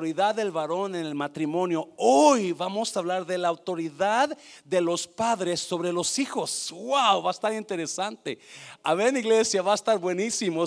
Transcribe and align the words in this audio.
autoridad 0.00 0.36
del 0.36 0.52
varón 0.52 0.94
en 0.94 1.06
el 1.06 1.16
matrimonio. 1.16 1.88
Hoy 1.96 2.52
vamos 2.52 2.96
a 2.96 3.00
hablar 3.00 3.26
de 3.26 3.36
la 3.36 3.48
autoridad 3.48 4.38
de 4.64 4.80
los 4.80 5.08
padres 5.08 5.58
sobre 5.58 5.92
los 5.92 6.20
hijos. 6.20 6.70
Wow, 6.70 7.20
va 7.20 7.30
a 7.30 7.32
estar 7.32 7.52
interesante. 7.52 8.38
A 8.84 8.94
ver, 8.94 9.16
iglesia, 9.16 9.60
va 9.60 9.72
a 9.72 9.74
estar 9.74 9.98
buenísimo. 9.98 10.66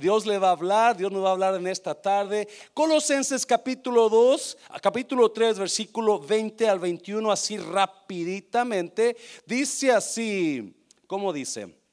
Dios 0.00 0.26
le 0.26 0.38
va 0.38 0.48
a 0.48 0.50
hablar, 0.50 0.96
Dios 0.96 1.12
nos 1.12 1.22
va 1.22 1.28
a 1.28 1.32
hablar 1.34 1.54
en 1.54 1.68
esta 1.68 1.94
tarde. 1.94 2.48
Colosenses 2.74 3.46
capítulo 3.46 4.08
2, 4.08 4.58
capítulo 4.82 5.30
3, 5.30 5.60
versículo 5.60 6.18
20 6.18 6.68
al 6.68 6.80
21, 6.80 7.30
así 7.30 7.58
rapiditamente. 7.58 9.16
Dice 9.46 9.92
así, 9.92 10.74
¿cómo 11.06 11.32
dice? 11.32 11.85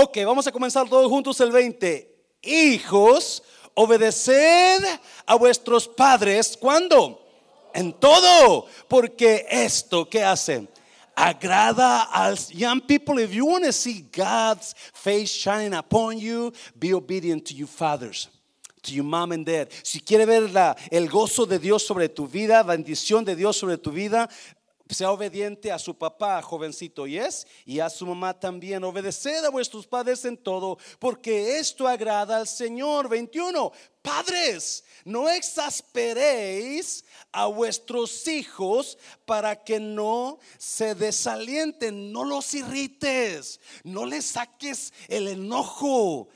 Ok, 0.00 0.18
vamos 0.24 0.46
a 0.46 0.52
comenzar 0.52 0.88
todos 0.88 1.10
juntos 1.10 1.40
el 1.40 1.50
20. 1.50 2.08
Hijos, 2.42 3.42
obedeced 3.74 4.84
a 5.26 5.34
vuestros 5.34 5.88
padres. 5.88 6.56
¿Cuándo? 6.56 7.20
En 7.74 7.92
todo. 7.92 8.66
Porque 8.86 9.44
esto, 9.50 10.08
¿qué 10.08 10.22
hace? 10.22 10.68
Agrada 11.16 12.02
al 12.02 12.38
young 12.50 12.80
people. 12.80 13.20
If 13.20 13.32
you 13.32 13.44
want 13.44 13.64
to 13.64 13.72
see 13.72 14.08
God's 14.16 14.76
face 14.92 15.32
shining 15.32 15.74
upon 15.74 16.20
you, 16.20 16.52
be 16.78 16.94
obedient 16.94 17.44
to 17.46 17.54
your 17.54 17.66
fathers 17.66 18.28
to 18.82 18.94
your 18.94 19.04
mom 19.04 19.32
and 19.32 19.44
dad. 19.44 19.68
Si 19.82 20.00
quiere 20.00 20.26
ver 20.26 20.50
la, 20.50 20.76
el 20.90 21.08
gozo 21.08 21.44
de 21.44 21.58
Dios 21.58 21.82
sobre 21.84 22.08
tu 22.08 22.28
vida, 22.28 22.62
bendición 22.62 23.24
de 23.24 23.34
Dios 23.34 23.56
sobre 23.56 23.78
tu 23.78 23.90
vida, 23.90 24.28
sea 24.88 25.12
obediente 25.12 25.70
a 25.70 25.78
su 25.78 25.96
papá, 25.96 26.40
jovencito, 26.42 27.06
y 27.06 27.18
es, 27.18 27.46
y 27.64 27.80
a 27.80 27.90
su 27.90 28.06
mamá 28.06 28.38
también. 28.38 28.84
Obedeced 28.84 29.44
a 29.44 29.50
vuestros 29.50 29.86
padres 29.86 30.24
en 30.24 30.36
todo, 30.36 30.78
porque 30.98 31.58
esto 31.58 31.86
agrada 31.86 32.38
al 32.38 32.48
Señor. 32.48 33.08
21. 33.08 33.72
Padres, 34.02 34.84
no 35.04 35.28
exasperéis 35.28 37.04
a 37.32 37.46
vuestros 37.46 38.26
hijos 38.26 38.96
para 39.26 39.62
que 39.62 39.80
no 39.80 40.38
se 40.56 40.94
desalienten, 40.94 42.10
no 42.12 42.24
los 42.24 42.54
irrites, 42.54 43.60
no 43.84 44.06
les 44.06 44.24
saques 44.24 44.92
el 45.08 45.28
enojo. 45.28 46.28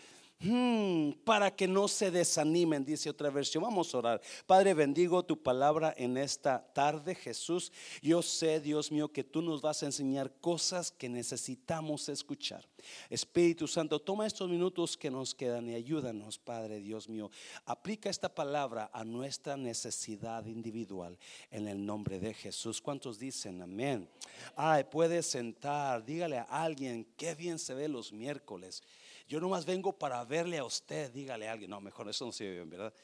Hmm, 0.45 1.13
para 1.25 1.55
que 1.55 1.69
no 1.69 1.87
se 1.87 2.11
desanimen, 2.11 2.85
dice 2.85 3.09
otra 3.09 3.31
versión. 3.31 3.63
Vamos 3.63 3.95
a 3.95 3.99
orar. 3.99 4.21
Padre, 4.45 4.75
bendigo 4.75 5.25
tu 5.25 5.41
palabra 5.41 5.95
en 5.97 6.17
esta 6.17 6.73
tarde, 6.73 7.15
Jesús. 7.15 7.71
Yo 8.03 8.23
sé, 8.23 8.61
Dios 8.61 8.91
mío, 8.91 9.13
que 9.13 9.23
tú 9.23 9.41
nos 9.41 9.63
vas 9.63 9.85
a 9.85 9.87
enseñar 9.87 10.33
cosas 10.41 10.91
que 10.91 11.09
necesitamos 11.09 12.09
escuchar. 12.09 12.67
Espíritu 13.09 13.69
Santo, 13.69 14.01
toma 14.01 14.27
estos 14.27 14.51
minutos 14.51 14.97
que 14.97 15.13
nos 15.13 15.33
quedan 15.33 15.69
y 15.69 15.75
ayúdanos, 15.75 16.41
Padre 16.41 16.81
Dios 16.81 17.09
mío. 17.09 17.31
Aplica 17.65 18.11
esta 18.11 18.35
palabra 18.35 18.91
a 18.93 19.05
nuestra 19.05 19.57
necesidad 19.57 20.45
individual 20.47 21.17
en 21.53 21.69
el 21.69 21.87
nombre 21.87 22.19
de 22.19 22.35
Jesús. 22.35 22.81
¿Cuántos 22.81 23.21
dicen 23.21 23.63
amén? 23.63 24.09
Ay, 24.57 24.83
puede 24.91 25.23
sentar, 25.23 26.05
dígale 26.05 26.39
a 26.39 26.43
alguien, 26.43 27.07
qué 27.17 27.37
bien 27.37 27.61
se 27.61 27.75
ve 27.75 27.87
los 27.89 28.13
miércoles. 28.13 28.83
Yo 29.29 29.41
nomás 29.41 29.65
vengo 29.65 29.97
para 29.97 30.25
verle 30.25 30.59
a 30.59 30.65
usted, 30.65 31.11
dígale 31.13 31.49
a 31.49 31.53
alguien. 31.53 31.71
No, 31.71 31.81
mejor 31.81 32.09
eso 32.09 32.27
no 32.27 32.33
sirve 32.33 32.55
bien, 32.55 32.71
¿verdad? 32.71 32.95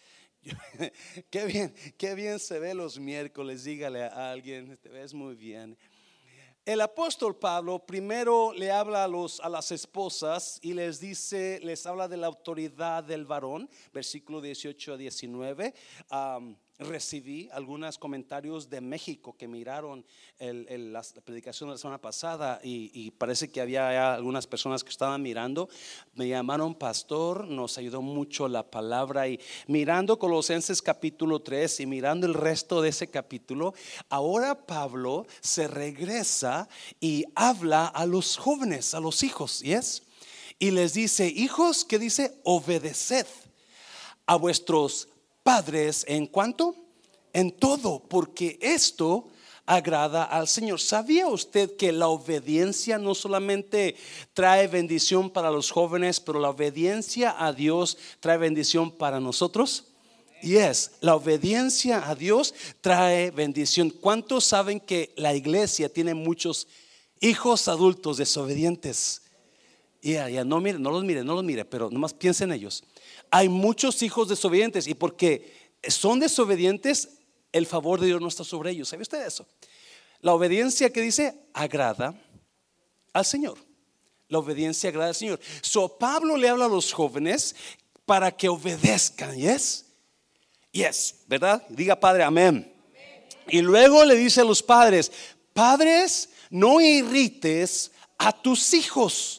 qué 1.30 1.44
bien, 1.46 1.74
qué 1.96 2.14
bien 2.14 2.38
se 2.38 2.58
ve 2.58 2.74
los 2.74 2.98
miércoles, 2.98 3.64
dígale 3.64 4.04
a 4.04 4.30
alguien, 4.30 4.76
te 4.78 4.88
ves 4.88 5.14
muy 5.14 5.34
bien. 5.34 5.76
El 6.64 6.82
apóstol 6.82 7.34
Pablo 7.34 7.78
primero 7.86 8.52
le 8.52 8.70
habla 8.70 9.04
a, 9.04 9.08
los, 9.08 9.40
a 9.40 9.48
las 9.48 9.72
esposas 9.72 10.58
y 10.60 10.74
les 10.74 11.00
dice, 11.00 11.60
les 11.62 11.86
habla 11.86 12.08
de 12.08 12.18
la 12.18 12.26
autoridad 12.26 13.02
del 13.02 13.24
varón, 13.24 13.70
versículo 13.92 14.42
18 14.42 14.92
a 14.92 14.96
19 14.98 15.74
recibí 16.78 17.48
algunos 17.52 17.98
comentarios 17.98 18.70
de 18.70 18.80
México 18.80 19.36
que 19.36 19.48
miraron 19.48 20.04
la, 20.38 21.02
predicación 21.24 21.68
de 21.68 21.74
la 21.74 21.78
semana 21.78 22.00
pasada 22.00 22.60
y, 22.62 23.10
parece 23.12 23.50
que 23.50 23.60
había 23.60 24.14
algunas 24.14 24.46
personas 24.46 24.84
que 24.84 24.90
estaban 24.90 25.20
mirando. 25.20 25.68
Me 26.14 26.28
llamaron 26.28 26.74
pastor, 26.74 27.48
nos 27.48 27.78
ayudó 27.78 28.00
mucho 28.00 28.46
la 28.46 28.62
palabra 28.62 29.26
y 29.28 29.40
mirando 29.66 30.18
Colosenses 30.18 30.80
capítulo 30.80 31.40
3 31.40 31.80
y 31.80 31.86
mirando 31.86 32.26
el 32.26 32.34
resto 32.34 32.80
de 32.80 32.90
ese 32.90 33.08
capítulo, 33.08 33.74
ahora 34.08 34.66
Pablo 34.66 35.26
se 35.40 35.66
regresa 35.66 36.68
y 37.00 37.24
habla 37.34 37.86
a 37.86 38.06
los 38.06 38.36
jóvenes, 38.36 38.94
a 38.94 39.00
los 39.00 39.24
hijos, 39.24 39.60
¿yes? 39.60 40.02
Y 40.60 40.70
les 40.70 40.94
dice, 40.94 41.26
hijos, 41.28 41.84
¿qué 41.84 41.98
dice? 41.98 42.38
Obedeced 42.44 43.26
a 44.26 44.36
vuestros 44.36 45.08
padres 45.48 46.04
en 46.06 46.26
cuanto? 46.26 46.74
En 47.32 47.52
todo, 47.52 48.00
porque 48.06 48.58
esto 48.60 49.28
agrada 49.64 50.24
al 50.24 50.46
Señor. 50.46 50.78
¿Sabía 50.78 51.26
usted 51.26 51.74
que 51.74 51.90
la 51.90 52.08
obediencia 52.08 52.98
no 52.98 53.14
solamente 53.14 53.96
trae 54.34 54.68
bendición 54.68 55.30
para 55.30 55.50
los 55.50 55.70
jóvenes, 55.70 56.20
pero 56.20 56.38
la 56.38 56.50
obediencia 56.50 57.34
a 57.38 57.54
Dios 57.54 57.96
trae 58.20 58.36
bendición 58.36 58.90
para 58.90 59.20
nosotros? 59.20 59.86
Y 60.42 60.56
es, 60.56 60.90
la 61.00 61.14
obediencia 61.14 62.10
a 62.10 62.14
Dios 62.14 62.54
trae 62.82 63.30
bendición. 63.30 63.88
¿Cuántos 63.88 64.44
saben 64.44 64.78
que 64.78 65.14
la 65.16 65.34
iglesia 65.34 65.88
tiene 65.90 66.12
muchos 66.12 66.68
hijos 67.20 67.68
adultos 67.68 68.18
desobedientes? 68.18 69.22
Ya, 70.02 70.28
ya, 70.28 70.44
no 70.44 70.60
mire, 70.60 70.78
no 70.78 70.90
los 70.90 71.04
mire, 71.04 71.24
no 71.24 71.34
los 71.34 71.42
mire, 71.42 71.64
pero 71.64 71.88
nomás 71.88 72.12
piensen 72.12 72.50
en 72.50 72.58
ellos 72.58 72.84
hay 73.30 73.48
muchos 73.48 74.02
hijos 74.02 74.28
desobedientes 74.28 74.86
y 74.86 74.94
porque 74.94 75.70
son 75.86 76.20
desobedientes, 76.20 77.18
el 77.52 77.66
favor 77.66 78.00
de 78.00 78.06
Dios 78.06 78.20
no 78.20 78.28
está 78.28 78.44
sobre 78.44 78.70
ellos. 78.70 78.88
¿Sabe 78.88 79.02
usted 79.02 79.26
eso? 79.26 79.46
La 80.20 80.34
obediencia 80.34 80.90
que 80.92 81.00
dice 81.00 81.34
agrada 81.52 82.14
al 83.12 83.24
Señor. 83.24 83.58
La 84.28 84.38
obediencia 84.38 84.90
agrada 84.90 85.08
al 85.08 85.14
Señor. 85.14 85.40
So 85.62 85.96
Pablo 85.98 86.36
le 86.36 86.48
habla 86.48 86.66
a 86.66 86.68
los 86.68 86.92
jóvenes 86.92 87.54
para 88.04 88.30
que 88.30 88.48
obedezcan, 88.48 89.36
¿yes? 89.36 89.86
Yes, 90.72 91.22
¿verdad? 91.26 91.62
Diga 91.68 91.98
padre, 91.98 92.24
amén. 92.24 92.72
Y 93.48 93.60
luego 93.62 94.04
le 94.04 94.14
dice 94.16 94.42
a 94.42 94.44
los 94.44 94.62
padres, 94.62 95.10
padres, 95.52 96.30
no 96.50 96.80
irrites 96.80 97.90
a 98.18 98.32
tus 98.32 98.74
hijos 98.74 99.37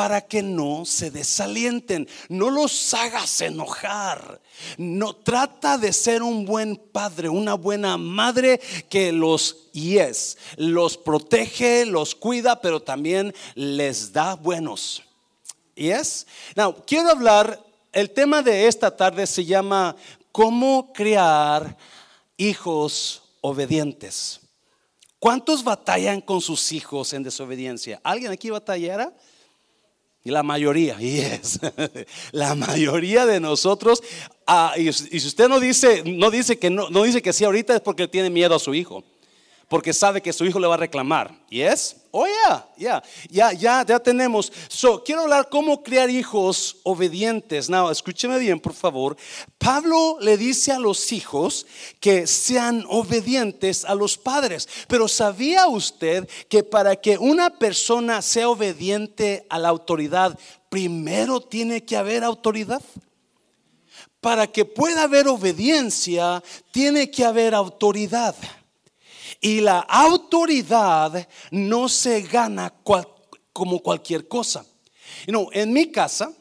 para 0.00 0.22
que 0.22 0.42
no 0.42 0.86
se 0.86 1.10
desalienten, 1.10 2.08
no 2.30 2.48
los 2.48 2.94
hagas 2.94 3.42
enojar. 3.42 4.40
No 4.78 5.14
trata 5.14 5.76
de 5.76 5.92
ser 5.92 6.22
un 6.22 6.46
buen 6.46 6.76
padre, 6.76 7.28
una 7.28 7.52
buena 7.52 7.98
madre 7.98 8.62
que 8.88 9.12
los 9.12 9.70
yes, 9.72 10.38
los 10.56 10.96
protege, 10.96 11.84
los 11.84 12.14
cuida, 12.14 12.62
pero 12.62 12.80
también 12.80 13.34
les 13.54 14.10
da 14.10 14.36
buenos. 14.36 15.02
Yes. 15.74 16.26
Now, 16.56 16.74
quiero 16.86 17.10
hablar 17.10 17.62
el 17.92 18.08
tema 18.08 18.40
de 18.40 18.68
esta 18.68 18.96
tarde 18.96 19.26
se 19.26 19.44
llama 19.44 19.94
cómo 20.32 20.94
crear 20.94 21.76
hijos 22.38 23.20
obedientes. 23.42 24.40
¿Cuántos 25.18 25.62
batallan 25.62 26.22
con 26.22 26.40
sus 26.40 26.72
hijos 26.72 27.12
en 27.12 27.22
desobediencia? 27.22 28.00
¿Alguien 28.02 28.32
aquí 28.32 28.48
batallara? 28.48 29.12
Y 30.22 30.30
la 30.30 30.42
mayoría, 30.42 30.98
yes, 30.98 31.60
la 32.32 32.54
mayoría 32.54 33.24
de 33.24 33.40
nosotros, 33.40 34.02
ah, 34.46 34.74
y, 34.76 34.92
si 34.92 35.16
usted 35.16 35.48
no 35.48 35.58
dice, 35.58 36.02
no 36.04 36.30
dice 36.30 36.58
que 36.58 36.68
no, 36.68 36.90
no 36.90 37.04
dice 37.04 37.22
que 37.22 37.32
sí 37.32 37.44
ahorita 37.44 37.74
es 37.74 37.80
porque 37.80 38.06
tiene 38.06 38.28
miedo 38.28 38.54
a 38.54 38.58
su 38.58 38.74
hijo 38.74 39.02
porque 39.70 39.92
sabe 39.92 40.20
que 40.20 40.32
su 40.32 40.44
hijo 40.44 40.58
le 40.58 40.66
va 40.66 40.74
a 40.74 40.78
reclamar. 40.78 41.32
¿Yes? 41.48 41.96
Oh, 42.12 42.26
yeah, 42.26 42.64
yeah, 42.76 43.02
ya, 43.30 43.52
ya, 43.52 43.84
ya 43.86 43.98
tenemos. 44.00 44.52
So, 44.68 45.04
quiero 45.04 45.22
hablar 45.22 45.48
cómo 45.48 45.80
criar 45.80 46.10
hijos 46.10 46.78
obedientes. 46.82 47.70
Now, 47.70 47.88
escúcheme 47.88 48.36
bien, 48.40 48.58
por 48.58 48.74
favor. 48.74 49.16
Pablo 49.58 50.18
le 50.20 50.36
dice 50.36 50.72
a 50.72 50.80
los 50.80 51.12
hijos 51.12 51.66
que 52.00 52.26
sean 52.26 52.84
obedientes 52.88 53.84
a 53.84 53.94
los 53.94 54.18
padres. 54.18 54.68
Pero 54.88 55.06
¿sabía 55.06 55.68
usted 55.68 56.28
que 56.48 56.64
para 56.64 56.96
que 56.96 57.16
una 57.16 57.50
persona 57.58 58.22
sea 58.22 58.48
obediente 58.48 59.46
a 59.48 59.60
la 59.60 59.68
autoridad, 59.68 60.36
primero 60.68 61.40
tiene 61.40 61.84
que 61.84 61.96
haber 61.96 62.24
autoridad? 62.24 62.82
Para 64.20 64.48
que 64.48 64.64
pueda 64.64 65.04
haber 65.04 65.28
obediencia, 65.28 66.42
tiene 66.72 67.08
que 67.08 67.24
haber 67.24 67.54
autoridad. 67.54 68.34
Y 69.40 69.60
la 69.60 69.80
autoridad 69.80 71.28
no 71.50 71.88
se 71.88 72.22
gana 72.22 72.72
como 73.52 73.80
cualquier 73.80 74.26
cosa. 74.26 74.64
You 75.26 75.48
en 75.52 75.72
mi 75.72 75.90
casa, 75.90 76.32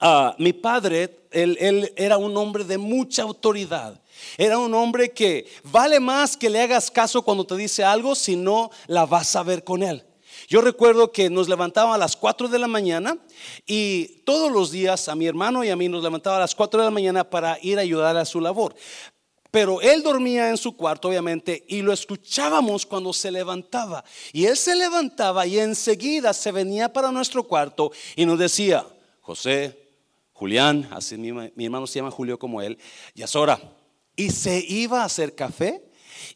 ah, 0.00 0.34
mi 0.38 0.52
padre, 0.52 1.28
él, 1.30 1.56
él 1.60 1.92
era 1.96 2.16
un 2.16 2.36
hombre 2.36 2.64
de 2.64 2.78
mucha 2.78 3.22
autoridad. 3.22 4.00
Era 4.38 4.58
un 4.58 4.74
hombre 4.74 5.12
que 5.12 5.46
vale 5.64 6.00
más 6.00 6.36
que 6.36 6.50
le 6.50 6.60
hagas 6.60 6.90
caso 6.90 7.22
cuando 7.22 7.44
te 7.44 7.56
dice 7.56 7.84
algo 7.84 8.14
si 8.14 8.34
no 8.34 8.70
la 8.86 9.06
vas 9.06 9.36
a 9.36 9.42
ver 9.42 9.62
con 9.62 9.82
él. 9.82 10.04
Yo 10.48 10.60
recuerdo 10.60 11.10
que 11.10 11.28
nos 11.28 11.48
levantaban 11.48 11.94
a 11.94 11.98
las 11.98 12.14
4 12.16 12.48
de 12.48 12.58
la 12.58 12.68
mañana 12.68 13.18
y 13.66 14.22
todos 14.24 14.50
los 14.52 14.70
días 14.70 15.08
a 15.08 15.14
mi 15.14 15.26
hermano 15.26 15.64
y 15.64 15.70
a 15.70 15.76
mí 15.76 15.88
nos 15.88 16.02
levantaba 16.02 16.36
a 16.36 16.40
las 16.40 16.54
4 16.54 16.80
de 16.80 16.86
la 16.86 16.90
mañana 16.90 17.28
para 17.28 17.58
ir 17.62 17.78
a 17.78 17.82
ayudar 17.82 18.16
a 18.16 18.24
su 18.24 18.40
labor. 18.40 18.74
Pero 19.50 19.80
él 19.80 20.02
dormía 20.02 20.50
en 20.50 20.56
su 20.56 20.76
cuarto, 20.76 21.08
obviamente, 21.08 21.64
y 21.68 21.82
lo 21.82 21.92
escuchábamos 21.92 22.84
cuando 22.84 23.12
se 23.12 23.30
levantaba. 23.30 24.04
Y 24.32 24.46
él 24.46 24.56
se 24.56 24.74
levantaba 24.74 25.46
y 25.46 25.58
enseguida 25.58 26.32
se 26.32 26.52
venía 26.52 26.92
para 26.92 27.12
nuestro 27.12 27.44
cuarto 27.44 27.92
y 28.16 28.26
nos 28.26 28.38
decía, 28.38 28.86
José, 29.20 29.86
Julián, 30.32 30.88
así 30.92 31.16
mi, 31.16 31.64
hermano 31.64 31.86
se 31.86 31.98
llama 31.98 32.10
Julio 32.10 32.38
como 32.38 32.60
él, 32.60 32.78
y 33.14 33.22
es 33.22 33.34
hora. 33.34 33.58
Y 34.14 34.30
se 34.30 34.64
iba 34.68 35.02
a 35.02 35.06
hacer 35.06 35.34
café 35.34 35.85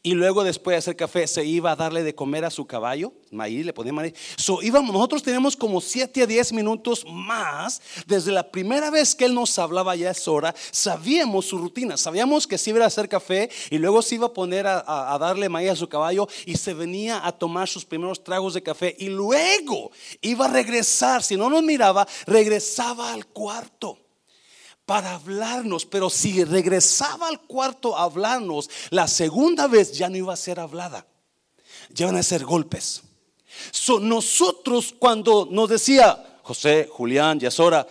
y 0.03 0.15
luego 0.15 0.45
después 0.45 0.75
de 0.75 0.79
hacer 0.79 0.97
café 0.97 1.27
se 1.27 1.45
iba 1.45 1.73
a 1.73 1.77
darle 1.77 2.03
de 2.03 2.15
comer 2.15 2.45
a 2.45 2.51
su 2.51 2.67
caballo, 2.67 3.13
maíz, 3.31 3.65
le 3.65 3.73
ponía 3.73 3.93
maíz. 3.93 4.15
So, 4.37 4.63
íbamos, 4.63 4.93
nosotros 4.93 5.23
tenemos 5.23 5.57
como 5.57 5.81
7 5.81 6.23
a 6.23 6.27
10 6.27 6.53
minutos 6.53 7.05
más. 7.07 7.81
Desde 8.07 8.33
la 8.33 8.51
primera 8.51 8.91
vez 8.91 9.15
que 9.15 9.25
él 9.25 9.35
nos 9.35 9.59
hablaba, 9.59 9.97
ya 9.97 10.11
es 10.11 10.27
hora, 10.29 10.55
sabíamos 10.71 11.47
su 11.47 11.59
rutina, 11.59 11.97
sabíamos 11.97 12.47
que 12.47 12.59
se 12.59 12.71
iba 12.71 12.85
a 12.85 12.89
hacer 12.89 13.09
café 13.09 13.51
y 13.71 13.79
luego 13.79 14.03
se 14.03 14.17
iba 14.17 14.27
a 14.27 14.33
poner 14.33 14.67
a, 14.67 15.15
a 15.15 15.19
darle 15.19 15.49
maíz 15.49 15.71
a 15.71 15.77
su 15.77 15.89
caballo 15.89 16.29
y 16.47 16.57
se 16.57 16.75
venía 16.75 17.27
a 17.27 17.33
tomar 17.33 17.69
sus 17.69 17.85
primeros 17.85 18.23
tragos 18.23 18.55
de 18.55 18.63
café 18.63 18.97
y 18.99 19.09
luego 19.09 19.91
iba 20.21 20.47
a 20.47 20.49
regresar, 20.49 21.23
si 21.23 21.37
no 21.37 21.51
nos 21.51 21.63
miraba, 21.63 22.07
regresaba 22.27 23.13
al 23.13 23.27
cuarto 23.27 23.99
para 24.91 25.15
hablarnos, 25.15 25.87
pero 25.87 26.11
si 26.11 26.43
regresaba 26.43 27.29
al 27.29 27.41
cuarto 27.43 27.97
a 27.97 28.03
hablarnos, 28.03 28.69
la 28.91 29.07
segunda 29.07 29.69
vez 29.69 29.93
ya 29.93 30.09
no 30.09 30.17
iba 30.17 30.33
a 30.33 30.37
ser 30.37 30.59
hablada, 30.59 31.07
ya 31.91 32.07
iban 32.07 32.17
a 32.17 32.25
ser 32.25 32.45
golpes. 32.45 33.01
So, 33.71 34.01
nosotros 34.01 34.93
cuando 34.99 35.47
nos 35.49 35.69
decía 35.69 36.41
José, 36.43 36.89
Julián, 36.91 37.39
ya 37.39 37.47
es 37.47 37.61
hora, 37.61 37.87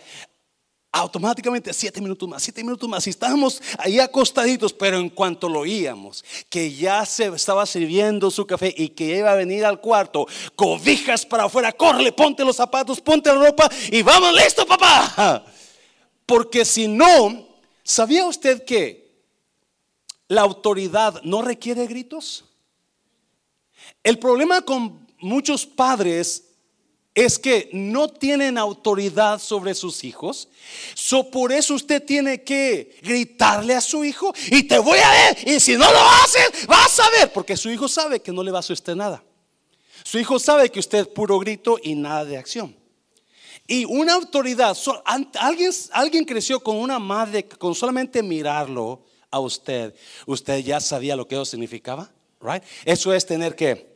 automáticamente 0.92 1.74
siete 1.74 2.02
minutos 2.02 2.28
más, 2.28 2.44
siete 2.44 2.66
minutos 2.66 2.90
más, 2.90 3.08
y 3.08 3.12
estábamos 3.12 3.62
ahí 3.78 3.98
acostaditos, 3.98 4.74
pero 4.74 4.98
en 4.98 5.10
cuanto 5.10 5.48
lo 5.48 5.62
oíamos, 5.62 6.26
que 6.50 6.74
ya 6.76 7.06
se 7.06 7.28
estaba 7.28 7.66
sirviendo 7.66 8.30
su 8.30 8.46
café 8.46 8.76
y 8.76 8.90
que 8.90 9.20
iba 9.20 9.32
a 9.32 9.36
venir 9.36 9.64
al 9.64 9.80
cuarto, 9.80 10.28
cobijas 10.54 11.26
para 11.26 11.46
afuera, 11.46 11.72
corre, 11.72 12.12
ponte 12.12 12.44
los 12.44 12.58
zapatos, 12.58 13.00
ponte 13.00 13.34
la 13.34 13.46
ropa 13.46 13.70
y 13.90 14.02
vamos, 14.02 14.34
listo 14.34 14.66
papá. 14.66 15.46
Porque 16.30 16.64
si 16.64 16.88
no, 16.88 17.48
¿sabía 17.84 18.24
usted 18.28 18.64
que 18.64 19.10
la 20.28 20.42
autoridad 20.42 21.24
no 21.24 21.42
requiere 21.42 21.88
gritos? 21.88 22.46
El 24.04 24.20
problema 24.20 24.62
con 24.62 25.08
muchos 25.18 25.66
padres 25.66 26.44
es 27.16 27.40
que 27.40 27.72
no 27.74 28.10
tienen 28.10 28.60
autoridad 28.60 29.40
sobre 29.40 29.74
sus 29.74 30.04
hijos. 30.04 30.50
So 30.94 31.32
por 31.32 31.52
eso 31.52 31.74
usted 31.74 32.06
tiene 32.06 32.44
que 32.44 32.96
gritarle 33.02 33.74
a 33.74 33.82
su 33.82 34.06
hijo 34.06 34.32
y 34.52 34.62
te 34.62 34.78
voy 34.78 35.00
a 35.00 35.10
ver. 35.10 35.50
Y 35.50 35.60
si 35.60 35.78
no 35.78 35.92
lo 35.92 36.00
haces, 36.00 36.68
vas 36.68 37.00
a 37.00 37.10
ver. 37.10 37.34
Porque 37.34 37.58
su 37.58 37.72
hijo 37.72 37.88
sabe 37.88 38.20
que 38.20 38.32
no 38.32 38.44
le 38.44 38.52
va 38.52 38.60
a 38.60 38.72
usted 38.72 38.96
nada. 38.96 39.24
Su 40.04 40.20
hijo 40.20 40.38
sabe 40.38 40.70
que 40.70 40.80
usted 40.80 41.00
es 41.00 41.08
puro 41.08 41.40
grito 41.40 41.80
y 41.82 41.96
nada 41.96 42.24
de 42.24 42.38
acción. 42.38 42.79
Y 43.72 43.86
una 43.86 44.16
autoridad, 44.16 44.76
alguien, 45.40 45.72
alguien 45.92 46.26
creció 46.26 46.60
con 46.60 46.76
una 46.76 46.98
madre, 46.98 47.48
con 47.48 47.76
solamente 47.76 48.24
mirarlo 48.24 49.04
a 49.30 49.40
usted, 49.40 49.94
usted 50.26 50.58
ya 50.64 50.80
sabía 50.80 51.16
lo 51.16 51.28
que 51.28 51.36
eso 51.36 51.46
significaba, 51.46 52.12
right? 52.42 52.64
Eso 52.84 53.14
es 53.14 53.24
tener 53.28 53.56
que 53.56 53.96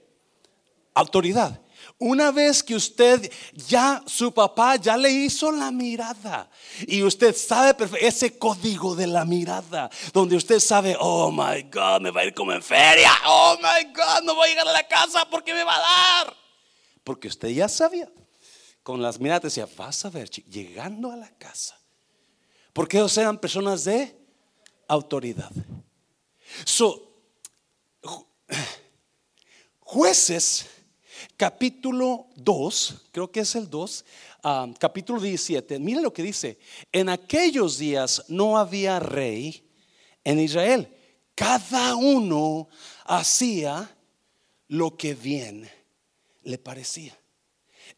autoridad. 0.94 1.60
Una 1.98 2.30
vez 2.30 2.62
que 2.62 2.76
usted 2.76 3.32
ya, 3.68 4.04
su 4.06 4.32
papá 4.32 4.76
ya 4.76 4.96
le 4.96 5.10
hizo 5.10 5.52
la 5.52 5.72
mirada 5.72 6.52
y 6.86 7.02
usted 7.02 7.36
sabe 7.36 7.76
ese 8.00 8.38
código 8.38 8.94
de 8.94 9.08
la 9.08 9.26
mirada, 9.26 9.90
donde 10.14 10.36
usted 10.36 10.60
sabe, 10.60 10.96
oh 11.00 11.32
my 11.32 11.64
God, 11.64 12.00
me 12.00 12.12
va 12.12 12.22
a 12.22 12.26
ir 12.26 12.36
como 12.36 12.54
en 12.54 12.62
feria, 12.62 13.12
oh 13.26 13.58
my 13.58 13.92
God, 13.92 14.22
no 14.24 14.36
voy 14.36 14.50
a 14.50 14.52
llegar 14.52 14.68
a 14.68 14.72
la 14.72 14.88
casa 14.88 15.28
porque 15.32 15.52
me 15.52 15.64
va 15.64 15.78
a 15.78 15.80
dar. 15.80 16.38
Porque 17.04 17.28
usted 17.28 17.50
ya 17.50 17.68
sabía 17.68 18.08
con 18.84 19.02
las 19.02 19.20
miradas 19.20 19.44
decía, 19.44 19.68
vas 19.78 20.04
a 20.06 20.10
ver, 20.10 20.30
llegando 20.30 21.10
a 21.10 21.16
la 21.16 21.30
casa. 21.38 21.80
Porque 22.74 22.98
ellos 22.98 23.18
eran 23.18 23.40
personas 23.40 23.86
de 23.86 24.16
autoridad. 24.88 25.52
So, 26.66 27.12
jueces, 29.80 30.66
capítulo 31.38 32.28
2, 32.36 33.08
creo 33.12 33.32
que 33.32 33.40
es 33.40 33.56
el 33.56 33.70
2, 33.70 34.06
ah, 34.44 34.68
capítulo 34.78 35.22
17, 35.22 35.80
mire 35.80 36.02
lo 36.02 36.12
que 36.12 36.24
dice, 36.24 36.60
en 36.92 37.08
aquellos 37.08 37.78
días 37.78 38.26
no 38.28 38.58
había 38.58 39.00
rey 39.00 39.66
en 40.26 40.40
Israel, 40.40 40.94
cada 41.36 41.96
uno 41.96 42.68
hacía 43.06 43.96
lo 44.68 44.98
que 44.98 45.16
bien 45.16 45.70
le 46.44 46.58
parecía 46.58 47.18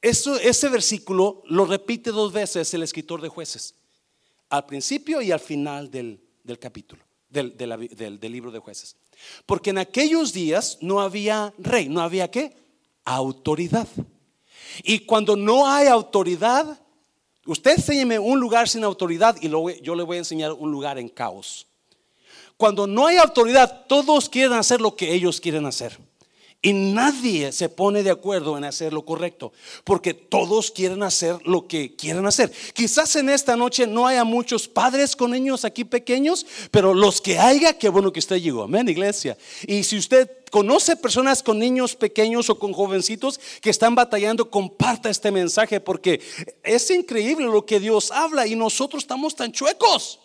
ese 0.05 0.69
versículo 0.69 1.41
lo 1.47 1.65
repite 1.65 2.11
dos 2.11 2.31
veces 2.31 2.71
el 2.75 2.83
escritor 2.83 3.21
de 3.21 3.29
jueces, 3.29 3.73
al 4.49 4.65
principio 4.67 5.19
y 5.21 5.31
al 5.31 5.39
final 5.39 5.89
del, 5.89 6.19
capítulo, 6.59 7.01
del, 7.27 7.57
del, 7.57 8.31
libro 8.31 8.51
de 8.51 8.59
jueces. 8.59 8.95
Porque 9.47 9.71
en 9.71 9.79
aquellos 9.79 10.31
días 10.31 10.77
no 10.81 11.01
había 11.01 11.53
rey, 11.57 11.89
no 11.89 12.01
había 12.01 12.29
qué? 12.29 12.55
Autoridad. 13.03 13.87
Y 14.83 14.99
cuando 14.99 15.35
no 15.35 15.67
hay 15.67 15.87
autoridad, 15.87 16.79
usted 17.47 17.71
enséñeme 17.71 18.19
un 18.19 18.39
lugar 18.39 18.69
sin 18.69 18.83
autoridad 18.83 19.35
y 19.41 19.49
yo 19.49 19.95
le 19.95 20.03
voy 20.03 20.17
a 20.17 20.19
enseñar 20.19 20.51
un 20.51 20.71
lugar 20.71 20.99
en 20.99 21.09
caos. 21.09 21.65
Cuando 22.57 22.85
no 22.85 23.07
hay 23.07 23.17
autoridad, 23.17 23.85
todos 23.87 24.29
quieren 24.29 24.53
hacer 24.53 24.79
lo 24.79 24.95
que 24.95 25.13
ellos 25.13 25.41
quieren 25.41 25.65
hacer. 25.65 25.97
Y 26.61 26.73
nadie 26.73 27.51
se 27.51 27.69
pone 27.69 28.01
de 28.01 28.09
acuerdo 28.09 28.57
en 28.57 28.63
hacer 28.63 28.91
lo 28.91 29.05
correcto, 29.05 29.53
porque 29.83 30.15
todos 30.15 30.71
quieren 30.71 31.03
hacer 31.03 31.37
lo 31.45 31.67
que 31.67 31.95
quieren 31.95 32.25
hacer. 32.25 32.51
Quizás 32.73 33.15
en 33.17 33.29
esta 33.29 33.55
noche 33.55 33.85
no 33.85 34.07
haya 34.07 34.23
muchos 34.23 34.67
padres 34.67 35.15
con 35.15 35.29
niños 35.29 35.63
aquí 35.63 35.83
pequeños, 35.83 36.43
pero 36.71 36.95
los 36.95 37.21
que 37.21 37.37
haya, 37.37 37.77
qué 37.77 37.87
bueno 37.87 38.11
que 38.11 38.19
usted 38.19 38.37
llegó. 38.37 38.63
Amén, 38.63 38.89
iglesia. 38.89 39.37
Y 39.67 39.83
si 39.83 39.97
usted 39.97 40.27
conoce 40.49 40.95
personas 40.95 41.43
con 41.43 41.59
niños 41.59 41.95
pequeños 41.95 42.49
o 42.49 42.57
con 42.57 42.73
jovencitos 42.73 43.39
que 43.61 43.69
están 43.69 43.93
batallando, 43.93 44.49
comparta 44.49 45.09
este 45.11 45.31
mensaje, 45.31 45.79
porque 45.79 46.19
es 46.63 46.89
increíble 46.89 47.45
lo 47.45 47.63
que 47.65 47.79
Dios 47.79 48.09
habla 48.09 48.47
y 48.47 48.55
nosotros 48.55 49.03
estamos 49.03 49.35
tan 49.35 49.51
chuecos 49.51 50.19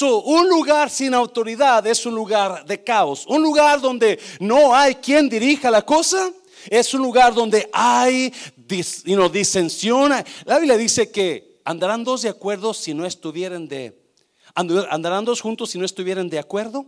un 0.00 0.48
lugar 0.48 0.90
sin 0.90 1.14
autoridad 1.14 1.86
es 1.86 2.04
un 2.06 2.14
lugar 2.14 2.64
de 2.64 2.82
caos. 2.82 3.26
Un 3.26 3.42
lugar 3.42 3.80
donde 3.80 4.18
no 4.38 4.74
hay 4.74 4.96
quien 4.96 5.28
dirija 5.28 5.70
la 5.70 5.82
cosa. 5.82 6.30
Es 6.68 6.92
un 6.92 7.02
lugar 7.02 7.34
donde 7.34 7.68
hay 7.72 8.32
disensión. 8.56 10.12
La 10.44 10.58
Biblia 10.58 10.76
dice 10.76 11.10
que 11.10 11.60
andarán 11.64 12.04
dos 12.04 12.22
de 12.22 12.28
acuerdo 12.28 12.74
si 12.74 12.94
no 12.94 13.06
estuvieran 13.06 13.68
de... 13.68 13.98
¿Andarán 14.54 15.24
dos 15.24 15.40
juntos 15.40 15.70
si 15.70 15.78
no 15.78 15.84
estuvieran 15.84 16.28
de 16.28 16.38
acuerdo? 16.38 16.84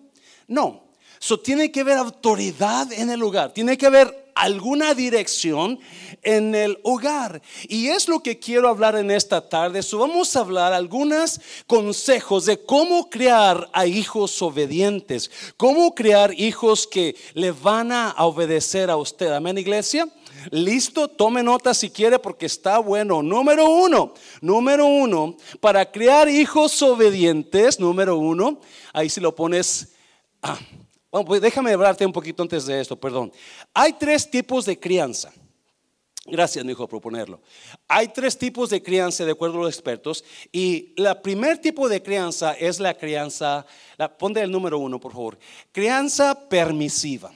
No. 0.46 0.84
So, 1.18 1.38
tiene 1.38 1.70
que 1.70 1.80
haber 1.80 1.98
autoridad 1.98 2.92
en 2.92 3.08
el 3.10 3.20
lugar. 3.20 3.52
Tiene 3.52 3.78
que 3.78 3.86
haber 3.86 4.21
alguna 4.42 4.92
dirección 4.92 5.78
en 6.22 6.54
el 6.56 6.78
hogar. 6.82 7.40
Y 7.68 7.88
es 7.88 8.08
lo 8.08 8.24
que 8.24 8.40
quiero 8.40 8.68
hablar 8.68 8.96
en 8.96 9.12
esta 9.12 9.48
tarde. 9.48 9.82
So, 9.82 9.98
vamos 9.98 10.34
a 10.34 10.40
hablar 10.40 10.72
algunos 10.72 11.40
consejos 11.68 12.46
de 12.46 12.60
cómo 12.60 13.08
crear 13.08 13.70
a 13.72 13.86
hijos 13.86 14.42
obedientes, 14.42 15.30
cómo 15.56 15.94
crear 15.94 16.34
hijos 16.38 16.88
que 16.88 17.14
le 17.34 17.52
van 17.52 17.92
a 17.92 18.14
obedecer 18.18 18.90
a 18.90 18.96
usted. 18.96 19.32
Amén, 19.32 19.58
iglesia. 19.58 20.08
Listo, 20.50 21.06
tome 21.06 21.44
nota 21.44 21.72
si 21.72 21.90
quiere 21.90 22.18
porque 22.18 22.46
está 22.46 22.78
bueno. 22.78 23.22
Número 23.22 23.70
uno, 23.70 24.12
número 24.40 24.86
uno, 24.86 25.36
para 25.60 25.88
crear 25.88 26.28
hijos 26.28 26.82
obedientes, 26.82 27.78
número 27.78 28.16
uno, 28.16 28.60
ahí 28.92 29.08
si 29.08 29.20
lo 29.20 29.36
pones... 29.36 29.92
Ah, 30.42 30.58
bueno, 31.12 31.26
pues 31.26 31.42
déjame 31.42 31.72
hablarte 31.72 32.06
un 32.06 32.12
poquito 32.12 32.42
antes 32.42 32.64
de 32.64 32.80
esto, 32.80 32.98
perdón. 32.98 33.30
Hay 33.74 33.92
tres 33.92 34.30
tipos 34.30 34.64
de 34.64 34.80
crianza. 34.80 35.30
Gracias, 36.24 36.64
mi 36.64 36.72
hijo, 36.72 36.84
por 36.84 36.88
proponerlo. 36.88 37.42
Hay 37.86 38.08
tres 38.08 38.38
tipos 38.38 38.70
de 38.70 38.82
crianza 38.82 39.22
de 39.26 39.32
acuerdo 39.32 39.58
a 39.58 39.64
los 39.64 39.74
expertos. 39.74 40.24
Y 40.50 40.94
el 40.96 41.20
primer 41.20 41.58
tipo 41.58 41.86
de 41.86 42.02
crianza 42.02 42.54
es 42.54 42.80
la 42.80 42.94
crianza, 42.94 43.66
la, 43.98 44.16
el 44.36 44.50
número 44.50 44.78
uno, 44.78 44.98
por 44.98 45.12
favor. 45.12 45.38
Crianza 45.70 46.48
permisiva. 46.48 47.30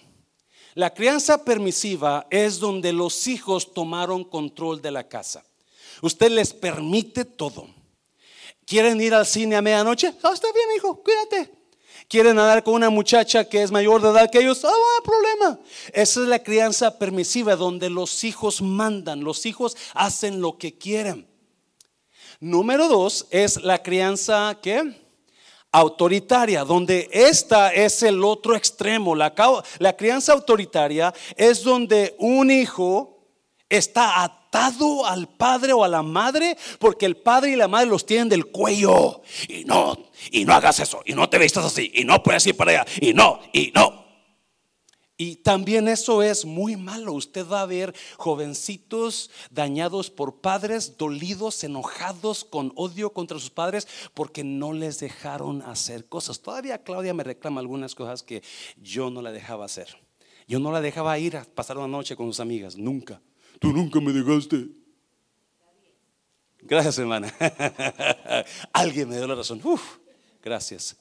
La 0.75 0.95
crianza 0.95 1.45
permisiva 1.45 2.27
es 2.31 2.59
donde 2.59 2.95
los 2.95 3.27
hijos 3.27 3.75
tomaron 3.75 4.25
control 4.25 4.81
de 4.81 4.91
la 4.91 5.07
casa. 5.07 5.45
Usted 6.01 6.31
les 6.31 6.55
permite 6.55 7.27
todo. 7.27 7.69
¿Quieren 8.65 8.99
ir 9.03 9.13
al 9.13 9.27
cine 9.27 9.57
a 9.57 9.63
medianoche? 9.63 10.15
Oh, 10.23 10.33
está 10.33 10.51
bien, 10.51 10.69
hijo, 10.77 11.03
cuídate. 11.03 11.56
Quieren 12.09 12.37
nadar 12.37 12.63
con 12.63 12.75
una 12.75 12.91
muchacha 12.91 13.49
que 13.49 13.63
es 13.63 13.71
mayor 13.71 14.03
de 14.03 14.11
edad 14.11 14.31
que 14.31 14.39
ellos, 14.39 14.65
ah, 14.65 15.03
problema. 15.05 15.59
Esa 15.93 16.23
es 16.23 16.29
la 16.29 16.43
crianza 16.43 16.99
permisiva 16.99 17.57
donde 17.57 17.91
los 17.91 18.25
hijos 18.25 18.63
mandan, 18.63 19.25
los 19.25 19.47
hijos 19.47 19.77
hacen 19.95 20.41
lo 20.41 20.59
que 20.59 20.77
quieren. 20.77 21.27
Número 22.41 22.89
dos 22.89 23.27
es 23.31 23.63
la 23.63 23.83
crianza 23.83 24.59
que 24.63 25.07
autoritaria, 25.73 26.65
donde 26.65 27.09
esta 27.13 27.73
es 27.73 28.03
el 28.03 28.23
otro 28.25 28.55
extremo. 28.55 29.15
La, 29.15 29.35
la 29.79 29.97
crianza 29.97 30.33
autoritaria 30.33 31.13
es 31.37 31.63
donde 31.63 32.15
un 32.19 32.51
hijo 32.51 33.27
está 33.69 34.23
atado 34.23 34.46
al 35.07 35.29
padre 35.29 35.73
o 35.73 35.85
a 35.85 35.89
la 35.89 36.03
madre 36.03 36.57
porque 36.79 37.07
el 37.07 37.17
padre 37.17 37.53
y 37.53 37.57
la 37.57 37.69
madre 37.69 37.87
los 37.87 38.07
tienen 38.07 38.29
del 38.29 38.47
cuello. 38.47 39.23
Y 39.49 39.65
no, 39.65 39.97
y 40.31 40.45
no 40.45 40.55
hagas 40.55 40.81
eso, 40.81 41.03
y 41.05 41.13
no 41.13 41.29
te 41.29 41.39
vistas 41.39 41.65
así, 41.65 41.91
y 41.95 42.05
no 42.05 42.23
puedes 42.23 42.47
ir 42.47 42.57
para 42.57 42.71
allá, 42.73 42.87
y 43.01 43.13
no, 43.13 43.41
y 43.53 43.73
no. 43.75 44.07
Y 45.19 45.37
también 45.37 45.89
eso 45.89 46.23
es 46.23 46.45
muy 46.45 46.77
malo. 46.77 47.15
Usted 47.15 47.47
va 47.49 47.63
a 47.63 47.67
ver 47.67 47.95
jovencitos 48.19 49.31
dañados 49.51 50.11
por 50.11 50.43
padres, 50.43 50.99
dolidos, 50.99 51.65
enojados, 51.65 52.45
con 52.45 52.73
odio 52.77 53.15
contra 53.15 53.39
sus 53.39 53.49
padres 53.49 53.89
porque 54.13 54.45
no 54.45 54.75
les 54.75 54.99
dejaron 55.01 55.63
hacer 55.63 56.07
cosas. 56.07 56.41
Todavía 56.41 56.83
Claudia 56.83 57.15
me 57.15 57.25
reclama 57.25 57.63
algunas 57.63 57.95
cosas 57.95 58.23
que 58.23 58.43
yo 58.77 59.09
no 59.09 59.23
la 59.23 59.33
dejaba 59.33 59.65
hacer. 59.65 59.97
Yo 60.47 60.59
no 60.59 60.71
la 60.71 60.83
dejaba 60.83 61.19
ir 61.19 61.39
a 61.39 61.45
pasar 61.45 61.79
una 61.79 61.89
noche 61.89 62.15
con 62.15 62.27
sus 62.27 62.41
amigas, 62.41 62.77
nunca. 62.77 63.23
Tú 63.61 63.73
nunca 63.73 64.01
me 64.01 64.13
dejaste. 64.13 64.69
Gracias, 66.63 66.99
hermana. 66.99 67.33
Alguien 68.73 69.09
me 69.09 69.17
dio 69.17 69.27
la 69.27 69.37
razón. 69.37 69.61
Uf, 69.63 69.99
gracias. 70.43 70.97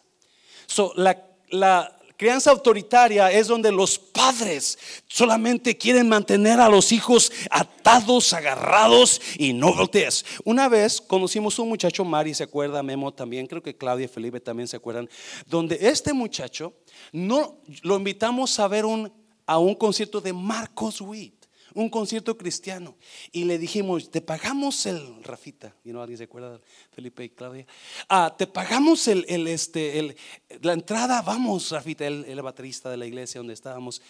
So, 0.68 0.94
la, 0.96 1.26
la 1.50 1.96
crianza 2.18 2.52
autoritaria 2.52 3.32
es 3.32 3.48
donde 3.48 3.72
los 3.72 3.98
padres 3.98 4.78
solamente 5.08 5.76
quieren 5.78 6.08
mantener 6.08 6.60
a 6.60 6.70
los 6.70 6.92
hijos 6.92 7.32
atados, 7.50 8.32
agarrados 8.34 9.20
y 9.38 9.54
no 9.54 9.74
voltees. 9.74 10.24
Una 10.44 10.70
vez 10.70 11.02
conocimos 11.02 11.58
un 11.60 11.70
muchacho, 11.70 12.06
Mari 12.06 12.34
se 12.34 12.44
acuerda, 12.44 12.84
Memo 12.84 13.12
también, 13.12 13.48
creo 13.48 13.64
que 13.64 13.76
Claudia 13.76 14.06
y 14.06 14.10
Felipe 14.10 14.40
también 14.40 14.68
se 14.68 14.78
acuerdan, 14.78 15.10
donde 15.48 15.78
este 15.82 16.14
muchacho 16.14 16.74
no 17.12 17.62
lo 17.82 17.98
invitamos 17.98 18.60
a 18.60 18.68
ver 18.68 18.86
un, 18.86 19.12
a 19.46 19.58
un 19.58 19.76
concierto 19.76 20.22
de 20.22 20.32
Marcos 20.32 21.02
Witt 21.02 21.45
un 21.76 21.90
concierto 21.90 22.38
cristiano 22.38 22.96
y 23.32 23.44
le 23.44 23.60
dijimos, 23.60 24.10
te 24.10 24.22
pagamos 24.22 24.86
el, 24.86 25.24
Rafita, 25.24 25.76
y 25.84 25.92
no 25.92 26.02
alguien 26.02 26.18
se 26.18 26.24
acuerda, 26.24 26.60
Felipe 26.92 27.24
y 27.24 27.30
Claudia, 27.30 27.68
ah, 28.10 28.34
te 28.36 28.48
pagamos 28.48 29.08
el, 29.08 29.26
este, 29.48 30.00
el, 30.00 30.16
la 30.62 30.74
entrada, 30.74 31.22
vamos, 31.22 31.70
Rafita, 31.70 32.08
el, 32.08 32.26
el 32.26 32.42
baterista 32.42 32.90
de 32.90 32.98
la 32.98 33.06
iglesia 33.06 33.40
donde 33.40 33.54
estábamos. 33.54 34.02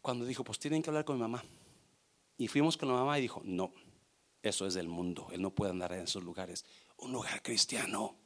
Cuando 0.00 0.24
dijo, 0.24 0.42
pues 0.42 0.58
tienen 0.58 0.82
que 0.82 0.90
hablar 0.90 1.04
con 1.04 1.16
mi 1.16 1.22
mamá. 1.22 1.44
Y 2.38 2.48
fuimos 2.48 2.78
con 2.78 2.88
la 2.88 2.94
mamá 2.94 3.18
y 3.18 3.22
dijo, 3.22 3.42
no, 3.44 3.72
eso 4.42 4.66
es 4.66 4.72
del 4.72 4.88
mundo, 4.88 5.28
él 5.32 5.42
no 5.42 5.50
puede 5.50 5.72
andar 5.72 5.92
en 5.92 6.00
esos 6.00 6.24
lugares. 6.24 6.64
Un 6.96 7.12
lugar 7.12 7.42
cristiano, 7.42 8.16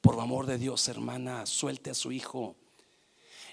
por 0.00 0.18
amor 0.18 0.46
de 0.46 0.56
Dios, 0.56 0.88
hermana, 0.88 1.44
suelte 1.44 1.90
a 1.90 1.94
su 1.94 2.10
hijo. 2.12 2.56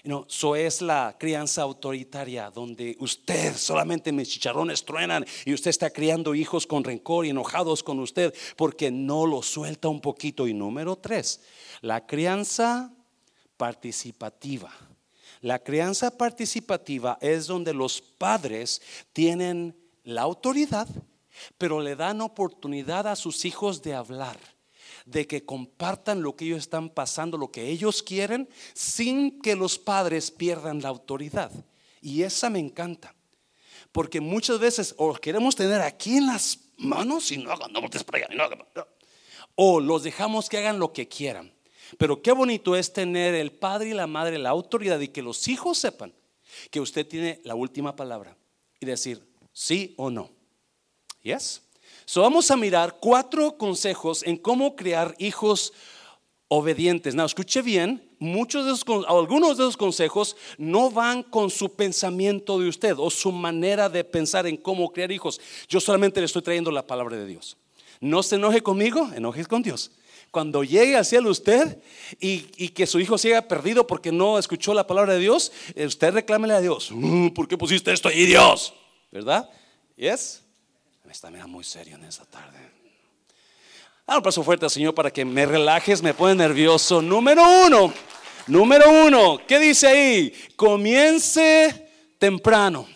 No, 0.04 0.26
eso 0.28 0.56
es 0.56 0.82
la 0.82 1.16
crianza 1.18 1.62
autoritaria, 1.62 2.50
donde 2.50 2.96
usted 3.00 3.56
solamente 3.56 4.12
mis 4.12 4.28
chicharrones 4.28 4.84
truenan 4.84 5.24
y 5.44 5.52
usted 5.52 5.70
está 5.70 5.90
criando 5.90 6.34
hijos 6.34 6.66
con 6.66 6.84
rencor 6.84 7.26
y 7.26 7.30
enojados 7.30 7.82
con 7.82 7.98
usted 7.98 8.34
porque 8.56 8.90
no 8.90 9.26
lo 9.26 9.42
suelta 9.42 9.88
un 9.88 10.00
poquito. 10.00 10.46
Y 10.46 10.54
número 10.54 10.96
tres, 10.96 11.40
la 11.80 12.06
crianza 12.06 12.92
participativa. 13.56 14.72
La 15.40 15.58
crianza 15.60 16.16
participativa 16.16 17.18
es 17.20 17.46
donde 17.46 17.72
los 17.72 18.00
padres 18.00 18.82
tienen 19.12 19.76
la 20.02 20.22
autoridad, 20.22 20.88
pero 21.56 21.80
le 21.80 21.94
dan 21.94 22.20
oportunidad 22.20 23.06
a 23.06 23.14
sus 23.14 23.44
hijos 23.44 23.82
de 23.82 23.94
hablar 23.94 24.38
de 25.10 25.26
que 25.26 25.44
compartan 25.44 26.22
lo 26.22 26.36
que 26.36 26.44
ellos 26.44 26.58
están 26.58 26.90
pasando, 26.90 27.38
lo 27.38 27.50
que 27.50 27.68
ellos 27.68 28.02
quieren, 28.02 28.48
sin 28.74 29.40
que 29.40 29.56
los 29.56 29.78
padres 29.78 30.30
pierdan 30.30 30.82
la 30.82 30.88
autoridad. 30.88 31.50
Y 32.02 32.22
esa 32.22 32.50
me 32.50 32.58
encanta. 32.58 33.14
Porque 33.90 34.20
muchas 34.20 34.58
veces 34.58 34.94
o 34.98 35.14
queremos 35.14 35.56
tener 35.56 35.80
aquí 35.80 36.18
en 36.18 36.26
las 36.26 36.58
manos 36.76 37.32
y 37.32 37.38
no 37.38 37.52
hagan, 37.52 37.72
no 37.72 37.80
para 37.80 38.26
allá, 38.26 38.86
o 39.54 39.80
los 39.80 40.02
dejamos 40.02 40.48
que 40.48 40.58
hagan 40.58 40.78
lo 40.78 40.92
que 40.92 41.08
quieran. 41.08 41.52
Pero 41.96 42.20
qué 42.20 42.32
bonito 42.32 42.76
es 42.76 42.92
tener 42.92 43.34
el 43.34 43.50
padre 43.50 43.90
y 43.90 43.94
la 43.94 44.06
madre 44.06 44.38
la 44.38 44.50
autoridad 44.50 45.00
y 45.00 45.08
que 45.08 45.22
los 45.22 45.48
hijos 45.48 45.78
sepan 45.78 46.12
que 46.70 46.80
usted 46.80 47.06
tiene 47.06 47.40
la 47.44 47.54
última 47.54 47.96
palabra 47.96 48.36
y 48.78 48.86
decir 48.86 49.26
sí 49.52 49.94
o 49.96 50.10
no. 50.10 50.30
Yes. 51.22 51.62
So 52.08 52.22
vamos 52.22 52.50
a 52.50 52.56
mirar 52.56 52.96
cuatro 52.98 53.58
consejos 53.58 54.22
en 54.22 54.38
cómo 54.38 54.74
crear 54.76 55.14
hijos 55.18 55.74
obedientes. 56.48 57.14
No, 57.14 57.22
escuche 57.26 57.60
bien, 57.60 58.02
muchos 58.18 58.64
de 58.64 58.72
esos, 58.72 59.04
algunos 59.06 59.58
de 59.58 59.64
esos 59.64 59.76
consejos 59.76 60.34
no 60.56 60.90
van 60.90 61.22
con 61.22 61.50
su 61.50 61.76
pensamiento 61.76 62.58
de 62.58 62.66
usted 62.70 62.94
o 62.96 63.10
su 63.10 63.30
manera 63.30 63.90
de 63.90 64.04
pensar 64.04 64.46
en 64.46 64.56
cómo 64.56 64.90
crear 64.90 65.12
hijos. 65.12 65.38
Yo 65.68 65.80
solamente 65.80 66.18
le 66.20 66.24
estoy 66.24 66.40
trayendo 66.40 66.70
la 66.70 66.86
palabra 66.86 67.14
de 67.14 67.26
Dios. 67.26 67.58
No 68.00 68.22
se 68.22 68.36
enoje 68.36 68.62
conmigo, 68.62 69.10
enoje 69.14 69.44
con 69.44 69.62
Dios. 69.62 69.90
Cuando 70.30 70.64
llegue 70.64 70.96
al 70.96 71.04
cielo 71.04 71.28
usted 71.28 71.78
y, 72.18 72.70
que 72.70 72.86
su 72.86 73.00
hijo 73.00 73.18
se 73.18 73.28
haya 73.28 73.46
perdido 73.46 73.86
porque 73.86 74.12
no 74.12 74.38
escuchó 74.38 74.72
la 74.72 74.86
palabra 74.86 75.12
de 75.12 75.20
Dios, 75.20 75.52
eh, 75.74 75.84
usted 75.84 76.14
reclámele 76.14 76.54
a 76.54 76.62
Dios. 76.62 76.88
Mm, 76.90 77.28
¿Por 77.34 77.46
qué 77.46 77.58
pusiste 77.58 77.92
esto 77.92 78.08
ahí, 78.08 78.24
Dios? 78.24 78.72
¿Verdad? 79.12 79.50
¿Yes? 79.94 80.47
Me 81.08 81.12
está 81.12 81.30
mirando 81.30 81.48
muy 81.48 81.64
serio 81.64 81.94
en 81.94 82.04
esa 82.04 82.26
tarde. 82.26 82.58
Ah, 84.06 84.18
un 84.18 84.22
paso 84.22 84.44
fuerte 84.44 84.66
al 84.66 84.70
Señor 84.70 84.94
para 84.94 85.10
que 85.10 85.24
me 85.24 85.46
relajes, 85.46 86.02
me 86.02 86.12
pone 86.12 86.34
nervioso. 86.34 87.00
Número 87.00 87.42
uno, 87.66 87.94
número 88.46 88.90
uno, 89.06 89.40
¿qué 89.48 89.58
dice 89.58 89.86
ahí? 89.86 90.34
Comience 90.54 91.90
temprano. 92.18 92.86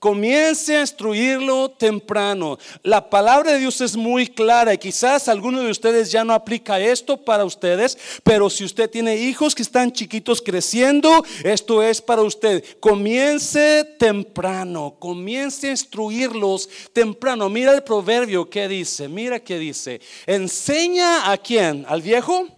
Comience 0.00 0.74
a 0.74 0.80
instruirlo 0.80 1.70
temprano. 1.72 2.58
La 2.82 3.10
palabra 3.10 3.52
de 3.52 3.58
Dios 3.58 3.82
es 3.82 3.98
muy 3.98 4.26
clara 4.26 4.72
y 4.72 4.78
quizás 4.78 5.28
alguno 5.28 5.60
de 5.60 5.70
ustedes 5.70 6.10
ya 6.10 6.24
no 6.24 6.32
aplica 6.32 6.80
esto 6.80 7.18
para 7.18 7.44
ustedes, 7.44 7.98
pero 8.24 8.48
si 8.48 8.64
usted 8.64 8.88
tiene 8.88 9.16
hijos 9.16 9.54
que 9.54 9.60
están 9.60 9.92
chiquitos 9.92 10.40
creciendo, 10.40 11.22
esto 11.44 11.82
es 11.82 12.00
para 12.00 12.22
usted. 12.22 12.64
Comience 12.80 13.84
temprano, 13.98 14.96
comience 14.98 15.68
a 15.68 15.72
instruirlos 15.72 16.66
temprano. 16.94 17.50
Mira 17.50 17.74
el 17.74 17.82
proverbio 17.82 18.48
que 18.48 18.68
dice, 18.68 19.06
mira 19.06 19.38
que 19.38 19.58
dice, 19.58 20.00
enseña 20.26 21.30
a 21.30 21.36
quién, 21.36 21.84
al 21.86 22.00
viejo, 22.00 22.48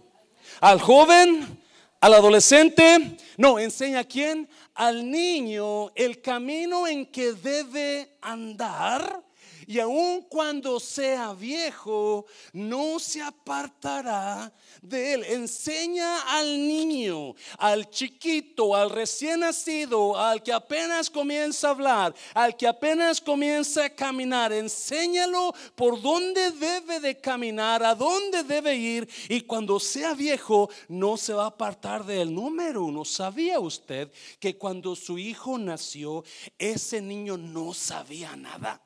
al 0.61 0.79
joven, 0.79 1.59
al 1.99 2.13
adolescente, 2.13 3.17
no, 3.37 3.59
enseña 3.59 3.99
a 3.99 4.03
quién, 4.03 4.47
al 4.75 5.09
niño 5.09 5.91
el 5.95 6.21
camino 6.21 6.87
en 6.87 7.05
que 7.07 7.33
debe 7.33 8.17
andar 8.21 9.23
y 9.67 9.79
aun 9.79 10.23
cuando 10.23 10.79
sea 10.79 11.33
viejo, 11.33 12.25
no 12.51 12.99
se 12.99 13.21
apartará 13.21 14.51
de 14.81 15.13
él. 15.13 15.23
Enseña 15.25 16.21
al 16.37 16.67
niño, 16.67 17.35
al 17.57 17.89
chiquito, 17.89 18.75
al 18.75 18.89
recién 18.89 19.41
nacido, 19.41 20.17
al 20.17 20.43
que 20.43 20.53
apenas 20.53 21.09
comienza 21.09 21.67
a 21.67 21.71
hablar, 21.71 22.15
al 22.33 22.55
que 22.55 22.67
apenas 22.67 23.21
comienza 23.21 23.85
a 23.85 23.89
caminar. 23.89 24.51
Enséñalo 24.51 25.53
por 25.75 26.01
dónde 26.01 26.51
debe 26.51 26.99
de 26.99 27.19
caminar, 27.19 27.83
a 27.83 27.95
dónde 27.95 28.43
debe 28.43 28.75
ir. 28.75 29.07
Y 29.29 29.41
cuando 29.41 29.79
sea 29.79 30.13
viejo, 30.13 30.69
no 30.87 31.17
se 31.17 31.33
va 31.33 31.43
a 31.45 31.47
apartar 31.47 32.05
de 32.05 32.21
él. 32.21 32.33
Número 32.33 32.83
uno, 32.83 33.05
¿sabía 33.05 33.59
usted 33.59 34.11
que 34.39 34.57
cuando 34.57 34.95
su 34.95 35.17
hijo 35.17 35.57
nació, 35.57 36.23
ese 36.57 37.01
niño 37.01 37.37
no 37.37 37.73
sabía 37.73 38.35
nada? 38.35 38.81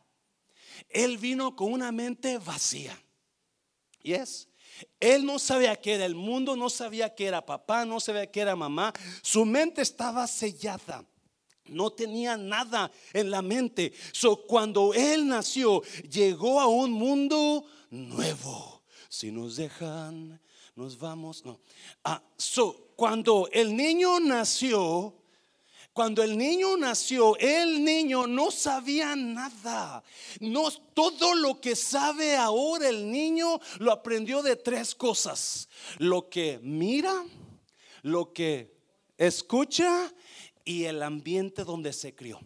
Él 0.90 1.18
vino 1.18 1.56
con 1.56 1.74
una 1.74 1.92
mente 1.92 2.38
vacía. 2.38 2.98
Yes. 4.02 4.48
Él 5.00 5.26
no 5.26 5.40
sabía 5.40 5.76
que 5.76 5.94
era 5.94 6.06
el 6.06 6.16
mundo, 6.16 6.56
no 6.56 6.70
sabía 6.70 7.14
que 7.14 7.26
era 7.26 7.46
papá, 7.46 7.86
no 7.86 8.00
sabía 8.00 8.30
que 8.30 8.42
era 8.42 8.56
mamá. 8.56 8.94
Su 9.22 9.46
mente 9.46 9.82
estaba 9.82 10.28
sellada. 10.28 11.06
No 11.66 11.92
tenía 11.92 12.38
nada 12.38 12.92
en 13.14 13.30
la 13.30 13.42
mente. 13.42 13.94
So, 14.14 14.46
cuando 14.46 14.94
él 14.94 15.28
nació, 15.28 15.82
llegó 16.10 16.62
a 16.62 16.68
un 16.68 16.92
mundo 16.92 17.66
nuevo. 17.90 18.84
Si 19.10 19.32
nos 19.32 19.58
dejan, 19.58 20.40
nos 20.76 20.98
vamos. 20.98 21.44
No. 21.44 21.60
Ah, 22.04 22.22
so, 22.38 22.94
cuando 22.96 23.50
el 23.52 23.76
niño 23.76 24.20
nació, 24.20 25.17
cuando 25.98 26.22
el 26.22 26.38
niño 26.38 26.78
nació, 26.78 27.36
el 27.38 27.84
niño 27.84 28.28
no 28.28 28.52
sabía 28.52 29.16
nada. 29.16 30.04
No 30.40 30.70
todo 30.94 31.34
lo 31.34 31.60
que 31.60 31.76
sabe 31.76 32.36
ahora 32.36 32.88
el 32.88 33.12
niño 33.12 33.60
lo 33.80 33.92
aprendió 33.92 34.44
de 34.44 34.58
tres 34.58 34.94
cosas: 34.94 35.68
lo 35.98 36.30
que 36.30 36.60
mira, 36.62 37.26
lo 38.04 38.32
que 38.32 38.78
escucha 39.18 40.14
y 40.64 40.84
el 40.84 41.02
ambiente 41.02 41.64
donde 41.64 41.92
se 41.94 42.14
crió. 42.14 42.40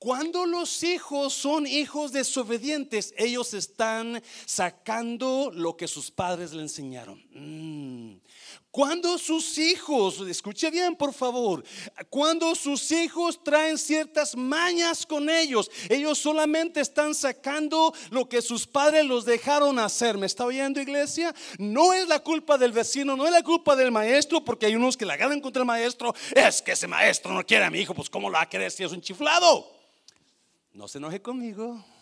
Cuando 0.00 0.44
los 0.44 0.82
hijos 0.82 1.34
son 1.34 1.68
hijos 1.68 2.10
desobedientes, 2.10 3.14
ellos 3.16 3.54
están 3.54 4.20
sacando 4.44 5.52
lo 5.54 5.76
que 5.76 5.86
sus 5.86 6.10
padres 6.10 6.52
le 6.52 6.62
enseñaron. 6.62 7.24
Mm. 7.30 8.16
Cuando 8.74 9.18
sus 9.18 9.56
hijos, 9.56 10.18
escuche 10.28 10.68
bien 10.68 10.96
por 10.96 11.14
favor, 11.14 11.62
cuando 12.10 12.56
sus 12.56 12.90
hijos 12.90 13.40
traen 13.40 13.78
ciertas 13.78 14.36
mañas 14.36 15.06
con 15.06 15.30
ellos, 15.30 15.70
ellos 15.88 16.18
solamente 16.18 16.80
están 16.80 17.14
sacando 17.14 17.94
lo 18.10 18.28
que 18.28 18.42
sus 18.42 18.66
padres 18.66 19.04
los 19.04 19.24
dejaron 19.24 19.78
hacer. 19.78 20.18
¿Me 20.18 20.26
está 20.26 20.44
oyendo 20.44 20.80
iglesia? 20.80 21.32
No 21.56 21.92
es 21.92 22.08
la 22.08 22.18
culpa 22.18 22.58
del 22.58 22.72
vecino, 22.72 23.14
no 23.14 23.26
es 23.26 23.30
la 23.30 23.44
culpa 23.44 23.76
del 23.76 23.92
maestro, 23.92 24.44
porque 24.44 24.66
hay 24.66 24.74
unos 24.74 24.96
que 24.96 25.06
la 25.06 25.16
ganan 25.16 25.40
contra 25.40 25.60
el 25.62 25.66
maestro. 25.66 26.12
Es 26.34 26.60
que 26.60 26.72
ese 26.72 26.88
maestro 26.88 27.32
no 27.32 27.46
quiere 27.46 27.66
a 27.66 27.70
mi 27.70 27.78
hijo, 27.78 27.94
pues 27.94 28.10
¿cómo 28.10 28.28
lo 28.28 28.34
va 28.34 28.42
a 28.42 28.48
querer 28.48 28.72
si 28.72 28.82
es 28.82 28.90
un 28.90 29.00
chiflado? 29.00 29.70
No 30.72 30.88
se 30.88 30.98
enoje 30.98 31.22
conmigo. 31.22 31.93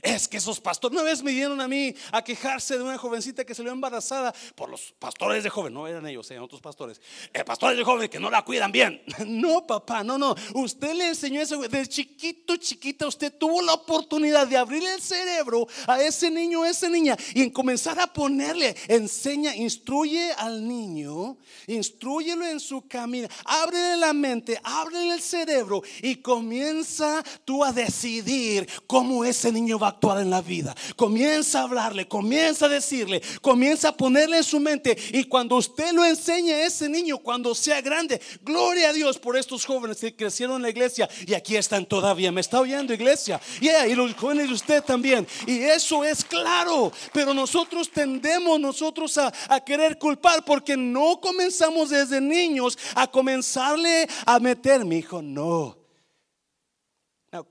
Es 0.00 0.26
que 0.26 0.38
esos 0.38 0.60
pastores, 0.60 0.96
una 0.96 1.02
vez 1.02 1.22
me 1.22 1.32
dieron 1.32 1.60
a 1.60 1.68
mí 1.68 1.94
a 2.12 2.22
quejarse 2.22 2.78
de 2.78 2.82
una 2.82 2.96
jovencita 2.96 3.44
que 3.44 3.54
salió 3.54 3.72
embarazada 3.72 4.32
por 4.54 4.70
los 4.70 4.94
pastores 4.98 5.44
de 5.44 5.50
joven, 5.50 5.74
no 5.74 5.86
eran 5.86 6.06
ellos, 6.06 6.30
eran 6.30 6.44
otros 6.44 6.60
pastores, 6.62 7.00
eh, 7.34 7.44
pastores 7.44 7.76
de 7.76 7.84
joven 7.84 8.08
que 8.08 8.18
no 8.18 8.30
la 8.30 8.42
cuidan 8.42 8.72
bien. 8.72 9.02
No, 9.42 9.66
papá, 9.66 10.04
no, 10.04 10.18
no. 10.18 10.34
Usted 10.54 10.94
le 10.94 11.08
enseñó 11.08 11.40
eso 11.40 11.58
desde 11.58 11.86
chiquito, 11.86 12.56
chiquita. 12.56 13.06
Usted 13.06 13.32
tuvo 13.38 13.62
la 13.62 13.72
oportunidad 13.72 14.46
de 14.46 14.56
abrir 14.56 14.84
el 14.86 15.00
cerebro 15.00 15.66
a 15.86 16.00
ese 16.02 16.30
niño, 16.30 16.62
a 16.62 16.70
esa 16.70 16.88
niña 16.88 17.16
y 17.34 17.42
en 17.42 17.50
comenzar 17.50 17.98
a 17.98 18.12
ponerle, 18.12 18.76
enseña, 18.88 19.54
instruye 19.56 20.32
al 20.32 20.66
niño, 20.66 21.38
instruyelo 21.66 22.46
en 22.46 22.60
su 22.60 22.86
camino, 22.86 23.28
ábrele 23.44 23.96
la 23.96 24.12
mente, 24.12 24.60
ábrele 24.62 25.14
el 25.14 25.20
cerebro 25.20 25.82
y 26.02 26.16
comienza 26.16 27.22
tú 27.44 27.64
a 27.64 27.72
decidir 27.72 28.68
cómo 28.86 29.24
ese 29.24 29.50
niño 29.50 29.78
a 29.86 29.90
actuar 29.90 30.20
en 30.20 30.30
la 30.30 30.40
vida. 30.40 30.74
Comienza 30.96 31.60
a 31.60 31.62
hablarle, 31.64 32.08
comienza 32.08 32.66
a 32.66 32.68
decirle, 32.68 33.22
comienza 33.40 33.90
a 33.90 33.96
ponerle 33.96 34.38
en 34.38 34.44
su 34.44 34.60
mente. 34.60 34.96
Y 35.12 35.24
cuando 35.24 35.56
usted 35.56 35.92
lo 35.92 36.04
enseña 36.04 36.54
a 36.54 36.66
ese 36.66 36.88
niño, 36.88 37.18
cuando 37.18 37.54
sea 37.54 37.80
grande, 37.80 38.20
gloria 38.42 38.90
a 38.90 38.92
Dios 38.92 39.18
por 39.18 39.36
estos 39.36 39.64
jóvenes 39.64 39.98
que 39.98 40.14
crecieron 40.14 40.56
en 40.56 40.62
la 40.62 40.70
iglesia 40.70 41.08
y 41.26 41.34
aquí 41.34 41.56
están 41.56 41.86
todavía. 41.86 42.32
¿Me 42.32 42.40
está 42.40 42.60
oyendo, 42.60 42.92
iglesia? 42.92 43.40
y 43.60 43.94
los 43.94 44.14
jóvenes 44.14 44.48
de 44.48 44.54
usted 44.54 44.82
también. 44.82 45.26
Y 45.46 45.58
eso 45.58 46.04
es 46.04 46.24
claro. 46.24 46.92
Pero 47.12 47.34
nosotros 47.34 47.90
tendemos 47.90 48.58
nosotros 48.60 49.16
a, 49.18 49.32
a 49.48 49.60
querer 49.60 49.98
culpar 49.98 50.44
porque 50.44 50.76
no 50.76 51.20
comenzamos 51.20 51.90
desde 51.90 52.20
niños 52.20 52.78
a 52.94 53.06
comenzarle 53.06 54.08
a 54.26 54.38
meter. 54.38 54.84
Mi 54.84 54.98
hijo, 54.98 55.22
no. 55.22 55.78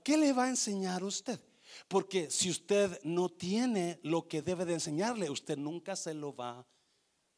¿Qué 0.04 0.16
le 0.16 0.32
va 0.32 0.44
a 0.44 0.48
enseñar 0.48 1.02
usted? 1.02 1.40
Porque 1.92 2.30
si 2.30 2.48
usted 2.48 3.02
no 3.04 3.28
tiene 3.28 4.00
lo 4.02 4.26
que 4.26 4.40
debe 4.40 4.64
de 4.64 4.72
enseñarle, 4.72 5.28
usted 5.28 5.58
nunca 5.58 5.94
se 5.94 6.14
lo 6.14 6.34
va 6.34 6.66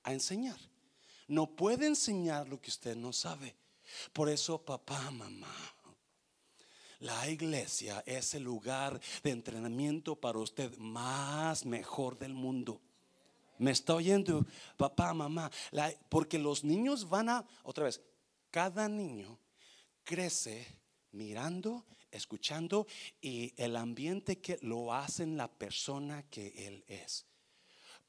a 0.04 0.12
enseñar. 0.12 0.60
No 1.26 1.56
puede 1.56 1.88
enseñar 1.88 2.48
lo 2.48 2.60
que 2.60 2.70
usted 2.70 2.94
no 2.94 3.12
sabe. 3.12 3.56
Por 4.12 4.28
eso, 4.28 4.64
papá, 4.64 5.10
mamá, 5.10 5.52
la 7.00 7.28
iglesia 7.28 8.04
es 8.06 8.32
el 8.34 8.44
lugar 8.44 9.00
de 9.24 9.30
entrenamiento 9.32 10.14
para 10.14 10.38
usted 10.38 10.76
más 10.76 11.66
mejor 11.66 12.16
del 12.16 12.32
mundo. 12.32 12.80
¿Me 13.58 13.72
está 13.72 13.96
oyendo, 13.96 14.46
papá, 14.76 15.12
mamá? 15.14 15.50
porque 16.08 16.38
los 16.38 16.62
niños 16.62 17.08
van 17.08 17.28
a, 17.28 17.44
otra 17.64 17.86
vez, 17.86 18.00
cada 18.52 18.88
niño 18.88 19.36
crece 20.04 20.64
mirando 21.10 21.84
escuchando 22.14 22.86
y 23.20 23.52
el 23.56 23.76
ambiente 23.76 24.40
que 24.40 24.58
lo 24.62 24.92
hacen 24.92 25.36
la 25.36 25.48
persona 25.48 26.22
que 26.30 26.66
él 26.66 26.84
es. 26.86 27.26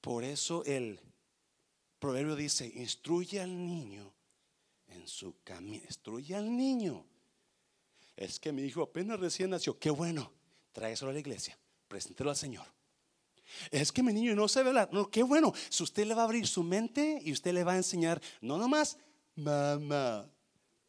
Por 0.02 0.24
eso 0.24 0.64
el 0.66 1.00
proverbio 2.00 2.36
dice, 2.36 2.72
instruye 2.76 3.42
al 3.42 3.66
niño 3.66 4.14
en 4.88 5.08
su 5.08 5.36
camino, 5.44 5.84
instruye 5.86 6.36
al 6.36 6.56
niño. 6.56 7.06
Es 8.16 8.40
que 8.40 8.52
mi 8.52 8.62
hijo 8.62 8.84
apenas 8.84 9.20
recién 9.20 9.50
nació, 9.50 9.78
qué 9.78 9.90
bueno, 9.90 10.32
tráeselo 10.72 11.12
a 11.12 11.14
la 11.14 11.20
iglesia, 11.20 11.58
preséntelo 11.88 12.30
al 12.30 12.36
Señor. 12.36 12.66
Es 13.72 13.92
que 13.92 14.04
mi 14.04 14.14
niño 14.14 14.36
no 14.36 14.48
sabe 14.48 14.70
hablar, 14.70 14.90
no, 14.92 15.10
qué 15.10 15.24
bueno, 15.24 15.54
si 15.70 15.84
usted 15.84 16.06
le 16.06 16.14
va 16.14 16.22
a 16.22 16.26
abrir 16.26 16.48
su 16.48 16.64
mente 16.64 17.20
y 17.24 17.32
usted 17.32 17.54
le 17.54 17.64
va 17.64 17.74
a 17.74 17.78
enseñar, 17.78 18.22
no 18.42 18.58
nomás, 18.58 18.98
mamá, 19.36 20.30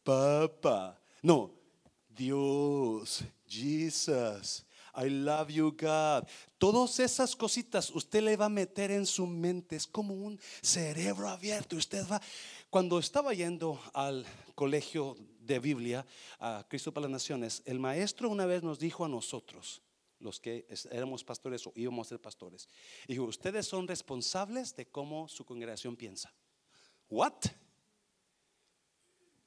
papá, 0.03 1.01
no, 1.21 1.56
Dios, 2.17 3.23
Jesus, 3.47 4.65
I 4.95 5.07
love 5.09 5.49
you 5.49 5.71
God. 5.71 6.27
Todas 6.57 6.99
esas 6.99 7.35
cositas 7.35 7.91
usted 7.91 8.23
le 8.23 8.35
va 8.35 8.45
a 8.45 8.49
meter 8.49 8.89
en 8.89 9.05
su 9.05 9.27
mente. 9.27 9.75
Es 9.75 9.85
como 9.85 10.15
un 10.15 10.39
cerebro 10.61 11.29
abierto. 11.29 11.75
Usted 11.75 12.03
va. 12.09 12.19
Cuando 12.71 12.97
estaba 12.97 13.33
yendo 13.35 13.79
al 13.93 14.25
colegio 14.55 15.15
de 15.39 15.59
Biblia, 15.59 16.05
a 16.39 16.65
Cristo 16.67 16.91
para 16.91 17.03
las 17.03 17.11
Naciones, 17.11 17.61
el 17.65 17.79
maestro 17.79 18.29
una 18.29 18.47
vez 18.47 18.63
nos 18.63 18.79
dijo 18.79 19.05
a 19.05 19.07
nosotros, 19.07 19.83
los 20.19 20.39
que 20.39 20.65
éramos 20.89 21.23
pastores 21.23 21.67
o 21.67 21.73
íbamos 21.75 22.07
a 22.07 22.09
ser 22.09 22.19
pastores, 22.19 22.67
dijo: 23.07 23.25
Ustedes 23.25 23.67
son 23.67 23.87
responsables 23.87 24.75
de 24.75 24.87
cómo 24.87 25.29
su 25.29 25.45
congregación 25.45 25.95
piensa. 25.95 26.33
¿What? 27.07 27.45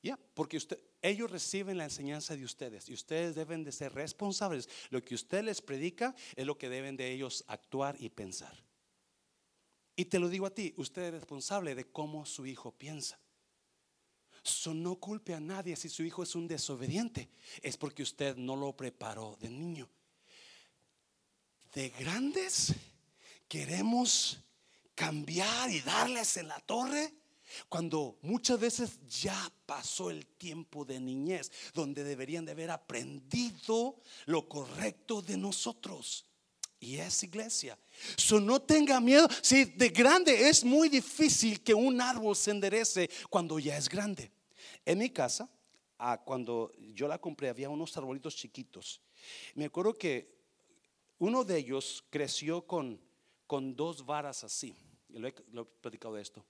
Ya, 0.03 0.19
porque 0.35 0.57
usted, 0.57 0.79
ellos 1.03 1.31
reciben 1.31 1.77
la 1.77 1.85
enseñanza 1.85 2.35
de 2.35 2.45
ustedes 2.45 2.89
y 2.89 2.95
ustedes 2.95 3.35
deben 3.35 3.65
de 3.65 3.73
ser 3.73 3.93
responsables. 3.93 4.69
Lo 4.91 5.05
que 5.05 5.15
usted 5.15 5.45
les 5.45 5.61
predica 5.61 6.15
es 6.37 6.47
lo 6.47 6.57
que 6.57 6.69
deben 6.69 6.97
de 6.97 7.13
ellos 7.13 7.45
actuar 7.49 7.97
y 7.99 8.09
pensar. 8.09 8.65
Y 9.97 10.07
te 10.07 10.19
lo 10.19 10.31
digo 10.31 10.47
a 10.47 10.55
ti, 10.55 10.73
usted 10.79 11.03
es 11.03 11.13
responsable 11.13 11.75
de 11.75 11.91
cómo 11.91 12.25
su 12.25 12.47
hijo 12.47 12.73
piensa. 12.73 13.19
So, 14.43 14.73
no 14.73 14.97
culpe 14.97 15.35
a 15.35 15.41
nadie 15.41 15.77
si 15.77 15.91
su 15.91 16.03
hijo 16.03 16.23
es 16.23 16.35
un 16.35 16.49
desobediente. 16.49 17.29
Es 17.61 17.77
porque 17.77 18.03
usted 18.03 18.37
no 18.37 18.57
lo 18.57 18.75
preparó 18.75 19.37
de 19.39 19.51
niño. 19.51 19.91
De 21.75 21.91
grandes 21.91 22.75
queremos 23.47 24.39
cambiar 24.95 25.71
y 25.71 25.81
darles 25.81 26.39
en 26.39 26.49
la 26.49 26.61
torre 26.61 27.20
cuando 27.69 28.19
muchas 28.23 28.59
veces 28.59 28.99
ya 29.09 29.51
pasó 29.67 30.11
el 30.11 30.27
tiempo 30.27 30.85
de 30.85 31.01
niñez, 31.01 31.51
donde 31.75 32.05
deberían 32.05 32.45
de 32.45 32.53
haber 32.53 32.71
aprendido 32.71 34.01
lo 34.27 34.49
correcto 34.49 35.23
de 35.23 35.37
nosotros. 35.37 36.27
Y 36.79 36.97
es 36.97 37.23
iglesia. 37.23 37.79
So, 38.17 38.41
no 38.41 38.61
tenga 38.63 39.01
miedo. 39.01 39.29
Si 39.43 39.67
de 39.67 39.91
grande 39.91 40.49
es 40.49 40.65
muy 40.65 40.89
difícil 40.89 41.63
que 41.63 41.75
un 41.75 42.01
árbol 42.01 42.35
se 42.35 42.53
enderece 42.53 43.11
cuando 43.29 43.59
ya 43.59 43.77
es 43.77 43.89
grande. 43.89 44.33
En 44.87 44.99
mi 44.99 45.11
casa, 45.11 45.49
cuando 46.25 46.73
yo 46.95 47.07
la 47.07 47.19
compré, 47.19 47.51
había 47.51 47.69
unos 47.69 47.95
arbolitos 47.99 48.35
chiquitos. 48.35 49.03
Me 49.55 49.67
acuerdo 49.67 49.93
que 49.93 50.41
uno 51.19 51.45
de 51.45 51.59
ellos 51.59 52.03
creció 52.09 52.67
con, 52.67 52.99
con 53.47 53.77
dos 53.77 54.07
varas 54.07 54.43
así. 54.43 54.75
Lo 55.11 55.29
he, 55.29 55.35
lo 55.53 55.63
he 55.63 55.67
platicado 55.67 56.15
de 56.15 56.23
esto 56.23 56.47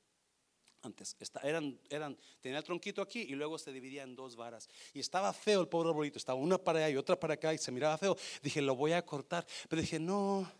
antes. 0.82 1.16
eran, 1.42 1.78
eran, 1.88 2.16
tenía 2.40 2.58
el 2.58 2.64
tronquito 2.64 3.02
aquí 3.02 3.20
y 3.20 3.34
luego 3.34 3.58
se 3.58 3.72
dividía 3.72 4.02
en 4.02 4.14
dos 4.14 4.36
varas. 4.36 4.68
Y 4.92 5.00
estaba 5.00 5.32
feo 5.32 5.60
el 5.60 5.68
pobre 5.68 5.90
arbolito, 5.90 6.18
estaba 6.18 6.38
una 6.38 6.58
para 6.58 6.78
allá 6.78 6.90
y 6.90 6.96
otra 6.96 7.18
para 7.18 7.34
acá 7.34 7.52
y 7.52 7.58
se 7.58 7.72
miraba 7.72 7.98
feo. 7.98 8.16
Dije, 8.42 8.60
lo 8.60 8.74
voy 8.74 8.92
a 8.92 9.04
cortar. 9.04 9.46
Pero 9.68 9.82
dije, 9.82 9.98
no, 9.98 10.50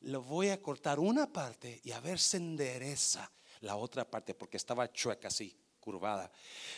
lo 0.00 0.22
voy 0.22 0.48
a 0.48 0.60
cortar 0.60 0.98
una 0.98 1.32
parte 1.32 1.80
y 1.84 1.92
a 1.92 2.00
ver 2.00 2.18
si 2.18 2.36
endereza 2.36 3.30
la 3.60 3.76
otra 3.76 4.08
parte 4.08 4.34
porque 4.34 4.56
estaba 4.56 4.92
chueca 4.92 5.28
así, 5.28 5.56
curvada. 5.80 6.30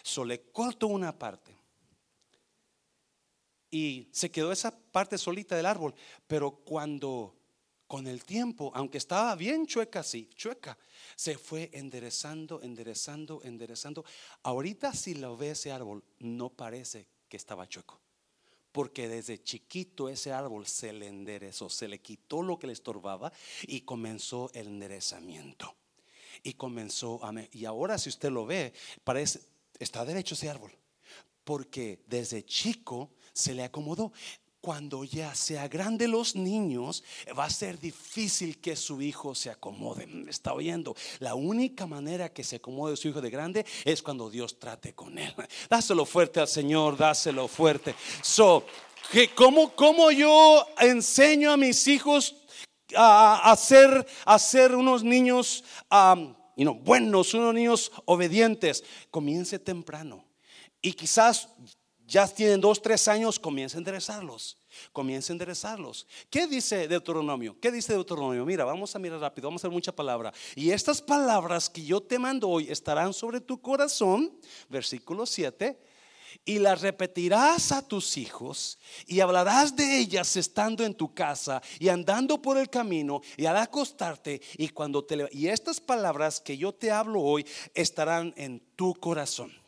So 0.03 0.25
le 0.25 0.51
corto 0.51 0.87
una 0.87 1.17
parte. 1.19 1.57
Y 3.71 4.09
se 4.13 4.31
quedó 4.31 4.53
esa 4.53 4.71
parte 4.79 5.19
solita 5.19 5.57
del 5.57 5.67
árbol. 5.67 5.95
Pero 6.27 6.53
cuando 6.53 7.35
con 7.87 8.07
el 8.07 8.25
tiempo, 8.25 8.73
aunque 8.75 8.99
estaba 8.99 9.35
bien 9.37 9.67
chueca 9.67 10.01
así, 10.01 10.29
chueca, 10.35 10.77
se 11.15 11.39
fue 11.39 11.71
enderezando, 11.73 12.61
enderezando, 12.63 13.41
enderezando. 13.45 14.05
Ahorita 14.43 14.93
si 14.93 15.15
lo 15.15 15.37
ve 15.37 15.51
ese 15.51 15.73
árbol, 15.73 16.05
no 16.19 16.51
parece 16.51 17.07
que 17.29 17.37
estaba 17.37 17.69
chueco. 17.69 18.01
Porque 18.73 19.09
desde 19.09 19.43
chiquito 19.43 20.09
ese 20.09 20.33
árbol 20.33 20.67
se 20.67 20.93
le 20.93 21.07
enderezó, 21.07 21.71
se 21.71 21.89
le 21.89 22.01
quitó 22.01 22.43
lo 22.43 22.59
que 22.59 22.67
le 22.67 22.75
estorbaba 22.75 23.33
y 23.63 23.83
comenzó 23.83 24.51
el 24.53 24.67
enderezamiento. 24.67 25.75
Y 26.43 26.55
comenzó 26.55 27.25
a... 27.25 27.33
Y 27.53 27.65
ahora 27.65 27.97
si 27.97 28.11
usted 28.11 28.31
lo 28.31 28.45
ve, 28.45 28.75
parece, 29.03 29.41
está 29.79 30.05
derecho 30.05 30.35
ese 30.35 30.51
árbol. 30.51 30.73
Porque 31.45 32.03
desde 32.07 32.45
chico 32.45 33.11
se 33.33 33.55
le 33.55 33.65
acomodó 33.65 34.13
cuando 34.67 35.05
ya 35.05 35.33
sea 35.33 35.69
grande 35.69 36.09
los 36.09 36.35
niños, 36.35 37.05
va 37.39 37.45
a 37.45 37.51
ser 37.51 37.79
difícil 37.79 38.59
que 38.59 38.75
su 38.75 39.01
hijo 39.01 39.33
se 39.33 39.49
acomode. 39.49 40.09
¿Me 40.09 40.29
está 40.29 40.55
oyendo? 40.55 40.97
La 41.21 41.37
única 41.37 41.87
manera 41.87 42.31
que 42.33 42.43
se 42.43 42.57
acomode 42.57 42.97
su 42.97 43.07
hijo 43.07 43.21
de 43.21 43.31
grande 43.31 43.65
es 43.85 44.03
cuando 44.03 44.29
Dios 44.29 44.59
trate 44.59 44.93
con 44.93 45.19
él. 45.19 45.33
Dáselo 45.71 46.05
fuerte 46.05 46.41
al 46.41 46.49
Señor, 46.49 46.97
dáselo 46.97 47.47
fuerte. 47.47 47.95
So, 48.23 48.67
que 49.13 49.29
¿cómo, 49.29 49.71
¿Cómo 49.77 50.11
yo 50.11 50.67
enseño 50.81 51.53
a 51.53 51.57
mis 51.57 51.87
hijos 51.87 52.35
a, 52.97 53.55
ser, 53.57 54.05
a 54.25 54.37
ser 54.37 54.75
unos 54.75 55.05
niños 55.05 55.63
buenos, 56.81 57.35
unos 57.35 57.55
niños 57.55 57.93
obedientes? 58.05 58.83
Comience 59.13 59.61
temprano. 59.61 60.25
Y 60.83 60.93
quizás 60.95 61.51
ya 62.07 62.27
tienen 62.29 62.61
dos, 62.61 62.81
tres 62.81 63.09
años, 63.09 63.39
comienza 63.39 63.77
a 63.77 63.79
enderezarlos. 63.79 64.57
Comienza 64.93 65.33
a 65.33 65.35
enderezarlos. 65.35 66.07
¿Qué 66.31 66.47
dice 66.47 66.87
Deuteronomio? 66.87 67.59
¿Qué 67.61 67.73
dice 67.73 67.95
Deuteronomio? 67.95 68.45
Mira, 68.45 68.65
vamos 68.65 68.95
a 68.95 68.99
mirar 68.99 69.21
rápido, 69.21 69.49
vamos 69.49 69.63
a 69.63 69.67
hacer 69.67 69.75
mucha 69.75 69.93
palabra. 69.93 70.33
Y 70.55 70.71
estas 70.71 71.03
palabras 71.03 71.69
que 71.69 71.85
yo 71.85 72.01
te 72.01 72.19
mando 72.19 72.49
hoy 72.49 72.71
estarán 72.71 73.13
sobre 73.13 73.41
tu 73.41 73.61
corazón, 73.61 74.33
versículo 74.69 75.27
7, 75.27 75.79
y 76.45 76.59
las 76.59 76.83
repetirás 76.83 77.73
a 77.73 77.87
tus 77.87 78.17
hijos 78.17 78.79
y 79.07 79.21
hablarás 79.21 79.75
de 79.75 79.99
ellas 79.99 80.37
estando 80.37 80.85
en 80.85 80.95
tu 80.95 81.15
casa 81.15 81.63
y 81.79 81.89
andando 81.89 82.41
por 82.41 82.59
el 82.59 82.69
camino 82.69 83.23
y 83.37 83.47
al 83.47 83.57
acostarte 83.57 84.43
y 84.59 84.69
cuando 84.69 85.03
te 85.03 85.29
y 85.33 85.49
estas 85.49 85.81
palabras 85.81 86.41
que 86.41 86.59
yo 86.59 86.75
te 86.75 86.91
hablo 86.91 87.23
hoy 87.23 87.47
estarán 87.75 88.35
en 88.37 88.61
tu 88.77 88.95
corazón 88.95 89.66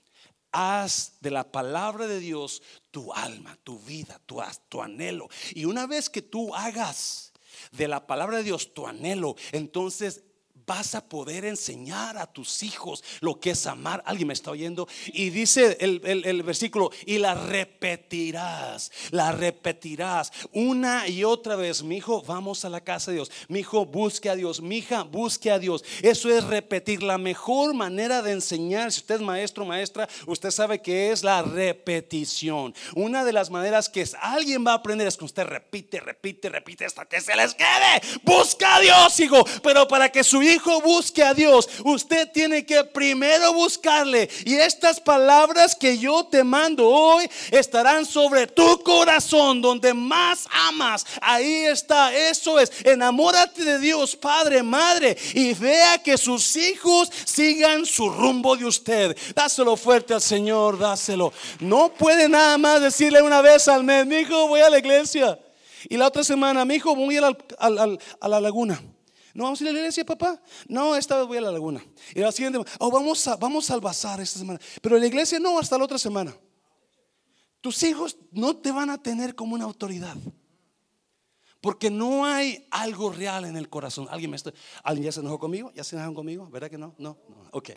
haz 0.59 1.12
de 1.21 1.31
la 1.31 1.53
palabra 1.53 2.09
de 2.09 2.18
Dios 2.18 2.62
tu 2.90 3.12
alma, 3.12 3.57
tu 3.62 3.79
vida, 3.79 4.21
tu, 4.27 4.40
tu 4.68 4.83
anhelo. 4.83 5.29
Y 5.55 5.66
una 5.66 5.87
vez 5.87 6.11
que 6.11 6.21
tú 6.21 6.53
hagas 6.55 7.33
de 7.73 7.87
la 7.87 8.07
palabra 8.07 8.38
de 8.38 8.44
Dios 8.44 8.75
tu 8.75 8.87
anhelo, 8.87 9.37
entonces 9.53 10.25
vas 10.68 10.94
a 10.94 11.00
poder 11.00 11.46
enseñar 11.46 12.18
a 12.18 12.26
tus 12.26 12.62
hijos 12.62 13.02
lo 13.20 13.40
que 13.40 13.50
es 13.50 13.66
amar. 13.66 14.02
Alguien 14.07 14.28
me 14.28 14.35
está 14.35 14.50
oyendo. 14.50 14.87
Y 15.07 15.31
dice 15.31 15.78
el, 15.81 16.42
versículo, 16.42 16.92
y 17.07 17.18
la 17.18 17.35
repetirás, 17.35 18.92
la 19.11 19.33
repetirás 19.33 20.31
una 20.52 21.09
y 21.09 21.24
otra 21.24 21.57
vez. 21.57 21.83
Mi 21.83 21.96
hijo, 21.96 22.22
vamos 22.22 22.66
a 22.66 22.68
la 22.68 22.83
casa 22.83 23.11
de 23.11 23.16
Dios. 23.16 23.31
Mi 23.48 23.61
hijo, 23.61 23.87
busque 23.87 24.28
a 24.28 24.37
Dios. 24.37 24.61
Mi 24.61 24.76
hija, 24.76 25.02
busque 25.02 25.50
a 25.50 25.59
Dios. 25.59 25.83
Eso 26.02 26.28
es 26.28 26.44
repetir. 26.44 27.02
La 27.02 27.16
mejor 27.16 27.72
manera 27.72 28.20
de 28.20 28.33
enseñar, 28.33 28.92
si 28.92 29.00
usted 29.00 29.16
es 29.16 29.20
maestro, 29.22 29.64
maestra, 29.64 30.07
usted 30.26 30.50
sabe 30.50 30.83
que 30.83 31.11
es 31.11 31.24
la 31.24 31.40
repetición. 31.42 32.74
Una 32.94 33.24
de 33.24 33.33
las 33.33 33.48
maneras 33.48 33.88
que 33.88 34.07
alguien 34.20 34.66
va 34.66 34.72
a 34.72 34.76
aprender 34.76 35.09
es 35.09 35.16
que 35.16 35.24
usted 35.24 35.44
repite, 35.44 35.98
repite, 36.00 36.50
repite 36.50 36.85
hasta 36.85 37.07
que 37.07 37.22
se 37.22 37.35
les 37.35 37.54
quede. 37.54 38.02
Busca 38.22 38.76
a 38.76 38.81
Dios, 38.81 39.18
hijo. 39.20 39.42
Pero 39.62 39.88
para 39.88 40.11
que 40.11 40.22
su 40.22 40.42
hijo 40.42 40.58
hijo 40.59 40.81
busque 40.83 41.23
a 41.23 41.35
Dios, 41.35 41.68
usted 41.85 42.31
tiene 42.31 42.64
que 42.66 42.85
primero 42.85 43.53
buscarle. 43.55 44.29
Y 44.44 44.55
estas 44.55 45.01
palabras 45.01 45.75
que 45.75 45.99
yo 45.99 46.25
te 46.25 46.44
mando 46.44 46.88
hoy 46.88 47.29
estarán 47.51 48.05
sobre 48.05 48.47
tu 48.47 48.83
corazón, 48.83 49.62
donde 49.62 49.94
más 49.94 50.47
amas. 50.51 51.07
Ahí 51.21 51.64
está, 51.64 52.14
eso 52.14 52.61
es. 52.61 52.71
Enamórate 52.85 53.64
de 53.64 53.79
Dios, 53.79 54.16
Padre, 54.16 54.62
Madre, 54.62 55.16
y 55.35 55.55
vea 55.55 55.99
que 56.03 56.18
sus 56.18 56.57
hijos 56.57 57.11
sigan 57.25 57.87
su 57.87 58.11
rumbo 58.11 58.57
de 58.57 58.66
usted. 58.66 59.16
Dáselo 59.35 59.77
fuerte 59.77 60.14
al 60.14 60.23
Señor, 60.23 60.79
dáselo. 60.79 61.33
No 61.61 61.92
puede 61.94 62.29
nada 62.29 62.59
más 62.59 62.83
decirle 62.83 63.23
una 63.23 63.40
vez 63.40 63.68
al 63.68 63.85
mes, 63.85 64.07
mi 64.07 64.16
hijo, 64.16 64.49
voy 64.49 64.61
a 64.61 64.71
la 64.71 64.79
iglesia. 64.79 65.38
Y 65.88 65.97
la 65.97 66.09
otra 66.09 66.25
semana, 66.25 66.64
mi 66.64 66.75
hijo, 66.75 66.94
voy 66.94 67.16
a, 67.18 67.31
a 67.59 68.29
la 68.29 68.40
laguna. 68.40 68.81
¿No 69.38 69.44
vamos 69.44 69.61
a 69.61 69.62
ir 69.62 69.70
a 69.70 69.72
la 69.72 69.79
iglesia, 69.79 70.05
papá? 70.05 70.42
No, 70.66 70.96
esta 70.96 71.16
vez 71.16 71.29
voy 71.29 71.38
a 71.38 71.42
la 71.42 71.53
laguna. 71.53 71.81
Y 72.12 72.18
la 72.18 72.33
siguiente, 72.33 72.59
oh, 72.81 72.90
vamos, 72.90 73.24
a, 73.29 73.37
vamos 73.37 73.70
al 73.70 73.81
bazar 73.81 74.20
esta 74.20 74.37
semana. 74.37 74.59
Pero 74.83 74.98
la 74.98 75.07
iglesia 75.07 75.38
no, 75.38 75.61
hasta 75.61 75.79
la 75.79 75.85
otra 75.85 75.96
semana. 75.96 76.37
Tus 77.61 77.81
hijos 77.85 78.16
no 78.33 78.57
te 78.57 78.72
van 78.72 78.90
a 78.90 79.01
tener 79.01 79.37
como 79.37 79.55
una 79.55 79.62
autoridad. 79.62 80.16
Porque 81.61 81.88
no 81.88 82.27
hay 82.27 82.66
algo 82.72 83.12
real 83.12 83.44
en 83.44 83.57
el 83.57 83.68
corazón. 83.68 84.09
¿Alguien, 84.11 84.33
me 84.33 84.37
está, 84.37 84.53
¿Alguien 84.83 85.05
ya 85.05 85.12
se 85.12 85.20
enojó 85.20 85.38
conmigo? 85.38 85.70
¿Ya 85.72 85.85
se 85.85 85.94
enojaron 85.94 86.16
conmigo? 86.16 86.48
¿Verdad 86.51 86.68
que 86.68 86.79
no? 86.79 86.96
No. 86.98 87.16
no. 87.29 87.48
Ok. 87.53 87.70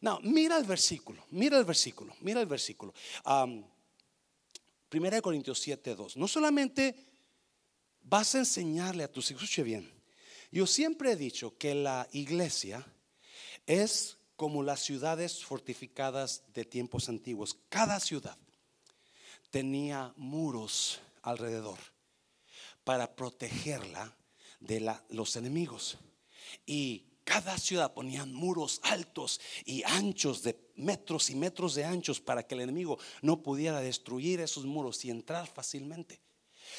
No, 0.00 0.18
mira 0.22 0.56
el 0.56 0.64
versículo. 0.64 1.26
Mira 1.28 1.58
el 1.58 1.66
versículo. 1.66 2.14
Mira 2.22 2.40
el 2.40 2.46
versículo. 2.46 2.94
Primera 4.88 5.16
de 5.16 5.20
Corintios 5.20 5.58
7, 5.58 5.94
2. 5.94 6.16
No 6.16 6.26
solamente 6.26 6.96
vas 8.00 8.34
a 8.34 8.38
enseñarle 8.38 9.04
a 9.04 9.12
tus 9.12 9.30
hijos, 9.30 9.42
escuche 9.42 9.62
bien. 9.62 9.91
Yo 10.52 10.66
siempre 10.66 11.12
he 11.12 11.16
dicho 11.16 11.56
que 11.56 11.74
la 11.74 12.06
iglesia 12.12 12.86
es 13.66 14.18
como 14.36 14.62
las 14.62 14.80
ciudades 14.80 15.42
fortificadas 15.42 16.42
de 16.52 16.66
tiempos 16.66 17.08
antiguos. 17.08 17.56
Cada 17.70 17.98
ciudad 18.00 18.36
tenía 19.50 20.12
muros 20.16 21.00
alrededor 21.22 21.78
para 22.84 23.16
protegerla 23.16 24.14
de 24.60 24.94
los 25.08 25.36
enemigos. 25.36 25.96
Y 26.66 27.06
cada 27.24 27.56
ciudad 27.56 27.94
ponían 27.94 28.34
muros 28.34 28.80
altos 28.82 29.40
y 29.64 29.82
anchos 29.84 30.42
de 30.42 30.58
metros 30.76 31.30
y 31.30 31.34
metros 31.34 31.74
de 31.74 31.86
anchos 31.86 32.20
para 32.20 32.46
que 32.46 32.56
el 32.56 32.60
enemigo 32.60 32.98
no 33.22 33.42
pudiera 33.42 33.80
destruir 33.80 34.40
esos 34.40 34.66
muros 34.66 35.02
y 35.06 35.10
entrar 35.10 35.46
fácilmente. 35.46 36.20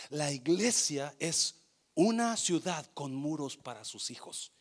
La 0.09 0.31
iglesia 0.31 1.15
es 1.17 1.62
una 1.95 2.36
ciudad 2.38 2.86
con 2.93 3.13
muros 3.13 3.58
para 3.58 3.84
sus 3.84 4.10
hijos 4.10 4.51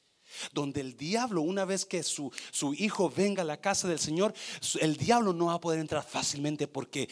donde 0.53 0.81
el 0.81 0.97
diablo, 0.97 1.42
una 1.42 1.64
vez 1.64 1.85
que 1.85 2.03
su, 2.03 2.33
su, 2.51 2.75
hijo 2.75 3.12
venga 3.14 3.42
a 3.42 3.45
la 3.45 3.59
casa 3.59 3.87
del 3.87 3.99
Señor, 3.99 4.33
el 4.81 4.97
diablo 4.97 5.33
no 5.33 5.47
va 5.47 5.55
a 5.55 5.61
poder 5.61 5.79
entrar 5.79 6.03
fácilmente 6.03 6.66
porque 6.66 7.09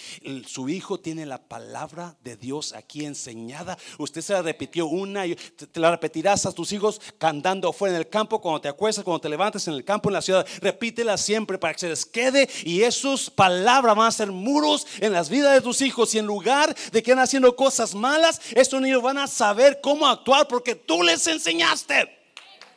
su 0.46 0.68
hijo 0.68 0.98
tiene 0.98 1.26
la 1.26 1.38
palabra 1.38 2.16
de 2.24 2.36
Dios 2.36 2.72
aquí 2.72 3.04
enseñada. 3.04 3.76
Usted 3.98 4.22
se 4.22 4.32
la 4.32 4.42
repitió 4.42 4.86
una 4.86 5.26
y 5.26 5.36
te, 5.36 5.80
la 5.80 5.90
repetirás 5.90 6.46
a 6.46 6.52
tus 6.52 6.72
hijos 6.72 7.00
cantando 7.18 7.68
afuera 7.68 7.94
en 7.94 8.00
el 8.00 8.08
campo, 8.08 8.40
cuando 8.40 8.60
te 8.62 8.68
acuestas, 8.68 9.04
cuando 9.04 9.20
te 9.20 9.28
levantes 9.28 9.68
en 9.68 9.74
el 9.74 9.84
campo, 9.84 10.08
en 10.08 10.14
la 10.14 10.22
ciudad. 10.22 10.46
Repítela 10.62 11.16
siempre 11.18 11.58
para 11.58 11.74
que 11.74 11.80
se 11.80 11.88
les 11.88 12.06
quede 12.06 12.48
y 12.64 12.82
esas 12.82 13.28
palabras 13.28 13.94
van 13.94 14.06
a 14.06 14.12
ser 14.12 14.32
muros 14.32 14.86
en 15.00 15.12
las 15.12 15.28
vidas 15.28 15.52
de 15.52 15.60
tus 15.60 15.82
hijos. 15.82 16.14
Y 16.14 16.18
en 16.18 16.26
lugar 16.26 16.74
de 16.92 17.02
que 17.02 17.10
estén 17.10 17.18
haciendo 17.18 17.56
cosas 17.56 17.92
malas, 17.92 18.40
estos 18.52 18.80
niños 18.80 19.02
van 19.02 19.18
a 19.18 19.26
saber 19.26 19.80
cómo 19.82 20.06
actuar 20.06 20.46
porque 20.46 20.76
tú 20.76 21.02
les 21.02 21.26
enseñaste. 21.26 22.19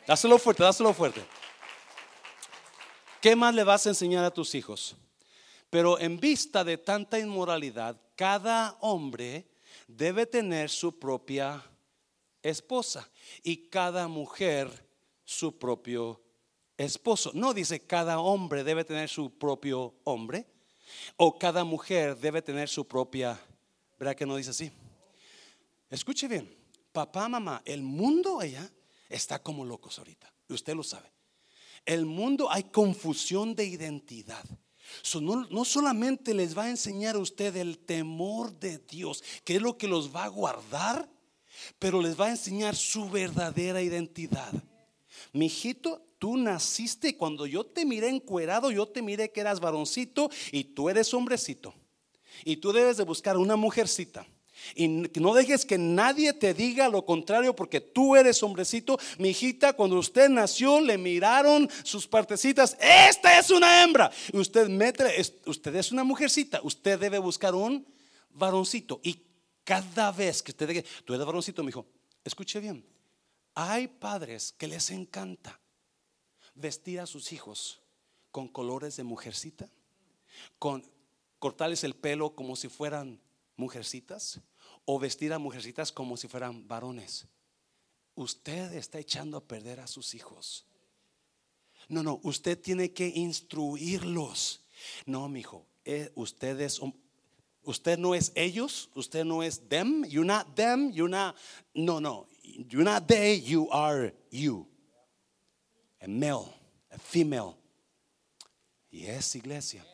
Dáselo 0.06 0.38
fuerte, 0.38 0.62
dáselo 0.62 0.92
fuerte. 0.92 1.22
¿Qué 3.20 3.34
más 3.34 3.54
le 3.54 3.64
vas 3.64 3.86
a 3.86 3.88
enseñar 3.88 4.24
a 4.24 4.30
tus 4.30 4.54
hijos? 4.54 4.96
Pero 5.70 5.98
en 5.98 6.20
vista 6.20 6.62
de 6.62 6.76
tanta 6.76 7.18
inmoralidad, 7.18 7.98
cada 8.16 8.76
hombre 8.80 9.48
debe 9.88 10.26
tener 10.26 10.68
su 10.68 10.98
propia 10.98 11.64
esposa 12.42 13.10
y 13.42 13.68
cada 13.68 14.06
mujer 14.06 14.68
su 15.24 15.58
propio 15.58 16.20
esposo. 16.76 17.30
No 17.32 17.54
dice 17.54 17.80
cada 17.80 18.20
hombre 18.20 18.62
debe 18.62 18.84
tener 18.84 19.08
su 19.08 19.30
propio 19.38 19.94
hombre 20.04 20.46
o 21.16 21.38
cada 21.38 21.64
mujer 21.64 22.16
debe 22.18 22.42
tener 22.42 22.68
su 22.68 22.86
propia. 22.86 23.40
¿Verdad 23.98 24.14
que 24.14 24.26
no 24.26 24.36
dice 24.36 24.50
así? 24.50 24.70
Escuche 25.88 26.28
bien, 26.28 26.54
papá, 26.92 27.28
mamá, 27.28 27.62
el 27.64 27.82
mundo 27.82 28.40
allá 28.40 28.70
está 29.14 29.42
como 29.42 29.64
locos 29.64 29.98
ahorita. 29.98 30.32
Usted 30.48 30.74
lo 30.74 30.82
sabe. 30.82 31.10
El 31.84 32.06
mundo 32.06 32.50
hay 32.50 32.64
confusión 32.64 33.54
de 33.54 33.64
identidad. 33.66 34.44
no, 35.20 35.46
no, 35.50 35.64
solamente 35.64 36.34
les 36.34 36.56
va 36.56 36.64
a 36.64 36.70
enseñar 36.70 37.16
a 37.16 37.18
usted 37.18 37.56
el 37.56 37.78
temor 37.78 38.58
de 38.58 38.78
Dios, 38.78 39.22
que 39.44 39.56
es 39.56 39.62
lo 39.62 39.76
que 39.76 39.88
los 39.88 40.14
va 40.14 40.24
a 40.24 40.28
guardar, 40.28 41.08
pero 41.78 42.00
les 42.00 42.18
va 42.18 42.26
a 42.26 42.30
enseñar 42.30 42.74
su 42.74 43.08
verdadera 43.10 43.82
identidad. 43.82 44.52
Mi 45.32 45.46
hijito, 45.46 46.02
tú 46.18 46.36
naciste 46.36 47.16
cuando 47.16 47.46
yo 47.46 47.64
te 47.64 47.84
miré 47.84 48.08
encuerado, 48.08 48.70
yo 48.70 48.86
te 48.86 49.02
miré 49.02 49.30
que 49.30 49.40
eras 49.40 49.60
varoncito 49.60 50.30
y 50.52 50.64
tú 50.64 50.88
eres 50.88 51.12
hombrecito. 51.12 51.74
Y 52.44 52.56
tú 52.56 52.72
debes 52.72 52.96
de 52.96 53.04
buscar 53.04 53.36
una 53.36 53.56
mujercita. 53.56 54.26
Y 54.74 54.88
no 54.88 55.34
dejes 55.34 55.64
que 55.64 55.78
nadie 55.78 56.32
te 56.32 56.54
diga 56.54 56.88
lo 56.88 57.04
contrario 57.04 57.54
porque 57.54 57.80
tú 57.80 58.16
eres 58.16 58.42
hombrecito. 58.42 58.98
Mi 59.18 59.30
hijita, 59.30 59.74
cuando 59.74 59.98
usted 59.98 60.28
nació, 60.28 60.80
le 60.80 60.98
miraron 60.98 61.68
sus 61.82 62.06
partecitas. 62.06 62.76
Esta 62.80 63.38
es 63.38 63.50
una 63.50 63.82
hembra. 63.82 64.10
Usted 64.32 64.68
mete, 64.68 65.04
usted 65.46 65.74
es 65.76 65.92
una 65.92 66.04
mujercita. 66.04 66.60
Usted 66.62 66.98
debe 66.98 67.18
buscar 67.18 67.54
un 67.54 67.86
varoncito. 68.30 69.00
Y 69.02 69.20
cada 69.64 70.10
vez 70.12 70.42
que 70.42 70.52
usted 70.52 70.68
diga, 70.68 70.82
tú 71.04 71.14
eres 71.14 71.26
varoncito, 71.26 71.62
mi 71.62 71.70
hijo, 71.70 71.86
escuche 72.24 72.60
bien. 72.60 72.84
Hay 73.54 73.86
padres 73.86 74.52
que 74.52 74.66
les 74.66 74.90
encanta 74.90 75.60
vestir 76.54 77.00
a 77.00 77.06
sus 77.06 77.32
hijos 77.32 77.80
con 78.30 78.48
colores 78.48 78.96
de 78.96 79.04
mujercita, 79.04 79.68
con 80.58 80.84
cortarles 81.38 81.84
el 81.84 81.94
pelo 81.94 82.34
como 82.34 82.56
si 82.56 82.68
fueran 82.68 83.20
mujercitas 83.56 84.40
o 84.84 84.98
vestir 84.98 85.32
a 85.32 85.38
mujercitas 85.38 85.92
como 85.92 86.16
si 86.16 86.28
fueran 86.28 86.66
varones. 86.66 87.26
Usted 88.14 88.74
está 88.74 88.98
echando 88.98 89.36
a 89.36 89.44
perder 89.44 89.80
a 89.80 89.86
sus 89.86 90.14
hijos. 90.14 90.66
No, 91.88 92.02
no, 92.02 92.20
usted 92.22 92.58
tiene 92.60 92.92
que 92.92 93.08
instruirlos. 93.08 94.60
No, 95.06 95.28
mi 95.28 95.40
hijo, 95.40 95.66
eh, 95.84 96.10
ustedes, 96.14 96.80
usted 97.62 97.98
no 97.98 98.14
es 98.14 98.32
ellos, 98.34 98.90
usted 98.94 99.24
no 99.24 99.42
es 99.42 99.68
them, 99.68 100.04
you're 100.04 100.26
not 100.26 100.54
them, 100.54 100.90
you're 100.92 101.10
not, 101.10 101.36
no, 101.74 102.00
no, 102.00 102.26
you're 102.42 102.84
not 102.84 103.06
they, 103.06 103.40
you 103.40 103.68
are 103.70 104.14
you. 104.30 104.66
A 106.00 106.06
male, 106.06 106.54
a 106.90 106.98
female. 106.98 107.56
Y 108.90 109.06
es 109.06 109.34
iglesia. 109.34 109.84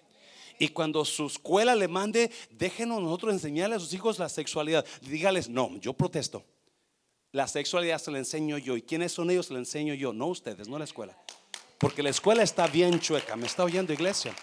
Y 0.60 0.68
cuando 0.68 1.06
su 1.06 1.26
escuela 1.26 1.74
le 1.74 1.88
mande, 1.88 2.30
déjenos 2.50 3.00
nosotros 3.00 3.32
enseñarle 3.32 3.76
a 3.76 3.80
sus 3.80 3.94
hijos 3.94 4.18
la 4.18 4.28
sexualidad. 4.28 4.84
Dígales, 5.00 5.48
no, 5.48 5.74
yo 5.78 5.94
protesto. 5.94 6.44
La 7.32 7.48
sexualidad 7.48 7.98
se 7.98 8.10
la 8.10 8.18
enseño 8.18 8.58
yo. 8.58 8.76
¿Y 8.76 8.82
quiénes 8.82 9.10
son 9.10 9.30
ellos? 9.30 9.46
Se 9.46 9.54
la 9.54 9.58
enseño 9.58 9.94
yo. 9.94 10.12
No 10.12 10.26
ustedes, 10.26 10.68
no 10.68 10.78
la 10.78 10.84
escuela. 10.84 11.16
Porque 11.78 12.02
la 12.02 12.10
escuela 12.10 12.42
está 12.42 12.66
bien 12.66 13.00
chueca. 13.00 13.36
¿Me 13.36 13.46
está 13.46 13.64
oyendo, 13.64 13.94
iglesia? 13.94 14.34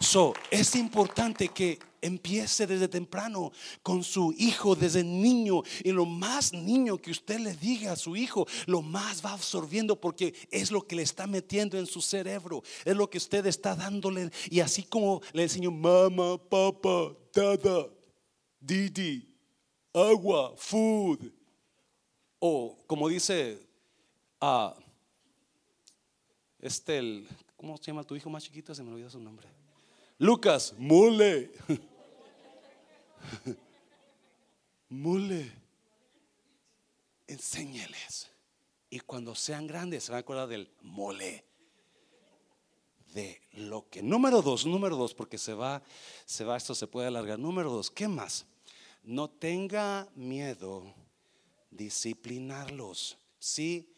So, 0.00 0.34
es 0.50 0.74
importante 0.74 1.48
que 1.48 1.78
empiece 2.00 2.66
desde 2.66 2.88
temprano 2.88 3.50
con 3.82 4.04
su 4.04 4.34
hijo, 4.36 4.74
desde 4.76 5.02
niño. 5.02 5.62
Y 5.82 5.92
lo 5.92 6.04
más 6.04 6.52
niño 6.52 6.98
que 6.98 7.10
usted 7.10 7.40
le 7.40 7.54
diga 7.56 7.92
a 7.92 7.96
su 7.96 8.16
hijo, 8.16 8.46
lo 8.66 8.82
más 8.82 9.24
va 9.24 9.32
absorbiendo 9.32 10.00
porque 10.00 10.34
es 10.50 10.70
lo 10.70 10.86
que 10.86 10.96
le 10.96 11.02
está 11.02 11.26
metiendo 11.26 11.78
en 11.78 11.86
su 11.86 12.02
cerebro. 12.02 12.62
Es 12.84 12.96
lo 12.96 13.08
que 13.08 13.18
usted 13.18 13.46
está 13.46 13.74
dándole. 13.74 14.30
Y 14.50 14.60
así 14.60 14.82
como 14.82 15.22
le 15.32 15.44
enseño 15.44 15.70
mamá, 15.70 16.38
papá, 16.38 17.16
dada, 17.32 17.88
didi, 18.60 19.28
agua, 19.92 20.54
food. 20.56 21.32
O 22.38 22.76
como 22.86 23.08
dice... 23.08 23.58
Uh, 24.40 24.74
este, 26.64 26.96
el, 26.96 27.28
¿cómo 27.56 27.76
se 27.76 27.84
llama 27.84 28.04
tu 28.04 28.16
hijo 28.16 28.30
más 28.30 28.42
chiquito? 28.42 28.74
Se 28.74 28.82
me 28.82 28.90
olvidó 28.90 29.10
su 29.10 29.20
nombre. 29.20 29.53
Lucas, 30.24 30.72
mole. 30.78 31.50
mole. 34.88 35.52
Enséñeles. 37.26 38.30
Y 38.88 39.00
cuando 39.00 39.34
sean 39.34 39.66
grandes 39.66 40.04
se 40.04 40.12
van 40.12 40.16
a 40.16 40.20
acordar 40.20 40.48
del 40.48 40.72
mole. 40.80 41.44
De 43.12 43.38
lo 43.52 43.86
que. 43.90 44.02
Número 44.02 44.40
dos, 44.40 44.64
número 44.64 44.96
dos, 44.96 45.12
porque 45.12 45.36
se 45.36 45.52
va, 45.52 45.82
se 46.24 46.42
va, 46.42 46.56
esto 46.56 46.74
se 46.74 46.86
puede 46.86 47.08
alargar. 47.08 47.38
Número 47.38 47.70
dos, 47.70 47.90
¿qué 47.90 48.08
más? 48.08 48.46
No 49.02 49.28
tenga 49.28 50.08
miedo 50.14 50.94
disciplinarlos. 51.70 53.18
Sí, 53.38 53.94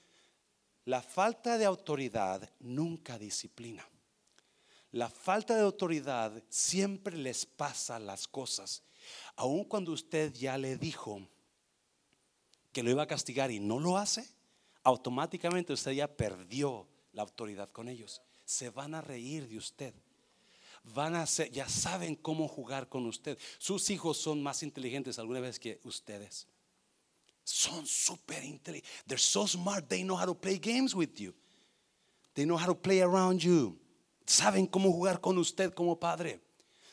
la 0.86 1.02
falta 1.02 1.56
de 1.56 1.66
autoridad 1.66 2.50
nunca 2.58 3.16
disciplina. 3.16 3.88
La 4.96 5.10
falta 5.10 5.54
de 5.54 5.60
autoridad 5.60 6.42
siempre 6.48 7.18
les 7.18 7.44
pasa 7.44 7.98
las 7.98 8.26
cosas. 8.26 8.82
Aun 9.34 9.64
cuando 9.64 9.92
usted 9.92 10.32
ya 10.32 10.56
le 10.56 10.78
dijo 10.78 11.20
que 12.72 12.82
lo 12.82 12.90
iba 12.90 13.02
a 13.02 13.06
castigar 13.06 13.50
y 13.50 13.60
no 13.60 13.78
lo 13.78 13.98
hace, 13.98 14.26
automáticamente 14.84 15.74
usted 15.74 15.92
ya 15.92 16.08
perdió 16.08 16.88
la 17.12 17.20
autoridad 17.20 17.70
con 17.72 17.90
ellos. 17.90 18.22
Se 18.46 18.70
van 18.70 18.94
a 18.94 19.02
reír 19.02 19.46
de 19.46 19.58
usted. 19.58 19.92
Van 20.82 21.14
a 21.14 21.26
ser, 21.26 21.50
ya 21.50 21.68
saben 21.68 22.16
cómo 22.16 22.48
jugar 22.48 22.88
con 22.88 23.04
usted. 23.04 23.36
Sus 23.58 23.90
hijos 23.90 24.16
son 24.16 24.42
más 24.42 24.62
inteligentes 24.62 25.18
alguna 25.18 25.40
vez 25.40 25.58
que 25.58 25.78
ustedes. 25.84 26.46
Son 27.44 27.86
súper 27.86 28.42
inteligentes. 28.42 28.90
They're 29.06 29.18
so 29.18 29.46
smart. 29.46 29.88
They 29.88 30.04
know 30.04 30.18
how 30.18 30.24
to 30.24 30.34
play 30.34 30.58
games 30.58 30.94
with 30.94 31.18
you. 31.18 31.34
They 32.32 32.46
know 32.46 32.56
how 32.56 32.68
to 32.68 32.80
play 32.80 33.02
around 33.02 33.42
you. 33.42 33.78
Saben 34.26 34.66
cómo 34.66 34.92
jugar 34.92 35.20
con 35.20 35.38
usted 35.38 35.72
como 35.72 35.98
padre. 35.98 36.40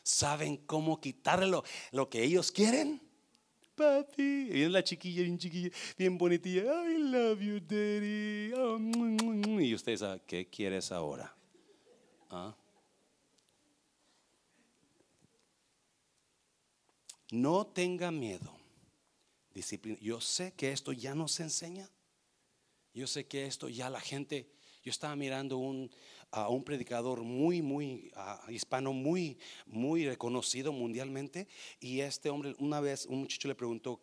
Saben 0.03 0.57
cómo 0.57 1.01
quitarle 1.01 1.47
lo, 1.91 2.09
que 2.09 2.23
ellos 2.23 2.51
quieren. 2.51 3.01
Papi, 3.75 4.21
y 4.21 4.49
viene 4.49 4.69
la 4.69 4.83
chiquilla, 4.83 5.23
bien 5.23 5.39
chiquilla, 5.39 5.69
bien 5.97 6.17
bonitilla. 6.17 6.61
I 6.61 6.97
love 6.97 7.39
you, 7.41 7.59
daddy. 7.59 8.53
Mm. 8.55 9.59
y 9.61 9.73
usted 9.73 9.97
sabe, 9.97 10.21
¿qué 10.27 10.47
quieres 10.47 10.91
ahora? 10.91 11.35
¿Ah? 12.29 12.55
No 17.31 17.65
tenga 17.65 18.11
miedo 18.11 18.63
disciplina. 19.53 19.97
Yo 20.01 20.21
sé 20.21 20.53
que 20.53 20.71
esto 20.71 20.91
ya 20.91 21.15
no 21.15 21.27
se 21.27 21.43
enseña. 21.43 21.89
Yo 22.93 23.07
sé 23.07 23.25
que 23.25 23.45
esto 23.45 23.69
ya 23.69 23.89
la 23.89 23.99
gente, 23.99 24.47
yo 24.83 24.91
estaba 24.91 25.15
mirando 25.15 25.57
un, 25.57 25.89
a 26.33 26.49
un 26.49 26.63
predicador 26.63 27.21
muy, 27.21 27.61
muy 27.61 28.11
hispano, 28.49 28.91
muy, 28.91 29.37
muy 29.67 30.07
reconocido 30.07 30.73
mundialmente. 30.73 31.47
Y 31.79 31.99
este 32.01 32.31
hombre, 32.31 32.55
una 32.57 32.79
vez, 32.79 33.05
un 33.05 33.19
muchacho 33.19 33.47
le 33.47 33.55
preguntó, 33.55 34.01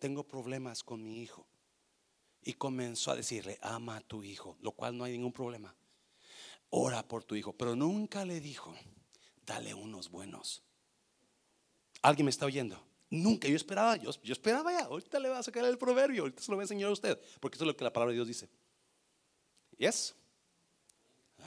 tengo 0.00 0.26
problemas 0.26 0.82
con 0.82 1.02
mi 1.02 1.22
hijo. 1.22 1.46
Y 2.42 2.54
comenzó 2.54 3.12
a 3.12 3.16
decirle, 3.16 3.56
ama 3.62 3.96
a 3.96 4.00
tu 4.00 4.24
hijo, 4.24 4.58
lo 4.60 4.72
cual 4.72 4.98
no 4.98 5.04
hay 5.04 5.12
ningún 5.12 5.32
problema. 5.32 5.74
Ora 6.70 7.06
por 7.06 7.22
tu 7.22 7.36
hijo, 7.36 7.52
pero 7.52 7.76
nunca 7.76 8.24
le 8.24 8.40
dijo, 8.40 8.74
dale 9.46 9.74
unos 9.74 10.10
buenos. 10.10 10.64
¿Alguien 12.02 12.24
me 12.24 12.30
está 12.30 12.46
oyendo? 12.46 12.84
Nunca, 13.10 13.46
yo 13.46 13.54
esperaba, 13.54 13.96
yo, 13.96 14.10
yo 14.24 14.32
esperaba 14.32 14.72
ya, 14.72 14.86
ahorita 14.86 15.20
le 15.20 15.28
va 15.28 15.38
a 15.38 15.42
sacar 15.44 15.64
el 15.64 15.78
proverbio, 15.78 16.22
ahorita 16.22 16.42
se 16.42 16.50
lo 16.50 16.56
voy 16.56 16.62
a 16.62 16.64
enseñar 16.64 16.88
a 16.88 16.92
usted, 16.92 17.18
porque 17.38 17.54
eso 17.56 17.64
es 17.64 17.68
lo 17.68 17.76
que 17.76 17.84
la 17.84 17.92
palabra 17.92 18.10
de 18.10 18.16
Dios 18.16 18.26
dice. 18.26 18.48
Yes. 19.78 20.16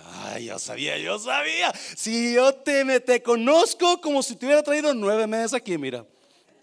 Ay, 0.05 0.45
yo 0.45 0.59
sabía, 0.59 0.97
yo 0.97 1.17
sabía. 1.19 1.73
Si 1.95 2.33
yo 2.33 2.53
te, 2.53 2.99
te 3.01 3.21
conozco 3.21 3.99
como 3.99 4.21
si 4.21 4.35
te 4.35 4.45
hubiera 4.45 4.63
traído 4.63 4.93
nueve 4.93 5.27
meses 5.27 5.53
aquí, 5.53 5.77
mira. 5.77 6.05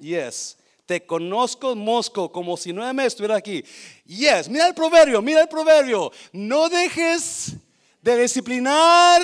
Yes. 0.01 0.57
Te 0.87 1.05
conozco, 1.05 1.75
Mosco, 1.75 2.31
como 2.31 2.57
si 2.57 2.73
nueve 2.73 2.93
meses 2.93 3.15
estuviera 3.15 3.37
aquí. 3.37 3.65
Yes. 4.07 4.49
Mira 4.49 4.67
el 4.69 4.75
proverbio, 4.75 5.23
mira 5.23 5.41
el 5.41 5.49
proverbio. 5.49 6.13
No 6.33 6.69
dejes 6.69 7.55
de 8.03 8.19
disciplinar 8.19 9.23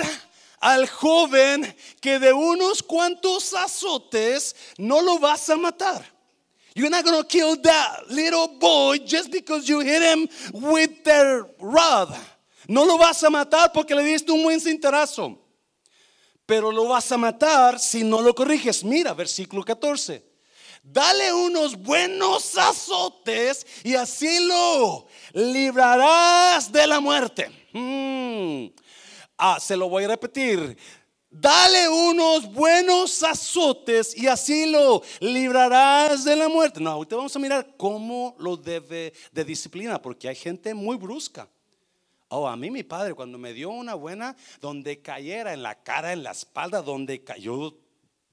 al 0.58 0.88
joven 0.88 1.74
que 2.00 2.18
de 2.18 2.32
unos 2.32 2.82
cuantos 2.82 3.52
azotes 3.54 4.56
no 4.78 5.00
lo 5.02 5.18
vas 5.18 5.48
a 5.50 5.56
matar. 5.56 6.04
You're 6.74 6.88
not 6.88 7.04
going 7.04 7.20
to 7.20 7.26
kill 7.26 7.56
that 7.62 8.10
little 8.10 8.46
boy 8.58 8.98
just 9.04 9.32
because 9.32 9.68
you 9.68 9.80
hit 9.80 10.02
him 10.02 10.28
with 10.52 11.02
their 11.04 11.44
rod. 11.58 12.16
No 12.70 12.84
lo 12.84 12.96
vas 12.96 13.24
a 13.24 13.30
matar 13.30 13.72
porque 13.72 13.96
le 13.96 14.04
diste 14.04 14.30
un 14.30 14.44
buen 14.44 14.60
cintarazo. 14.60 15.36
Pero 16.46 16.70
lo 16.70 16.86
vas 16.86 17.10
a 17.10 17.16
matar 17.16 17.80
si 17.80 18.04
no 18.04 18.22
lo 18.22 18.32
corriges. 18.32 18.84
Mira, 18.84 19.12
versículo 19.12 19.64
14. 19.64 20.24
Dale 20.80 21.32
unos 21.32 21.76
buenos 21.76 22.56
azotes 22.56 23.66
y 23.82 23.96
así 23.96 24.46
lo 24.46 25.08
librarás 25.32 26.70
de 26.70 26.86
la 26.86 27.00
muerte. 27.00 27.50
Hmm. 27.72 28.72
Ah, 29.36 29.58
se 29.58 29.76
lo 29.76 29.88
voy 29.88 30.04
a 30.04 30.08
repetir. 30.08 30.78
Dale 31.28 31.88
unos 31.88 32.52
buenos 32.52 33.20
azotes 33.24 34.16
y 34.16 34.28
así 34.28 34.66
lo 34.66 35.02
librarás 35.18 36.22
de 36.22 36.36
la 36.36 36.48
muerte. 36.48 36.78
No, 36.80 36.90
ahorita 36.90 37.16
vamos 37.16 37.34
a 37.34 37.40
mirar 37.40 37.74
cómo 37.76 38.36
lo 38.38 38.56
debe 38.56 39.12
de 39.32 39.44
disciplina, 39.44 40.00
porque 40.00 40.28
hay 40.28 40.36
gente 40.36 40.72
muy 40.72 40.96
brusca. 40.96 41.48
Oh, 42.32 42.46
a 42.46 42.56
mí 42.56 42.70
mi 42.70 42.84
padre 42.84 43.14
cuando 43.14 43.38
me 43.38 43.52
dio 43.52 43.70
una 43.70 43.94
buena, 43.94 44.36
donde 44.60 45.02
cayera 45.02 45.52
en 45.52 45.62
la 45.62 45.82
cara, 45.82 46.12
en 46.12 46.22
la 46.22 46.30
espalda, 46.30 46.80
donde 46.80 47.24
cayó, 47.24 47.76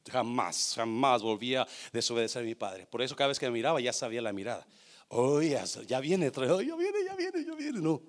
jamás, 0.08 0.74
jamás 0.76 1.24
volvía 1.24 1.64
a 1.64 1.68
desobedecer 1.92 2.44
a 2.44 2.46
mi 2.46 2.54
padre. 2.54 2.86
Por 2.86 3.02
eso 3.02 3.16
cada 3.16 3.30
vez 3.30 3.40
que 3.40 3.48
me 3.48 3.54
miraba 3.54 3.82
ya 3.82 3.92
sabía 3.92 4.22
la 4.22 4.32
mirada. 4.32 4.68
Oh, 5.10 5.42
ya, 5.42 5.64
viene, 6.00 6.32
oh, 6.36 6.62
ya 6.62 6.76
viene, 6.76 7.06
ya 7.06 7.16
viene, 7.16 7.44
ya 7.44 7.56
viene, 7.56 7.80
no. 7.80 8.04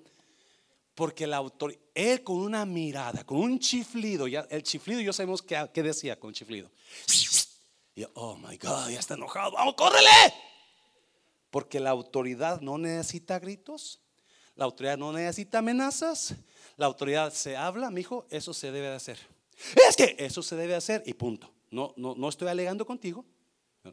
Porque 0.93 1.25
la 1.25 1.37
autoridad, 1.37 1.81
él 1.95 2.23
con 2.23 2.35
una 2.37 2.65
mirada, 2.65 3.23
con 3.23 3.37
un 3.37 3.57
chiflido, 3.57 4.27
ya, 4.27 4.45
el 4.49 4.61
chiflido, 4.61 5.01
yo 5.01 5.11
sabemos 5.11 5.41
qué, 5.41 5.69
qué 5.73 5.81
decía 5.81 6.19
con 6.19 6.33
chiflido. 6.33 6.69
Oh 8.13 8.35
my 8.35 8.57
God, 8.57 8.89
ya 8.89 8.99
está 8.99 9.15
enojado, 9.15 9.53
vamos, 9.53 9.73
córrele. 9.73 10.07
Porque 11.49 11.79
la 11.79 11.89
autoridad 11.89 12.61
no 12.61 12.77
necesita 12.77 13.39
gritos, 13.39 14.01
la 14.59 14.65
autoridad 14.65 14.97
no 14.97 15.13
necesita 15.13 15.59
amenazas, 15.59 16.35
la 16.75 16.85
autoridad 16.85 17.31
se 17.31 17.55
habla, 17.55 17.89
mi 17.89 18.01
hijo, 18.01 18.25
eso 18.29 18.53
se 18.53 18.73
debe 18.73 18.89
de 18.89 18.95
hacer. 18.95 19.17
Es 19.89 19.95
que 19.95 20.17
eso 20.19 20.43
se 20.43 20.57
debe 20.57 20.75
hacer 20.75 21.01
y 21.05 21.13
punto. 21.13 21.49
No, 21.71 21.93
no, 21.95 22.13
no 22.13 22.27
estoy 22.27 22.49
alegando 22.49 22.85
contigo. 22.85 23.23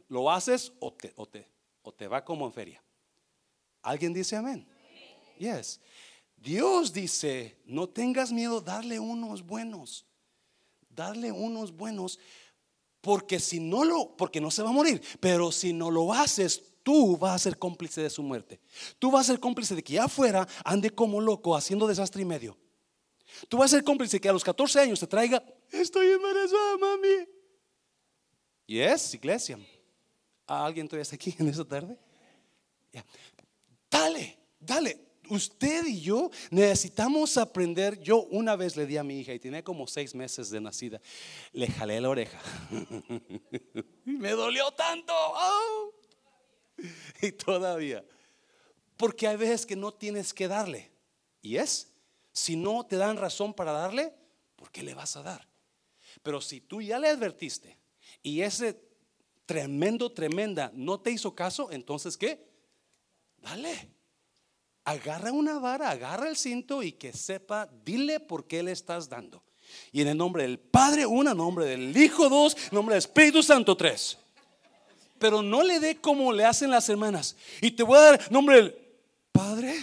Lo 0.09 0.29
haces 0.29 0.73
o 0.81 0.91
te, 0.91 1.13
o 1.15 1.25
te, 1.25 1.49
o 1.83 1.93
te 1.93 2.09
va 2.09 2.25
como 2.25 2.45
en 2.45 2.51
feria. 2.51 2.83
¿Alguien 3.81 4.11
dice 4.11 4.35
amén? 4.35 4.67
Yes. 5.39 5.79
Dios 6.35 6.91
dice, 6.91 7.57
no 7.63 7.87
tengas 7.87 8.33
miedo, 8.33 8.59
darle 8.59 8.99
unos 8.99 9.45
buenos. 9.45 10.05
Darle 10.89 11.31
unos 11.31 11.71
buenos 11.71 12.19
Porque 12.99 13.39
si 13.39 13.61
no 13.61 13.85
lo, 13.85 14.17
porque 14.17 14.41
no 14.41 14.51
se 14.51 14.63
va 14.63 14.69
a 14.69 14.73
morir, 14.73 15.01
pero 15.21 15.49
si 15.53 15.71
no 15.71 15.89
lo 15.91 16.11
haces, 16.11 16.66
tú 16.87 17.17
vas 17.17 17.33
a 17.33 17.39
ser 17.39 17.57
cómplice 17.57 18.01
de 18.01 18.09
su 18.09 18.23
muerte. 18.23 18.61
Tú 18.97 19.11
vas 19.11 19.27
a 19.27 19.33
ser 19.33 19.41
cómplice 19.41 19.75
de 19.75 19.83
que 19.83 19.99
afuera 19.99 20.47
ande 20.63 20.89
como 20.89 21.19
loco 21.19 21.53
haciendo 21.53 21.85
desastre 21.85 22.21
y 22.21 22.25
medio. 22.25 22.57
Tú 23.49 23.57
vas 23.57 23.73
a 23.73 23.75
ser 23.75 23.83
cómplice 23.83 24.15
de 24.15 24.21
que 24.21 24.29
a 24.29 24.31
los 24.31 24.41
14 24.41 24.79
años 24.79 24.97
te 24.97 25.05
traiga, 25.05 25.43
estoy 25.69 26.07
embarazada, 26.11 26.77
mami. 26.77 27.27
Y 28.67 28.79
es 28.79 29.13
iglesia. 29.13 29.59
¿Alguien 30.45 30.87
todavía 30.87 31.01
está 31.01 31.15
aquí 31.15 31.35
en 31.37 31.49
esta 31.49 31.65
tarde? 31.65 31.99
Dale, 33.91 34.39
dale. 34.57 34.97
Usted 35.29 35.87
y 35.87 35.99
yo 35.99 36.31
necesitamos 36.51 37.37
aprender. 37.37 37.99
Yo 37.99 38.21
una 38.21 38.55
vez 38.55 38.77
le 38.77 38.85
di 38.85 38.95
a 38.95 39.03
mi 39.03 39.19
hija 39.19 39.33
y 39.33 39.39
tenía 39.39 39.61
como 39.61 39.87
seis 39.87 40.15
meses 40.15 40.49
de 40.51 40.61
nacida. 40.61 41.01
Le 41.51 41.67
jalé 41.67 41.99
la 41.99 42.07
oreja. 42.07 42.39
y 44.05 44.11
me 44.11 44.31
dolió 44.31 44.71
tanto. 44.71 45.13
Y 47.21 47.31
todavía. 47.31 48.03
Porque 48.95 49.27
hay 49.27 49.37
veces 49.37 49.65
que 49.65 49.75
no 49.75 49.93
tienes 49.93 50.33
que 50.33 50.47
darle. 50.47 50.91
Y 51.41 51.57
es, 51.57 51.91
si 52.31 52.55
no 52.55 52.85
te 52.85 52.97
dan 52.97 53.17
razón 53.17 53.53
para 53.53 53.71
darle, 53.71 54.13
¿por 54.55 54.71
qué 54.71 54.83
le 54.83 54.93
vas 54.93 55.15
a 55.15 55.23
dar? 55.23 55.47
Pero 56.23 56.41
si 56.41 56.61
tú 56.61 56.81
ya 56.81 56.99
le 56.99 57.09
advertiste 57.09 57.77
y 58.23 58.41
ese 58.41 58.81
tremendo, 59.45 60.11
tremenda 60.11 60.71
no 60.73 60.99
te 60.99 61.11
hizo 61.11 61.35
caso, 61.35 61.71
entonces 61.71 62.17
¿qué? 62.17 62.47
Dale. 63.37 63.91
Agarra 64.83 65.31
una 65.31 65.59
vara, 65.59 65.89
agarra 65.89 66.29
el 66.29 66.37
cinto 66.37 66.81
y 66.81 66.93
que 66.93 67.13
sepa, 67.13 67.69
dile 67.83 68.19
por 68.19 68.47
qué 68.47 68.63
le 68.63 68.71
estás 68.71 69.09
dando. 69.09 69.43
Y 69.91 70.01
en 70.01 70.07
el 70.07 70.17
nombre 70.17 70.43
del 70.43 70.59
Padre, 70.59 71.05
una, 71.05 71.31
en 71.31 71.37
nombre 71.37 71.65
del 71.65 71.95
Hijo, 71.95 72.29
dos, 72.29 72.55
en 72.55 72.69
nombre 72.71 72.95
del 72.95 72.99
Espíritu 72.99 73.43
Santo, 73.43 73.75
tres. 73.75 74.17
Pero 75.19 75.41
no 75.41 75.63
le 75.63 75.79
dé 75.79 75.97
como 75.97 76.31
le 76.31 76.45
hacen 76.45 76.71
las 76.71 76.87
hermanas. 76.89 77.35
Y 77.61 77.71
te 77.71 77.83
voy 77.83 77.97
a 77.97 78.01
dar 78.01 78.31
nombre 78.31 78.55
del 78.57 78.77
Padre, 79.31 79.75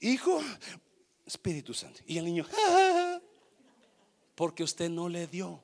Hijo, 0.00 0.40
Espíritu 1.26 1.74
Santo. 1.74 2.00
Y 2.06 2.18
el 2.18 2.24
niño, 2.24 2.46
porque 4.34 4.62
usted 4.62 4.88
no 4.88 5.08
le 5.08 5.26
dio. 5.26 5.62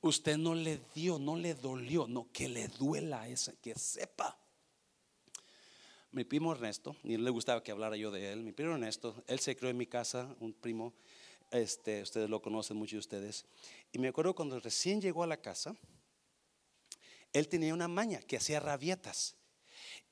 Usted 0.00 0.36
no 0.36 0.54
le 0.54 0.80
dio, 0.94 1.18
no 1.18 1.36
le 1.36 1.54
dolió, 1.54 2.06
no, 2.06 2.28
que 2.32 2.48
le 2.48 2.68
duela 2.68 3.26
esa, 3.28 3.52
que 3.60 3.74
sepa. 3.74 4.38
Mi 6.12 6.24
primo 6.24 6.52
Ernesto, 6.52 6.94
ni 7.02 7.16
le 7.16 7.30
gustaba 7.30 7.62
que 7.62 7.72
hablara 7.72 7.96
yo 7.96 8.10
de 8.10 8.32
él, 8.32 8.42
mi 8.42 8.52
primo 8.52 8.74
Ernesto, 8.74 9.24
él 9.26 9.40
se 9.40 9.56
crió 9.56 9.70
en 9.70 9.76
mi 9.76 9.86
casa, 9.86 10.36
un 10.40 10.52
primo, 10.52 10.92
este, 11.50 12.02
ustedes 12.02 12.30
lo 12.30 12.40
conocen, 12.40 12.76
muchos 12.76 12.92
de 12.92 12.98
ustedes. 12.98 13.46
Y 13.94 14.00
me 14.00 14.08
acuerdo 14.08 14.34
cuando 14.34 14.58
recién 14.58 15.00
llegó 15.00 15.22
a 15.22 15.28
la 15.28 15.36
casa, 15.36 15.72
él 17.32 17.46
tenía 17.46 17.72
una 17.72 17.86
maña 17.86 18.18
que 18.18 18.36
hacía 18.36 18.58
rabietas. 18.58 19.36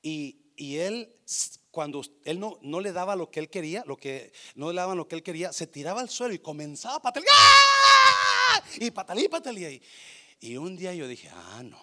Y, 0.01 0.53
y 0.55 0.77
él, 0.77 1.13
cuando 1.69 2.01
él 2.23 2.39
no, 2.39 2.59
no, 2.61 2.79
le 2.79 2.93
daba 2.93 3.17
lo 3.17 3.29
que 3.29 3.41
él 3.41 3.49
quería, 3.49 3.83
lo 3.85 3.97
que 3.97 4.31
no 4.55 4.71
le 4.71 4.77
daban 4.77 4.95
lo 4.95 5.09
que 5.09 5.15
él 5.15 5.21
quería, 5.21 5.51
se 5.51 5.67
tiraba 5.67 5.99
al 5.99 6.09
suelo 6.09 6.33
y 6.33 6.39
comenzaba 6.39 6.95
a 6.95 7.01
patalear. 7.01 7.33
Y 8.79 8.89
patalí, 8.89 9.27
patalí. 9.27 9.81
Y 10.39 10.55
un 10.55 10.77
día 10.77 10.93
yo 10.93 11.05
dije, 11.05 11.29
ah, 11.33 11.61
no. 11.61 11.81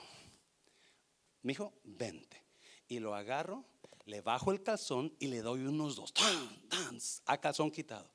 Me 1.43 1.53
dijo, 1.53 1.75
vente. 1.85 2.43
Y 2.89 2.99
lo 2.99 3.15
agarro, 3.15 3.67
le 4.07 4.23
bajo 4.23 4.53
el 4.53 4.63
calzón 4.63 5.15
y 5.19 5.27
le 5.27 5.43
doy 5.43 5.61
unos 5.61 5.97
dos. 5.97 6.15
Tan, 6.15 6.99
a 7.27 7.39
calzón 7.39 7.71
quitado. 7.71 8.11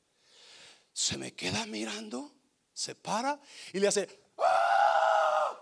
Se 0.92 1.20
me 1.20 1.36
queda 1.36 1.68
mirando, 1.68 2.34
se 2.76 2.94
para 2.94 3.42
y 3.74 3.80
le 3.80 3.88
hace. 3.88 4.08
¡Ah! 4.38 5.62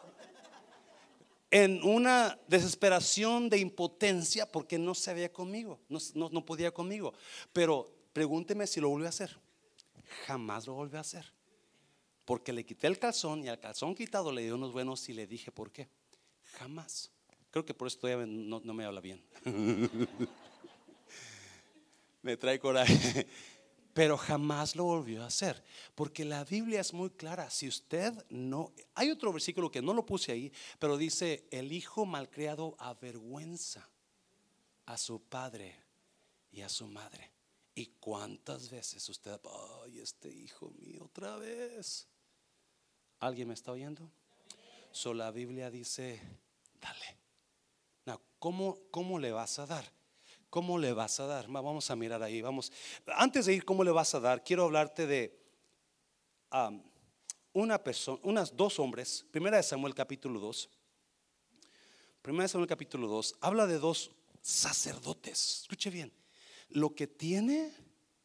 En 1.52 1.84
una 1.84 2.40
desesperación 2.48 3.48
de 3.48 3.60
impotencia 3.60 4.52
porque 4.52 4.80
no 4.80 4.96
se 4.96 5.12
había 5.12 5.32
conmigo, 5.32 5.80
no, 5.88 6.00
no, 6.16 6.30
no 6.30 6.44
podía 6.44 6.74
conmigo. 6.74 7.14
Pero 7.54 7.94
pregúnteme 8.12 8.66
si 8.66 8.82
lo 8.82 8.90
volvió 8.90 9.06
a 9.06 9.10
hacer. 9.10 9.40
Jamás 10.26 10.66
lo 10.66 10.74
volvió 10.74 10.98
a 10.98 11.02
hacer. 11.02 11.32
Porque 12.26 12.52
le 12.52 12.66
quité 12.66 12.88
el 12.88 12.98
calzón 12.98 13.44
y 13.44 13.50
al 13.50 13.60
calzón 13.60 13.94
quitado 13.94 14.32
le 14.32 14.42
di 14.42 14.50
unos 14.50 14.74
buenos 14.74 15.08
y 15.10 15.14
le 15.14 15.28
dije 15.28 15.52
por 15.52 15.72
qué. 15.72 15.88
Jamás. 16.54 17.12
Creo 17.52 17.64
que 17.64 17.76
por 17.76 17.88
eso 17.88 18.00
todavía 18.00 18.26
no, 18.26 18.60
no 18.64 18.74
me 18.74 18.86
habla 18.86 19.00
bien. 19.00 19.24
me 22.24 22.36
trae 22.36 22.58
coraje. 22.60 23.28
Pero 23.94 24.18
jamás 24.18 24.76
lo 24.76 24.86
volvió 24.86 25.24
a 25.24 25.28
hacer. 25.28 25.64
Porque 25.96 26.26
la 26.26 26.44
Biblia 26.44 26.82
es 26.82 26.94
muy 26.94 27.12
clara. 27.12 27.50
Si 27.50 27.68
usted 27.68 28.14
no... 28.30 28.74
Hay 28.96 29.12
otro 29.12 29.32
versículo 29.32 29.70
que 29.70 29.82
no 29.82 29.94
lo 29.94 30.06
puse 30.06 30.32
ahí, 30.32 30.52
pero 30.80 30.98
dice, 30.98 31.48
el 31.52 31.72
hijo 31.72 32.06
malcriado 32.06 32.76
avergüenza 32.80 33.88
a 34.86 34.98
su 34.98 35.22
padre 35.22 35.76
y 36.52 36.62
a 36.62 36.70
su 36.70 36.88
madre. 36.88 37.32
¿Y 37.76 37.88
cuántas 38.00 38.70
veces 38.70 39.08
usted, 39.10 39.40
ay, 39.84 40.00
este 40.00 40.30
hijo 40.30 40.70
mío 40.72 41.06
otra 41.06 41.38
vez? 41.38 42.08
¿Alguien 43.20 43.48
me 43.48 43.54
está 43.54 43.72
oyendo? 43.72 44.12
So, 44.92 45.14
la 45.14 45.32
Biblia 45.32 45.72
dice, 45.72 46.22
dale. 46.80 47.18
No, 48.06 48.22
¿cómo, 48.38 48.80
¿Cómo 48.92 49.18
le 49.18 49.32
vas 49.32 49.58
a 49.58 49.66
dar? 49.66 50.03
¿Cómo 50.54 50.78
le 50.78 50.94
vas 50.94 51.20
a 51.20 51.26
dar? 51.26 51.48
Vamos 51.48 51.90
a 51.90 51.96
mirar 51.96 52.22
ahí. 52.22 52.40
Vamos. 52.40 52.72
Antes 53.08 53.48
de 53.48 53.56
ir, 53.56 53.66
¿cómo 53.66 53.84
le 53.84 53.90
vas 53.90 54.14
a 54.14 54.20
dar? 54.20 54.44
Quiero 54.44 54.66
hablarte 54.66 55.08
de 55.08 55.36
una 57.54 57.84
persona, 57.84 58.20
unas 58.22 58.56
dos 58.56 58.78
hombres. 58.78 59.26
Primera 59.32 59.58
de 59.58 59.64
Samuel 59.64 59.96
capítulo 59.96 60.40
2. 60.40 60.70
Primera 62.22 62.44
de 62.44 62.50
Samuel 62.50 62.70
capítulo 62.70 63.08
2. 63.08 63.38
Habla 63.42 63.66
de 63.66 63.80
dos 63.80 64.12
sacerdotes. 64.44 65.62
Escuche 65.62 65.90
bien. 65.90 66.14
Lo 66.70 66.94
que 66.94 67.08
tiene 67.08 67.74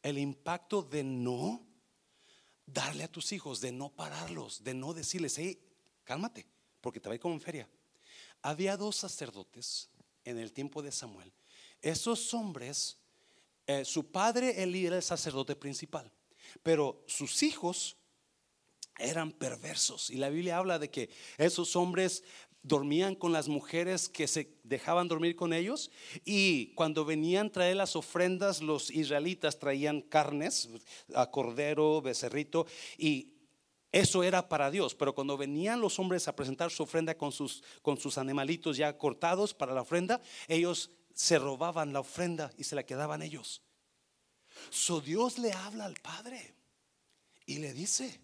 el 0.02 0.18
impacto 0.18 0.82
de 0.82 1.04
no 1.04 1.66
darle 2.66 3.04
a 3.04 3.10
tus 3.10 3.32
hijos, 3.32 3.62
de 3.62 3.72
no 3.72 3.88
pararlos, 3.88 4.62
de 4.62 4.74
no 4.74 4.92
decirles, 4.92 5.38
hey, 5.38 5.58
cálmate, 6.04 6.46
porque 6.82 7.00
te 7.00 7.08
va 7.08 7.14
a 7.14 7.16
ir 7.16 7.22
como 7.22 7.36
en 7.36 7.40
feria. 7.40 7.66
Había 8.42 8.76
dos 8.76 8.96
sacerdotes 8.96 9.88
en 10.26 10.36
el 10.36 10.52
tiempo 10.52 10.82
de 10.82 10.92
Samuel. 10.92 11.32
Esos 11.82 12.34
hombres, 12.34 12.98
eh, 13.66 13.84
su 13.84 14.10
padre 14.10 14.62
Elí 14.62 14.86
era 14.86 14.96
el 14.96 15.02
sacerdote 15.02 15.56
principal, 15.56 16.10
pero 16.62 17.04
sus 17.06 17.42
hijos 17.42 17.96
eran 18.98 19.32
perversos. 19.32 20.10
Y 20.10 20.16
la 20.16 20.28
Biblia 20.28 20.58
habla 20.58 20.78
de 20.78 20.90
que 20.90 21.10
esos 21.36 21.76
hombres 21.76 22.24
dormían 22.62 23.14
con 23.14 23.32
las 23.32 23.48
mujeres 23.48 24.08
que 24.08 24.26
se 24.26 24.58
dejaban 24.64 25.08
dormir 25.08 25.36
con 25.36 25.52
ellos 25.52 25.90
y 26.24 26.74
cuando 26.74 27.04
venían 27.04 27.50
traer 27.50 27.76
las 27.76 27.96
ofrendas 27.96 28.60
los 28.60 28.90
israelitas 28.90 29.58
traían 29.58 30.02
carnes, 30.02 30.68
a 31.14 31.30
cordero, 31.30 32.02
becerrito 32.02 32.66
y 32.98 33.32
eso 33.90 34.22
era 34.22 34.48
para 34.48 34.70
Dios, 34.70 34.94
pero 34.94 35.14
cuando 35.14 35.38
venían 35.38 35.80
los 35.80 35.98
hombres 35.98 36.28
a 36.28 36.36
presentar 36.36 36.70
su 36.70 36.82
ofrenda 36.82 37.16
con 37.16 37.32
sus, 37.32 37.62
con 37.80 37.98
sus 37.98 38.18
animalitos 38.18 38.76
ya 38.76 38.98
cortados 38.98 39.54
para 39.54 39.72
la 39.72 39.80
ofrenda, 39.80 40.20
ellos 40.46 40.90
se 41.18 41.36
robaban 41.36 41.92
la 41.92 41.98
ofrenda 41.98 42.52
y 42.56 42.62
se 42.62 42.76
la 42.76 42.86
quedaban 42.86 43.22
ellos. 43.22 43.60
So 44.70 45.00
Dios 45.00 45.36
le 45.38 45.52
habla 45.52 45.84
al 45.84 45.94
Padre 45.94 46.54
y 47.44 47.58
le 47.58 47.72
dice, 47.72 48.20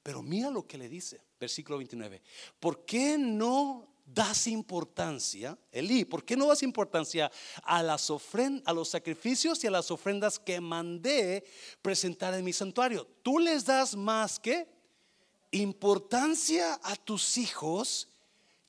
pero 0.00 0.22
mira 0.22 0.48
lo 0.48 0.64
que 0.64 0.78
le 0.78 0.88
dice, 0.88 1.20
versículo 1.40 1.78
29. 1.78 2.22
¿Por 2.60 2.84
qué 2.84 3.18
no 3.18 3.88
das 4.04 4.46
importancia, 4.46 5.58
Elí, 5.72 6.04
por 6.04 6.24
qué 6.24 6.36
no 6.36 6.46
das 6.46 6.62
importancia 6.62 7.32
a 7.64 7.82
las 7.82 8.10
ofrendas, 8.10 8.62
a 8.68 8.72
los 8.72 8.90
sacrificios 8.90 9.64
y 9.64 9.66
a 9.66 9.72
las 9.72 9.90
ofrendas 9.90 10.38
que 10.38 10.60
mandé 10.60 11.44
presentar 11.82 12.32
en 12.34 12.44
mi 12.44 12.52
santuario? 12.52 13.08
Tú 13.24 13.40
les 13.40 13.64
das 13.64 13.96
más 13.96 14.38
que 14.38 14.68
importancia 15.50 16.78
a 16.80 16.94
tus 16.94 17.38
hijos 17.38 18.08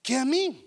que 0.02 0.16
a 0.16 0.26
mí. 0.26 0.67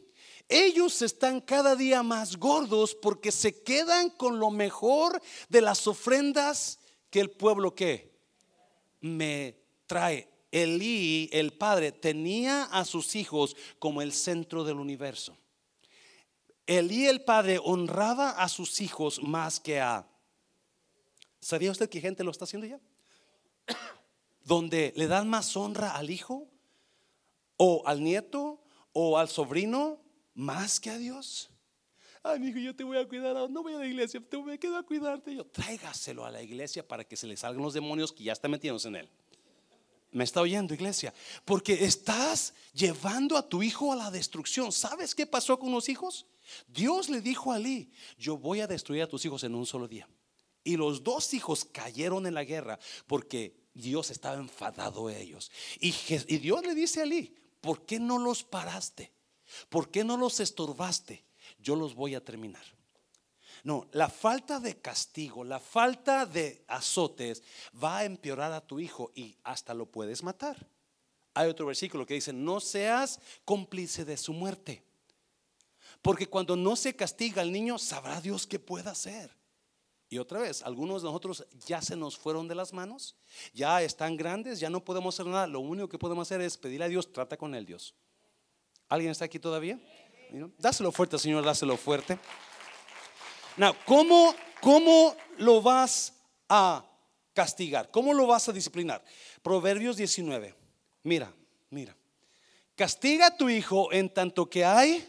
Ellos 0.50 1.00
están 1.00 1.40
cada 1.40 1.76
día 1.76 2.02
más 2.02 2.36
gordos 2.36 2.96
porque 2.96 3.30
se 3.30 3.62
quedan 3.62 4.10
con 4.10 4.40
lo 4.40 4.50
mejor 4.50 5.22
de 5.48 5.60
las 5.60 5.86
ofrendas 5.86 6.80
que 7.08 7.20
el 7.20 7.30
pueblo 7.30 7.72
que 7.72 8.10
me 9.00 9.56
trae. 9.86 10.28
Elí, 10.50 11.30
el 11.32 11.52
padre, 11.52 11.92
tenía 11.92 12.64
a 12.64 12.84
sus 12.84 13.14
hijos 13.14 13.56
como 13.78 14.02
el 14.02 14.12
centro 14.12 14.64
del 14.64 14.80
universo. 14.80 15.38
Elí, 16.66 17.06
el 17.06 17.22
padre, 17.22 17.60
honraba 17.62 18.30
a 18.30 18.48
sus 18.48 18.80
hijos 18.80 19.22
más 19.22 19.60
que 19.60 19.80
a... 19.80 20.04
¿Sabía 21.40 21.70
usted 21.70 21.88
que 21.88 22.00
gente 22.00 22.24
lo 22.24 22.32
está 22.32 22.44
haciendo 22.44 22.66
ya? 22.66 22.80
Donde 24.44 24.92
le 24.96 25.06
dan 25.06 25.28
más 25.28 25.56
honra 25.56 25.94
al 25.94 26.10
hijo 26.10 26.48
o 27.56 27.84
al 27.86 28.02
nieto 28.02 28.60
o 28.92 29.16
al 29.16 29.28
sobrino 29.28 30.09
más 30.40 30.80
que 30.80 30.90
a 30.90 30.98
Dios. 30.98 31.50
Ay, 32.22 32.38
mi 32.38 32.48
hijo, 32.48 32.58
yo 32.58 32.74
te 32.74 32.84
voy 32.84 32.98
a 32.98 33.06
cuidar, 33.08 33.48
no 33.50 33.62
voy 33.62 33.74
a 33.74 33.78
la 33.78 33.86
iglesia, 33.86 34.20
te 34.20 34.36
voy 34.36 34.52
a 34.52 34.58
quedar 34.58 34.80
a 34.80 34.82
cuidarte. 34.82 35.34
Yo, 35.34 35.44
tráigaselo 35.46 36.24
a 36.24 36.30
la 36.30 36.42
iglesia 36.42 36.86
para 36.86 37.04
que 37.04 37.16
se 37.16 37.26
le 37.26 37.36
salgan 37.36 37.62
los 37.62 37.74
demonios 37.74 38.12
que 38.12 38.24
ya 38.24 38.32
están 38.32 38.50
metidos 38.50 38.84
en 38.84 38.96
él. 38.96 39.08
Me 40.12 40.24
está 40.24 40.40
oyendo, 40.40 40.74
iglesia. 40.74 41.14
Porque 41.44 41.84
estás 41.84 42.52
llevando 42.72 43.36
a 43.36 43.48
tu 43.48 43.62
hijo 43.62 43.92
a 43.92 43.96
la 43.96 44.10
destrucción. 44.10 44.72
¿Sabes 44.72 45.14
qué 45.14 45.26
pasó 45.26 45.58
con 45.58 45.70
los 45.70 45.88
hijos? 45.88 46.26
Dios 46.66 47.08
le 47.08 47.20
dijo 47.20 47.52
a 47.52 47.56
Ali, 47.56 47.92
yo 48.18 48.36
voy 48.36 48.60
a 48.60 48.66
destruir 48.66 49.02
a 49.02 49.08
tus 49.08 49.24
hijos 49.24 49.44
en 49.44 49.54
un 49.54 49.66
solo 49.66 49.86
día. 49.86 50.08
Y 50.64 50.76
los 50.76 51.04
dos 51.04 51.32
hijos 51.32 51.64
cayeron 51.64 52.26
en 52.26 52.34
la 52.34 52.44
guerra 52.44 52.78
porque 53.06 53.54
Dios 53.72 54.10
estaba 54.10 54.36
enfadado 54.36 55.08
de 55.08 55.22
ellos. 55.22 55.50
Y, 55.78 55.92
Dios 56.38 56.66
le 56.66 56.74
dice 56.74 57.00
a 57.00 57.02
Ali, 57.04 57.34
¿por 57.60 57.86
qué 57.86 58.00
no 58.00 58.18
los 58.18 58.42
paraste? 58.42 59.12
¿Por 59.68 59.90
qué 59.90 60.04
no 60.04 60.16
los 60.16 60.40
estorbaste? 60.40 61.24
Yo 61.58 61.76
los 61.76 61.94
voy 61.94 62.14
a 62.14 62.24
terminar. 62.24 62.64
No, 63.62 63.88
la 63.92 64.08
falta 64.08 64.58
de 64.58 64.80
castigo, 64.80 65.44
la 65.44 65.60
falta 65.60 66.24
de 66.24 66.64
azotes 66.66 67.42
va 67.82 67.98
a 67.98 68.04
empeorar 68.04 68.52
a 68.52 68.66
tu 68.66 68.80
hijo 68.80 69.12
y 69.14 69.36
hasta 69.42 69.74
lo 69.74 69.86
puedes 69.86 70.22
matar. 70.22 70.66
Hay 71.34 71.48
otro 71.48 71.66
versículo 71.66 72.06
que 72.06 72.14
dice, 72.14 72.32
no 72.32 72.60
seas 72.60 73.20
cómplice 73.44 74.04
de 74.04 74.16
su 74.16 74.32
muerte. 74.32 74.82
Porque 76.02 76.26
cuando 76.26 76.56
no 76.56 76.76
se 76.76 76.96
castiga 76.96 77.42
al 77.42 77.52
niño, 77.52 77.78
sabrá 77.78 78.20
Dios 78.20 78.46
qué 78.46 78.58
puede 78.58 78.88
hacer. 78.88 79.30
Y 80.08 80.18
otra 80.18 80.40
vez, 80.40 80.62
algunos 80.62 81.02
de 81.02 81.06
nosotros 81.06 81.46
ya 81.66 81.80
se 81.80 81.94
nos 81.94 82.16
fueron 82.16 82.48
de 82.48 82.56
las 82.56 82.72
manos, 82.72 83.14
ya 83.52 83.80
están 83.80 84.16
grandes, 84.16 84.58
ya 84.58 84.68
no 84.68 84.84
podemos 84.84 85.14
hacer 85.14 85.30
nada. 85.30 85.46
Lo 85.46 85.60
único 85.60 85.88
que 85.88 85.98
podemos 85.98 86.26
hacer 86.26 86.40
es 86.40 86.56
pedirle 86.56 86.86
a 86.86 86.88
Dios, 86.88 87.12
trata 87.12 87.36
con 87.36 87.54
él, 87.54 87.64
Dios. 87.64 87.94
¿Alguien 88.90 89.12
está 89.12 89.24
aquí 89.24 89.38
todavía? 89.38 89.78
Dáselo 90.58 90.90
fuerte, 90.90 91.16
Señor, 91.16 91.44
dáselo 91.44 91.76
fuerte. 91.76 92.18
¿cómo, 93.86 94.34
¿cómo 94.60 95.14
lo 95.38 95.62
vas 95.62 96.12
a 96.48 96.84
castigar? 97.32 97.92
¿Cómo 97.92 98.12
lo 98.12 98.26
vas 98.26 98.48
a 98.48 98.52
disciplinar? 98.52 99.00
Proverbios 99.42 99.96
19. 99.96 100.56
Mira, 101.04 101.32
mira. 101.70 101.96
Castiga 102.74 103.26
a 103.26 103.36
tu 103.36 103.48
hijo 103.48 103.92
en 103.92 104.12
tanto 104.12 104.50
que 104.50 104.64
hay 104.64 105.08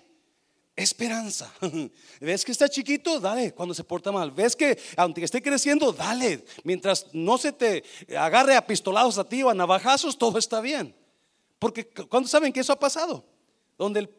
esperanza. 0.76 1.52
¿Ves 2.20 2.46
que 2.46 2.52
está 2.52 2.70
chiquito? 2.70 3.20
Dale 3.20 3.52
cuando 3.56 3.74
se 3.74 3.84
porta 3.84 4.12
mal. 4.12 4.30
¿Ves 4.30 4.56
que 4.56 4.78
aunque 4.96 5.24
esté 5.24 5.42
creciendo? 5.42 5.92
Dale. 5.92 6.46
Mientras 6.64 7.08
no 7.14 7.40
se 7.40 7.52
te 7.52 7.84
agarre 8.16 8.56
a 8.56 8.68
pistolados 8.68 9.18
a 9.18 9.24
ti 9.24 9.42
o 9.42 9.50
a 9.50 9.56
navajazos, 9.56 10.20
todo 10.20 10.38
está 10.38 10.62
bien. 10.62 10.96
Porque 11.58 11.88
cuando 11.88 12.30
saben 12.30 12.54
que 12.54 12.60
eso 12.60 12.74
ha 12.74 12.80
pasado, 12.80 13.31
donde 13.82 14.02
el, 14.02 14.10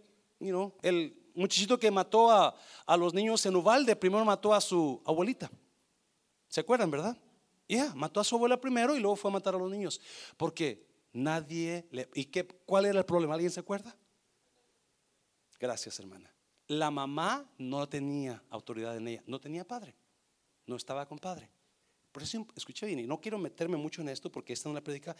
you 0.40 0.74
el 0.82 1.16
muchachito 1.34 1.78
que 1.78 1.90
mató 1.90 2.30
a, 2.30 2.56
los 2.96 3.14
niños 3.14 3.46
en 3.46 3.54
Uvalde, 3.54 3.94
primero 3.94 4.24
mató 4.24 4.52
a 4.52 4.60
su 4.60 5.00
abuelita. 5.06 5.50
¿Se 6.48 6.60
acuerdan, 6.60 6.90
verdad? 6.90 7.16
Ya, 7.68 7.94
mató 7.94 8.18
a 8.18 8.24
su 8.24 8.34
abuela 8.34 8.60
primero 8.60 8.96
y 8.96 9.00
luego 9.00 9.14
fue 9.14 9.30
a 9.30 9.34
matar 9.34 9.54
a 9.54 9.58
los 9.58 9.70
niños. 9.70 10.00
Porque 10.36 10.84
nadie 11.12 11.86
le... 11.92 12.08
¿Y 12.14 12.24
qué, 12.24 12.44
cuál 12.46 12.86
era 12.86 12.98
el 12.98 13.04
problema? 13.06 13.34
¿Alguien 13.34 13.52
se 13.52 13.60
acuerda? 13.60 13.96
Gracias, 15.60 16.00
hermana. 16.00 16.34
La 16.66 16.90
mamá 16.90 17.48
no 17.56 17.88
tenía 17.88 18.42
autoridad 18.50 18.96
en 18.96 19.08
ella, 19.08 19.22
no 19.26 19.40
tenía 19.40 19.64
padre, 19.64 19.94
no 20.66 20.74
estaba 20.74 21.06
con 21.06 21.18
padre. 21.18 21.48
Por 22.10 22.24
eso 22.24 22.46
escuché 22.56 22.84
bien, 22.86 22.98
y 22.98 23.06
no 23.06 23.20
quiero 23.20 23.38
meterme 23.38 23.76
mucho 23.76 24.02
en 24.02 24.08
esto 24.08 24.30
porque 24.30 24.52
esta 24.52 24.68
es 24.68 24.72
una 24.72 24.82
predica 24.82 25.14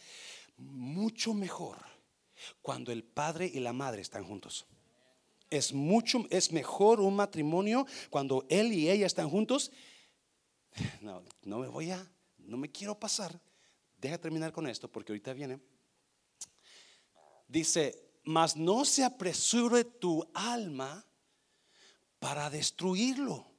mucho 0.57 1.33
mejor 1.33 1.77
cuando 2.61 2.91
el 2.91 3.03
padre 3.03 3.49
y 3.53 3.59
la 3.59 3.73
madre 3.73 4.01
están 4.01 4.23
juntos. 4.23 4.65
Es 5.49 5.73
mucho, 5.73 6.25
es 6.29 6.51
mejor 6.51 6.99
un 6.99 7.15
matrimonio 7.15 7.85
cuando 8.09 8.45
él 8.49 8.73
y 8.73 8.89
ella 8.89 9.05
están 9.05 9.29
juntos. 9.29 9.71
No, 11.01 11.23
no 11.43 11.59
me 11.59 11.67
voy 11.67 11.91
a, 11.91 12.11
no 12.39 12.57
me 12.57 12.71
quiero 12.71 12.99
pasar. 12.99 13.39
Deja 13.99 14.17
terminar 14.17 14.51
con 14.51 14.67
esto 14.67 14.91
porque 14.91 15.11
ahorita 15.11 15.33
viene. 15.33 15.59
Dice, 17.47 18.03
mas 18.23 18.55
no 18.55 18.83
se 18.85 19.03
apresure 19.03 19.83
tu 19.83 20.27
alma 20.33 21.05
para 22.19 22.49
destruirlo. 22.49 23.52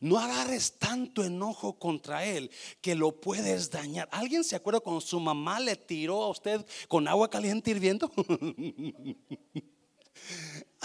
No 0.00 0.18
agarres 0.18 0.78
tanto 0.78 1.24
enojo 1.24 1.78
contra 1.78 2.24
él 2.24 2.50
que 2.80 2.94
lo 2.94 3.20
puedes 3.20 3.70
dañar. 3.70 4.08
¿Alguien 4.12 4.44
se 4.44 4.56
acuerda 4.56 4.80
cuando 4.80 5.00
su 5.00 5.18
mamá 5.18 5.60
le 5.60 5.76
tiró 5.76 6.22
a 6.22 6.28
usted 6.28 6.64
con 6.86 7.08
agua 7.08 7.28
caliente 7.28 7.70
hirviendo? 7.70 8.10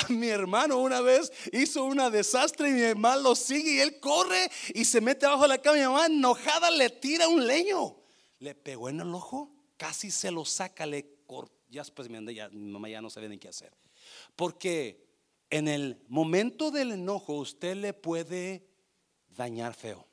mi 0.10 0.28
hermano 0.28 0.80
una 0.80 1.02
vez 1.02 1.32
hizo 1.52 1.84
una 1.84 2.10
desastre 2.10 2.70
y 2.70 2.74
mi 2.74 2.82
hermano 2.82 3.22
lo 3.22 3.36
sigue 3.36 3.76
y 3.76 3.80
él 3.80 4.00
corre 4.00 4.50
y 4.74 4.86
se 4.86 5.02
mete 5.02 5.26
abajo 5.26 5.44
de 5.44 5.50
la 5.50 5.58
cama. 5.60 5.78
Mi 5.78 5.84
mamá 5.84 6.06
enojada 6.08 6.72
le 6.72 6.90
tira 6.90 7.28
un 7.28 7.46
leño. 7.46 7.98
Le 8.40 8.56
pegó 8.56 8.90
en 8.90 9.00
el 9.00 9.14
ojo, 9.14 9.54
casi 9.78 10.12
se 10.12 10.32
lo 10.32 10.46
saca, 10.46 10.86
le 10.86 11.24
cortó. 11.26 11.54
Ya 11.70 11.82
después 11.82 12.10
mi 12.10 12.20
mamá 12.20 12.90
ya 12.90 13.02
no 13.02 13.10
sabía 13.10 13.30
ni 13.30 13.38
qué 13.38 13.48
hacer. 13.48 13.76
Porque 14.36 15.08
en 15.50 15.68
el 15.68 16.04
momento 16.08 16.72
del 16.72 16.92
enojo 16.92 17.34
usted 17.34 17.76
le 17.76 17.94
puede 17.94 18.68
dañar 19.36 19.74
feo 19.74 20.06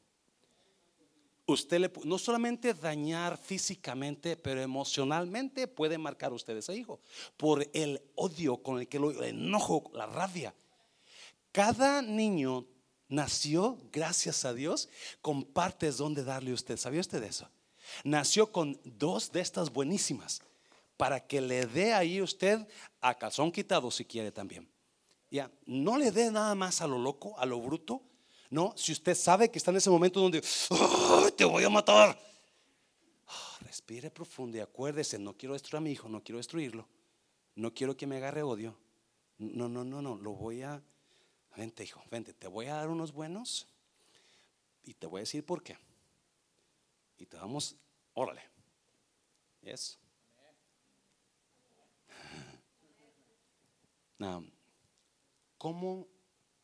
usted 1.53 1.81
le, 1.81 1.91
no 2.05 2.19
solamente 2.19 2.75
dañar 2.75 3.37
físicamente, 3.37 4.37
pero 4.37 4.61
emocionalmente 4.61 5.67
puede 5.69 5.99
marcar 5.99 6.33
usted 6.33 6.57
ese 6.57 6.75
hijo 6.75 7.01
por 7.37 7.69
el 7.73 8.01
odio 8.15 8.59
con 8.59 8.81
el 8.81 8.89
que 8.89 8.99
lo 8.99 9.23
enojo, 9.23 9.91
la 9.95 10.07
rabia. 10.07 10.55
Cada 11.53 12.03
niño 12.03 12.67
nació, 13.09 13.79
gracias 13.93 14.45
a 14.45 14.55
Dios, 14.55 14.89
con 15.21 15.45
partes 15.45 15.97
donde 15.97 16.25
darle 16.25 16.53
usted. 16.53 16.77
¿Sabía 16.77 17.01
usted 17.01 17.23
eso? 17.23 17.49
Nació 18.05 18.53
con 18.53 18.81
dos 18.85 19.33
de 19.33 19.41
estas 19.41 19.73
buenísimas 19.73 20.43
para 20.97 21.27
que 21.27 21.41
le 21.41 21.67
dé 21.67 21.93
ahí 21.93 22.21
usted 22.21 22.67
a 23.01 23.17
calzón 23.19 23.51
quitado 23.51 23.91
si 23.91 24.05
quiere 24.05 24.31
también. 24.31 24.69
Ya, 25.31 25.51
no 25.65 25.97
le 25.97 26.11
dé 26.11 26.31
nada 26.31 26.55
más 26.55 26.81
a 26.81 26.87
lo 26.87 26.99
loco, 26.99 27.39
a 27.39 27.47
lo 27.47 27.61
bruto, 27.61 28.03
no, 28.51 28.75
si 28.77 28.93
usted 28.93 29.15
sabe 29.15 29.51
que 29.51 29.59
está 29.59 29.71
en 29.71 29.79
ese 29.79 29.91
momento 29.91 30.21
donde 30.21 30.43
te 31.37 31.45
voy 31.45 31.65
a 31.65 31.71
matar, 31.71 32.19
ah, 33.29 33.59
respire 33.61 34.11
profundo 34.11 34.57
y 34.57 34.61
acuérdese, 34.61 35.19
no 35.19 35.37
quiero 35.37 35.55
destruir 35.55 35.79
a 35.79 35.81
mi 35.81 35.93
hijo, 35.93 36.09
no 36.09 36.23
quiero 36.23 36.39
destruirlo, 36.39 36.87
no 37.55 37.73
quiero 37.73 37.97
que 37.97 38.07
me 38.07 38.17
agarre 38.17 38.43
odio. 38.43 38.77
No, 39.39 39.69
no, 39.69 39.85
no, 39.85 40.03
no, 40.03 40.17
lo 40.17 40.33
voy 40.33 40.63
a... 40.63 40.83
Vente, 41.57 41.83
hijo, 41.83 42.03
vente, 42.11 42.35
te 42.35 42.47
voy 42.47 42.67
a 42.67 42.75
dar 42.75 42.89
unos 42.89 43.13
buenos 43.13 43.67
y 44.85 44.95
te 44.95 45.07
voy 45.07 45.21
a 45.21 45.23
decir 45.23 45.45
por 45.45 45.63
qué. 45.63 45.79
Y 47.19 47.27
te 47.27 47.37
vamos, 47.37 47.77
órale. 48.15 48.43
Yes. 49.63 49.99
¿cómo 55.57 56.07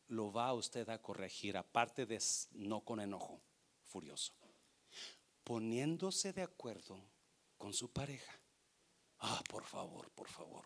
lo 0.09 0.31
va 0.31 0.53
usted 0.53 0.87
a 0.89 1.01
corregir, 1.01 1.57
aparte 1.57 2.05
de 2.05 2.21
no 2.53 2.81
con 2.81 2.99
enojo 2.99 3.41
furioso, 3.85 4.33
poniéndose 5.43 6.33
de 6.33 6.43
acuerdo 6.43 6.99
con 7.57 7.73
su 7.73 7.91
pareja. 7.91 8.31
Ah, 9.19 9.41
por 9.49 9.63
favor, 9.63 10.09
por 10.11 10.29
favor. 10.29 10.65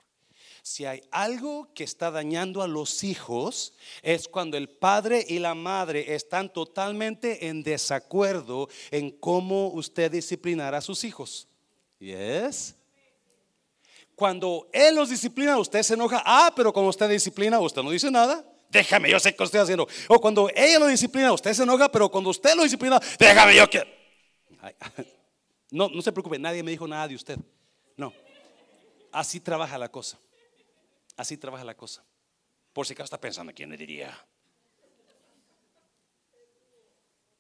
Si 0.64 0.86
hay 0.86 1.02
algo 1.12 1.74
que 1.74 1.84
está 1.84 2.12
dañando 2.12 2.62
a 2.62 2.68
los 2.68 3.04
hijos, 3.04 3.74
es 4.02 4.28
cuando 4.28 4.58
el 4.58 4.70
padre 4.70 5.26
y 5.28 5.40
la 5.40 5.56
madre 5.56 6.14
están 6.14 6.52
totalmente 6.52 7.48
en 7.48 7.64
desacuerdo 7.64 8.68
en 8.90 9.12
cómo 9.12 9.68
usted 9.70 10.12
disciplinará 10.12 10.80
a 10.80 10.82
sus 10.82 11.04
hijos. 11.04 11.48
¿Yes? 12.00 12.76
Cuando 14.16 14.68
él 14.72 14.96
los 14.96 15.10
disciplina, 15.10 15.58
usted 15.58 15.82
se 15.82 15.94
enoja. 15.94 16.22
Ah, 16.26 16.52
pero 16.56 16.74
como 16.74 16.90
usted 16.90 17.10
disciplina, 17.10 17.60
usted 17.60 17.82
no 17.82 17.92
dice 17.92 18.12
nada 18.12 18.51
déjame, 18.72 19.10
yo 19.10 19.20
sé 19.20 19.36
que 19.36 19.44
estoy 19.44 19.60
haciendo. 19.60 19.88
O 20.08 20.20
cuando 20.20 20.50
ella 20.56 20.80
lo 20.80 20.88
disciplina, 20.88 21.32
usted 21.32 21.54
se 21.54 21.64
enoja, 21.64 21.92
pero 21.92 22.10
cuando 22.10 22.30
usted 22.30 22.56
lo 22.56 22.64
disciplina, 22.64 23.00
déjame, 23.20 23.56
yo 23.56 23.70
que... 23.70 23.84
No, 25.72 25.88
no 25.88 26.02
se 26.02 26.12
preocupe, 26.12 26.38
nadie 26.38 26.62
me 26.64 26.72
dijo 26.72 26.86
nada 26.86 27.08
de 27.08 27.16
usted. 27.16 27.40
No. 27.96 28.12
Así 29.10 29.40
trabaja 29.40 29.78
la 29.78 29.90
cosa. 29.90 30.20
Así 31.16 31.38
trabaja 31.38 31.64
la 31.64 31.76
cosa. 31.78 32.04
Por 32.74 32.86
si 32.86 32.92
acaso 32.92 33.06
está 33.06 33.22
pensando, 33.22 33.54
¿quién 33.54 33.70
le 33.70 33.78
diría? 33.78 34.14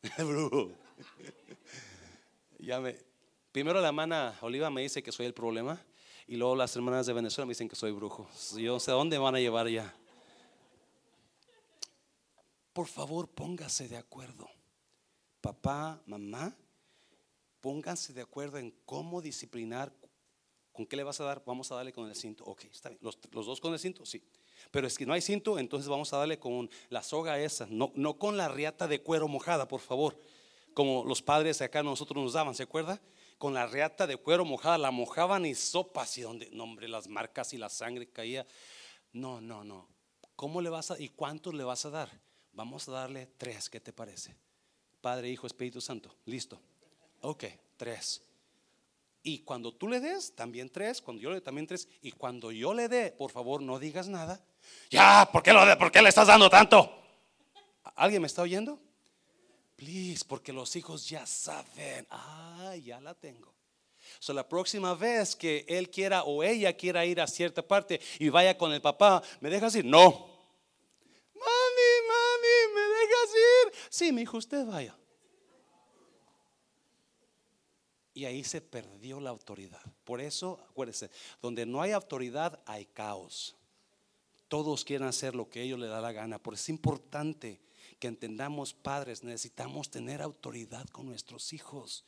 ya 2.59 2.79
me, 2.79 2.95
primero 3.51 3.82
la 3.82 3.89
hermana 3.89 4.38
Oliva 4.39 4.69
me 4.69 4.82
dice 4.82 5.03
que 5.03 5.11
soy 5.11 5.25
el 5.25 5.34
problema 5.34 5.77
y 6.25 6.38
luego 6.38 6.55
las 6.55 6.73
hermanas 6.75 7.05
de 7.05 7.13
Venezuela 7.13 7.45
me 7.45 7.51
dicen 7.51 7.67
que 7.67 7.75
soy 7.75 7.91
brujo. 7.91 8.29
Yo 8.55 8.71
no 8.73 8.79
sé 8.79 8.91
dónde 8.91 9.17
van 9.17 9.36
a 9.36 9.39
llevar 9.39 9.67
ya. 9.67 9.93
Por 12.74 12.88
favor, 12.88 13.30
póngase 13.30 13.88
de 13.88 13.97
acuerdo. 13.97 14.49
Papá, 15.41 16.01
mamá, 16.05 16.55
pónganse 17.59 18.13
de 18.13 18.22
acuerdo 18.22 18.57
en 18.57 18.72
cómo 18.86 19.22
disciplinar. 19.22 19.93
¿Con 20.72 20.86
qué 20.86 20.95
le 20.95 21.03
vas 21.03 21.19
a 21.19 21.26
dar? 21.26 21.43
Vamos 21.45 21.72
a 21.72 21.76
darle 21.76 21.91
con 21.91 22.07
el 22.07 22.15
cinto. 22.15 22.43
Ok, 22.45 22.65
está 22.65 22.89
bien. 22.89 22.99
¿Los, 23.01 23.19
dos 23.32 23.59
con 23.59 23.74
el 23.74 23.80
cinto? 23.80 24.05
Sí. 24.05 24.24
Pero 24.72 24.88
es 24.88 24.97
que 24.97 25.05
no 25.05 25.13
hay 25.13 25.22
cinto, 25.22 25.59
entonces 25.59 25.89
vamos 25.89 26.13
a 26.13 26.17
darle 26.17 26.39
con 26.39 26.69
la 26.89 27.03
soga 27.03 27.39
esa, 27.39 27.65
no, 27.67 27.91
no 27.95 28.17
con 28.17 28.38
la 28.38 28.47
riata 28.47 28.88
de 28.88 29.01
cuero 29.01 29.28
mojada, 29.28 29.67
por 29.67 29.82
favor. 29.82 30.17
Como 30.74 31.03
los 31.03 31.22
padres 31.22 31.61
acá 31.61 31.84
nosotros 31.84 32.24
nos 32.24 32.34
daban, 32.34 32.55
¿se 32.55 32.63
acuerda? 32.63 33.01
con 33.41 33.55
la 33.55 33.65
reata 33.65 34.05
de 34.05 34.17
cuero 34.17 34.45
mojada, 34.45 34.78
la 34.78 34.91
mojaban 34.91 35.47
y 35.47 35.55
sopas 35.55 36.15
y 36.19 36.22
donde, 36.22 36.51
no 36.51 36.65
hombre, 36.65 36.88
las 36.88 37.07
marcas 37.07 37.53
y 37.53 37.57
la 37.57 37.69
sangre 37.69 38.07
caía. 38.07 38.45
No, 39.13 39.41
no, 39.41 39.63
no. 39.63 39.88
¿Cómo 40.36 40.61
le 40.61 40.69
vas 40.69 40.91
a, 40.91 40.99
y 40.99 41.09
cuántos 41.09 41.55
le 41.55 41.63
vas 41.63 41.84
a 41.86 41.89
dar? 41.89 42.22
Vamos 42.54 42.88
a 42.88 42.91
darle 42.91 43.28
tres, 43.38 43.70
¿qué 43.70 43.80
te 43.80 43.93
parece? 43.93 44.36
Padre, 45.02 45.30
Hijo, 45.30 45.47
Espíritu 45.47 45.82
Santo. 45.82 46.16
Listo. 46.26 46.60
Ok, 47.22 47.45
tres. 47.78 48.22
Y 49.24 49.39
cuando 49.39 49.74
tú 49.74 49.88
le 49.88 49.99
des, 49.99 50.36
también 50.36 50.70
tres. 50.70 51.02
Cuando 51.02 51.22
yo 51.22 51.30
le 51.30 51.36
dé, 51.36 51.41
también 51.41 51.68
tres. 51.68 51.88
Y 52.02 52.12
cuando 52.12 52.52
yo 52.52 52.74
le 52.74 52.88
dé, 52.88 53.12
por 53.12 53.32
favor, 53.32 53.62
no 53.62 53.80
digas 53.80 54.08
nada. 54.08 54.43
Ya, 54.89 55.28
¿por 55.32 55.43
qué, 55.43 55.54
lo 55.54 55.66
de, 55.66 55.76
¿por 55.76 55.91
qué 55.91 56.02
le 56.02 56.10
estás 56.10 56.28
dando 56.28 56.49
tanto? 56.49 56.91
¿Alguien 57.95 58.22
me 58.22 58.28
está 58.28 58.41
oyendo? 58.41 58.80
Please, 59.76 60.24
porque 60.26 60.54
los 60.54 60.76
hijos 60.76 61.08
ya 61.08 61.26
saben. 61.26 62.06
Ah, 62.10 62.76
ya 62.84 62.99
la 62.99 63.14
tengo. 63.14 63.54
So, 64.20 64.34
la 64.34 64.47
próxima 64.47 64.93
vez 64.93 65.36
que 65.36 65.66
él 65.68 65.89
quiera 65.89 66.24
o 66.24 66.43
ella 66.43 66.74
quiera 66.74 67.06
ir 67.06 67.22
a 67.22 67.28
cierta 67.28 67.62
parte 67.62 67.99
y 68.20 68.30
vaya 68.30 68.58
con 68.58 68.74
el 68.74 68.82
papá, 68.82 69.22
¿me 69.39 69.49
dejas 69.49 69.76
ir? 69.76 69.86
No. 69.86 70.02
Mami, 71.34 71.91
mami, 72.08 72.74
Sí, 73.89 74.11
mi 74.11 74.21
hijo, 74.21 74.38
usted 74.38 74.65
vaya. 74.65 74.95
Y 78.13 78.25
ahí 78.25 78.43
se 78.43 78.61
perdió 78.61 79.19
la 79.19 79.29
autoridad. 79.29 79.82
Por 80.03 80.19
eso, 80.19 80.59
acuérdese, 80.69 81.09
donde 81.41 81.65
no 81.65 81.82
hay 81.82 81.91
autoridad 81.91 82.61
hay 82.65 82.86
caos. 82.86 83.55
Todos 84.47 84.84
quieren 84.84 85.07
hacer 85.07 85.34
lo 85.34 85.49
que 85.49 85.61
ellos 85.61 85.79
les 85.79 85.89
da 85.89 86.01
la 86.01 86.11
gana. 86.11 86.38
Por 86.38 86.53
eso 86.53 86.63
es 86.63 86.69
importante 86.69 87.61
que 87.99 88.07
entendamos, 88.07 88.73
padres, 88.73 89.23
necesitamos 89.23 89.89
tener 89.89 90.21
autoridad 90.21 90.86
con 90.89 91.05
nuestros 91.05 91.53
hijos. 91.53 92.03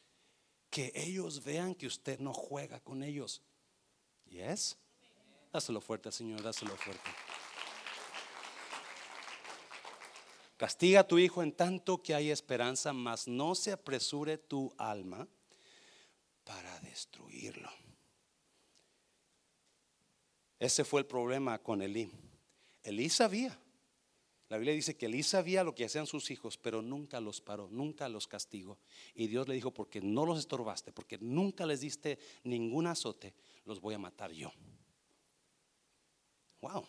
Que 0.69 0.91
ellos 0.95 1.43
vean 1.43 1.75
que 1.75 1.87
usted 1.87 2.19
no 2.19 2.33
juega 2.33 2.79
con 2.81 3.03
ellos. 3.03 3.41
¿Yes? 4.25 4.77
Dáselo 5.53 5.79
fuerte, 5.79 6.11
Señor, 6.11 6.41
dáselo 6.41 6.75
fuerte. 6.75 7.09
Castiga 10.63 11.01
a 11.01 11.07
tu 11.09 11.19
hijo 11.19 11.43
en 11.43 11.51
tanto 11.51 12.01
que 12.01 12.15
hay 12.15 12.31
esperanza, 12.31 12.93
mas 12.93 13.27
no 13.27 13.53
se 13.53 13.73
apresure 13.73 14.37
tu 14.37 14.73
alma 14.77 15.27
para 16.45 16.79
destruirlo. 16.79 17.69
Ese 20.57 20.85
fue 20.85 21.01
el 21.01 21.05
problema 21.05 21.61
con 21.61 21.81
Elí. 21.81 22.09
Elí 22.81 23.09
sabía. 23.09 23.59
La 24.47 24.55
Biblia 24.55 24.73
dice 24.73 24.95
que 24.95 25.07
Elí 25.07 25.21
sabía 25.21 25.65
lo 25.65 25.75
que 25.75 25.83
hacían 25.83 26.07
sus 26.07 26.31
hijos, 26.31 26.57
pero 26.57 26.81
nunca 26.81 27.19
los 27.19 27.41
paró, 27.41 27.67
nunca 27.69 28.07
los 28.07 28.25
castigó. 28.25 28.79
Y 29.13 29.27
Dios 29.27 29.49
le 29.49 29.55
dijo, 29.55 29.73
porque 29.73 29.99
no 29.99 30.25
los 30.25 30.39
estorbaste, 30.39 30.93
porque 30.93 31.17
nunca 31.17 31.65
les 31.65 31.81
diste 31.81 32.19
ningún 32.45 32.87
azote, 32.87 33.33
los 33.65 33.81
voy 33.81 33.95
a 33.95 33.99
matar 33.99 34.31
yo. 34.31 34.53
Wow. 36.61 36.87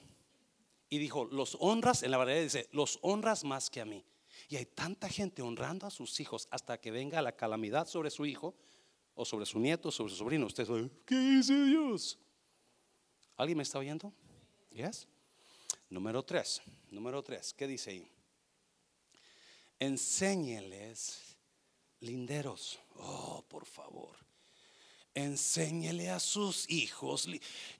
Y 0.94 0.98
dijo, 0.98 1.24
los 1.24 1.56
honras, 1.58 2.04
en 2.04 2.12
la 2.12 2.18
verdad 2.18 2.40
dice, 2.40 2.68
los 2.70 3.00
honras 3.02 3.42
más 3.42 3.68
que 3.68 3.80
a 3.80 3.84
mí. 3.84 4.04
Y 4.48 4.54
hay 4.54 4.64
tanta 4.64 5.08
gente 5.08 5.42
honrando 5.42 5.88
a 5.88 5.90
sus 5.90 6.20
hijos 6.20 6.46
hasta 6.52 6.80
que 6.80 6.92
venga 6.92 7.20
la 7.20 7.32
calamidad 7.32 7.88
sobre 7.88 8.12
su 8.12 8.24
hijo, 8.26 8.54
o 9.16 9.24
sobre 9.24 9.44
su 9.44 9.58
nieto, 9.58 9.90
sobre 9.90 10.10
su 10.12 10.18
sobrino. 10.18 10.46
Usted 10.46 10.64
sabe, 10.64 10.88
¿qué 11.04 11.18
dice 11.18 11.64
Dios? 11.64 12.16
¿Alguien 13.36 13.56
me 13.56 13.64
está 13.64 13.80
oyendo? 13.80 14.12
Yes. 14.70 15.08
Número 15.90 16.22
tres, 16.22 16.62
número 16.92 17.24
tres, 17.24 17.52
¿qué 17.52 17.66
dice 17.66 17.90
ahí? 17.90 18.08
Enséñeles 19.80 21.36
linderos. 21.98 22.78
Oh, 22.98 23.44
por 23.48 23.66
favor. 23.66 24.16
Enséñele 25.12 26.10
a 26.10 26.20
sus 26.20 26.70
hijos. 26.70 27.28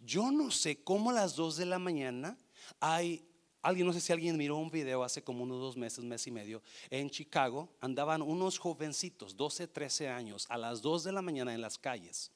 Yo 0.04 0.32
no 0.32 0.50
sé 0.50 0.82
cómo 0.82 1.10
a 1.10 1.12
las 1.12 1.36
dos 1.36 1.56
de 1.56 1.66
la 1.66 1.78
mañana 1.78 2.36
hay 2.80 3.26
Alguien, 3.64 3.86
no 3.86 3.94
sé 3.94 4.00
si 4.02 4.12
alguien 4.12 4.36
miró 4.36 4.58
un 4.58 4.70
video 4.70 5.02
hace 5.02 5.24
como 5.24 5.42
unos 5.42 5.58
dos 5.58 5.74
meses, 5.74 6.04
mes 6.04 6.26
y 6.26 6.30
medio, 6.30 6.62
en 6.90 7.08
Chicago, 7.08 7.70
andaban 7.80 8.20
unos 8.20 8.58
jovencitos, 8.58 9.38
12, 9.38 9.68
13 9.68 10.10
años, 10.10 10.44
a 10.50 10.58
las 10.58 10.82
2 10.82 11.04
de 11.04 11.12
la 11.12 11.22
mañana 11.22 11.54
en 11.54 11.62
las 11.62 11.78
calles 11.78 12.30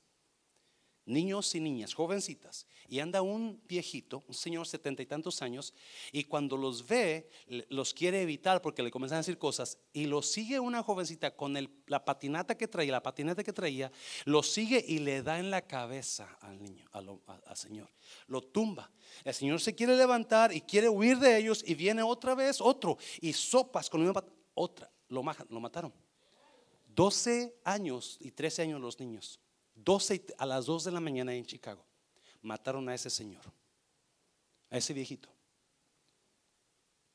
niños 1.09 1.55
y 1.55 1.61
niñas, 1.61 1.95
jovencitas, 1.95 2.67
y 2.87 3.01
anda 3.01 3.23
un 3.23 3.61
viejito, 3.67 4.23
un 4.29 4.35
señor 4.35 4.67
setenta 4.67 5.03
y 5.03 5.07
tantos 5.07 5.43
años, 5.43 5.75
y 6.13 6.25
cuando 6.25 6.57
los 6.57 6.87
ve, 6.87 7.29
los 7.69 7.95
quiere 7.95 8.23
evitar 8.23 8.63
porque 8.63 8.83
le 8.83 8.91
comienzan 8.91 9.17
a 9.17 9.21
decir 9.21 9.39
cosas, 9.39 9.79
y 9.93 10.05
lo 10.05 10.23
sigue 10.23 10.61
una 10.61 10.83
jovencita 10.83 11.35
con 11.35 11.55
la 11.87 12.05
patinata 12.05 12.57
que 12.57 12.69
traía, 12.69 12.93
la 12.93 13.03
patineta 13.03 13.43
que 13.43 13.53
traía, 13.53 13.91
lo 14.25 14.43
sigue 14.43 14.85
y 14.87 14.99
le 14.99 15.23
da 15.23 15.39
en 15.39 15.51
la 15.51 15.63
cabeza 15.63 16.37
al 16.41 16.63
niño, 16.63 16.87
al, 16.93 17.57
señor, 17.57 17.91
lo 18.27 18.43
tumba. 18.43 18.91
El 19.25 19.35
señor 19.35 19.61
se 19.61 19.75
quiere 19.75 19.97
levantar 19.97 20.55
y 20.55 20.61
quiere 20.61 20.89
huir 20.89 21.19
de 21.19 21.39
ellos, 21.39 21.65
y 21.67 21.75
viene 21.75 22.03
otra 22.03 22.35
vez 22.35 22.61
otro, 22.61 22.99
y 23.21 23.33
sopas 23.33 23.89
con 23.89 24.03
una 24.03 24.13
otra, 24.55 24.91
lo, 25.09 25.23
lo 25.49 25.61
mataron. 25.61 25.93
12 26.87 27.61
años 27.65 28.19
y 28.21 28.33
13 28.33 28.63
años 28.63 28.81
los 28.81 28.99
niños. 28.99 29.41
12, 29.85 30.27
a 30.39 30.47
las 30.47 30.67
2 30.67 30.85
de 30.85 30.93
la 30.93 31.01
mañana 31.01 31.35
en 31.35 31.47
Chicago, 31.47 31.85
mataron 32.43 32.89
a 32.89 32.95
ese 32.95 33.11
señor, 33.11 33.43
a 34.71 34.79
ese 34.79 34.93
viejito, 34.93 35.29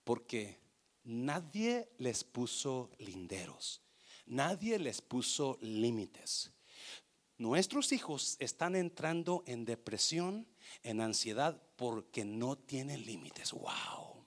porque 0.03 0.59
nadie 1.03 1.89
les 1.97 2.23
puso 2.23 2.91
linderos, 2.99 3.81
nadie 4.25 4.79
les 4.79 5.01
puso 5.01 5.57
límites. 5.61 6.51
Nuestros 7.37 7.91
hijos 7.91 8.37
están 8.39 8.75
entrando 8.75 9.43
en 9.47 9.65
depresión, 9.65 10.47
en 10.83 11.01
ansiedad, 11.01 11.61
porque 11.75 12.23
no 12.23 12.57
tienen 12.57 13.05
límites. 13.05 13.51
Wow. 13.51 14.25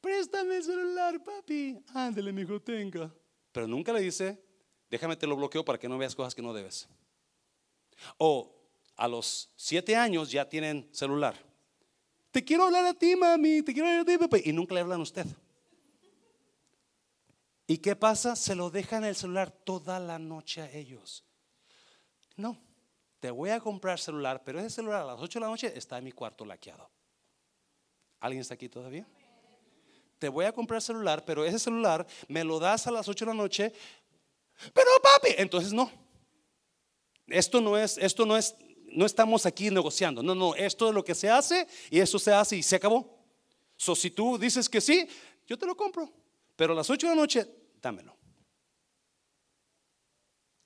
Préstame 0.00 0.56
el 0.56 0.64
celular, 0.64 1.22
papi. 1.22 1.82
Ándale, 1.94 2.32
mi 2.32 2.42
hijo, 2.42 2.60
tenga. 2.60 3.12
Pero 3.58 3.66
nunca 3.66 3.92
le 3.92 3.98
dice, 3.98 4.40
déjame 4.88 5.16
te 5.16 5.26
lo 5.26 5.34
bloqueo 5.34 5.64
para 5.64 5.80
que 5.80 5.88
no 5.88 5.98
veas 5.98 6.14
cosas 6.14 6.32
que 6.32 6.40
no 6.40 6.52
debes. 6.52 6.88
O 8.16 8.54
a 8.94 9.08
los 9.08 9.50
siete 9.56 9.96
años 9.96 10.30
ya 10.30 10.48
tienen 10.48 10.88
celular. 10.92 11.34
Te 12.30 12.44
quiero 12.44 12.66
hablar 12.66 12.86
a 12.86 12.94
ti, 12.94 13.16
mami, 13.16 13.62
te 13.62 13.72
quiero 13.72 13.88
hablar 13.88 14.02
a 14.02 14.04
ti, 14.04 14.16
papá. 14.16 14.36
Y 14.44 14.52
nunca 14.52 14.76
le 14.76 14.82
hablan 14.82 15.00
a 15.00 15.02
usted. 15.02 15.26
¿Y 17.66 17.78
qué 17.78 17.96
pasa? 17.96 18.36
Se 18.36 18.54
lo 18.54 18.70
dejan 18.70 19.04
el 19.04 19.16
celular 19.16 19.50
toda 19.50 19.98
la 19.98 20.20
noche 20.20 20.62
a 20.62 20.70
ellos. 20.70 21.24
No, 22.36 22.62
te 23.18 23.32
voy 23.32 23.50
a 23.50 23.58
comprar 23.58 23.98
celular, 23.98 24.44
pero 24.44 24.60
ese 24.60 24.70
celular 24.70 25.02
a 25.02 25.06
las 25.06 25.20
8 25.20 25.40
de 25.40 25.44
la 25.44 25.50
noche 25.50 25.72
está 25.76 25.98
en 25.98 26.04
mi 26.04 26.12
cuarto 26.12 26.44
laqueado. 26.44 26.88
¿Alguien 28.20 28.40
está 28.40 28.54
aquí 28.54 28.68
todavía? 28.68 29.04
Te 30.18 30.28
voy 30.28 30.44
a 30.44 30.52
comprar 30.52 30.82
celular, 30.82 31.24
pero 31.24 31.44
ese 31.44 31.58
celular 31.58 32.06
me 32.26 32.44
lo 32.44 32.58
das 32.58 32.86
a 32.86 32.90
las 32.90 33.08
8 33.08 33.24
de 33.24 33.30
la 33.30 33.36
noche. 33.36 33.72
Pero 34.74 34.90
papi, 35.02 35.34
entonces 35.38 35.72
no. 35.72 35.90
Esto 37.26 37.60
no 37.60 37.76
es, 37.76 37.98
esto 37.98 38.26
no 38.26 38.36
es, 38.36 38.56
no 38.86 39.06
estamos 39.06 39.46
aquí 39.46 39.70
negociando. 39.70 40.22
No, 40.22 40.34
no, 40.34 40.54
esto 40.54 40.88
es 40.88 40.94
lo 40.94 41.04
que 41.04 41.14
se 41.14 41.30
hace 41.30 41.66
y 41.90 42.00
eso 42.00 42.18
se 42.18 42.32
hace 42.32 42.56
y 42.56 42.62
se 42.62 42.76
acabó. 42.76 43.16
So, 43.76 43.94
si 43.94 44.10
tú 44.10 44.38
dices 44.38 44.68
que 44.68 44.80
sí, 44.80 45.08
yo 45.46 45.56
te 45.56 45.66
lo 45.66 45.76
compro. 45.76 46.10
Pero 46.56 46.72
a 46.72 46.76
las 46.76 46.90
8 46.90 47.08
de 47.08 47.14
la 47.14 47.20
noche, 47.20 47.48
dámelo. 47.80 48.16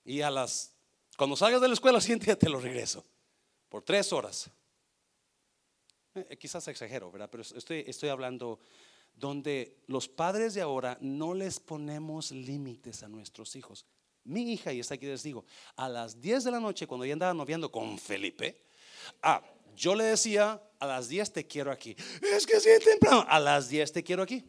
Y 0.04 0.22
a 0.22 0.30
las, 0.30 0.74
cuando 1.16 1.36
salgas 1.36 1.60
de 1.60 1.68
la 1.68 1.74
escuela, 1.74 2.00
siguiente 2.00 2.34
te 2.36 2.48
lo 2.48 2.58
regreso. 2.58 3.04
Por 3.68 3.82
tres 3.82 4.12
horas. 4.12 4.50
Eh, 6.14 6.36
quizás 6.38 6.66
exagero, 6.68 7.10
¿verdad? 7.10 7.28
Pero 7.30 7.42
estoy, 7.42 7.84
estoy 7.86 8.08
hablando 8.08 8.60
donde 9.14 9.78
los 9.86 10.08
padres 10.08 10.54
de 10.54 10.60
ahora 10.60 10.98
no 11.00 11.34
les 11.34 11.60
ponemos 11.60 12.32
límites 12.32 13.02
a 13.02 13.08
nuestros 13.08 13.56
hijos. 13.56 13.86
Mi 14.24 14.52
hija, 14.52 14.72
y 14.72 14.80
está 14.80 14.94
aquí 14.94 15.06
les 15.06 15.22
digo, 15.22 15.44
a 15.76 15.88
las 15.88 16.20
10 16.20 16.44
de 16.44 16.50
la 16.50 16.60
noche, 16.60 16.86
cuando 16.86 17.04
ella 17.04 17.14
andaba 17.14 17.34
noviando 17.34 17.70
con 17.70 17.98
Felipe, 17.98 18.64
ah, 19.22 19.42
yo 19.76 19.94
le 19.94 20.04
decía, 20.04 20.62
a 20.78 20.86
las 20.86 21.08
10 21.08 21.32
te 21.32 21.46
quiero 21.46 21.70
aquí. 21.72 21.96
Es 22.34 22.46
que 22.46 22.60
sí, 22.60 22.70
temprano, 22.84 23.24
a 23.28 23.40
las 23.40 23.68
10 23.68 23.92
te 23.92 24.02
quiero 24.02 24.22
aquí. 24.22 24.44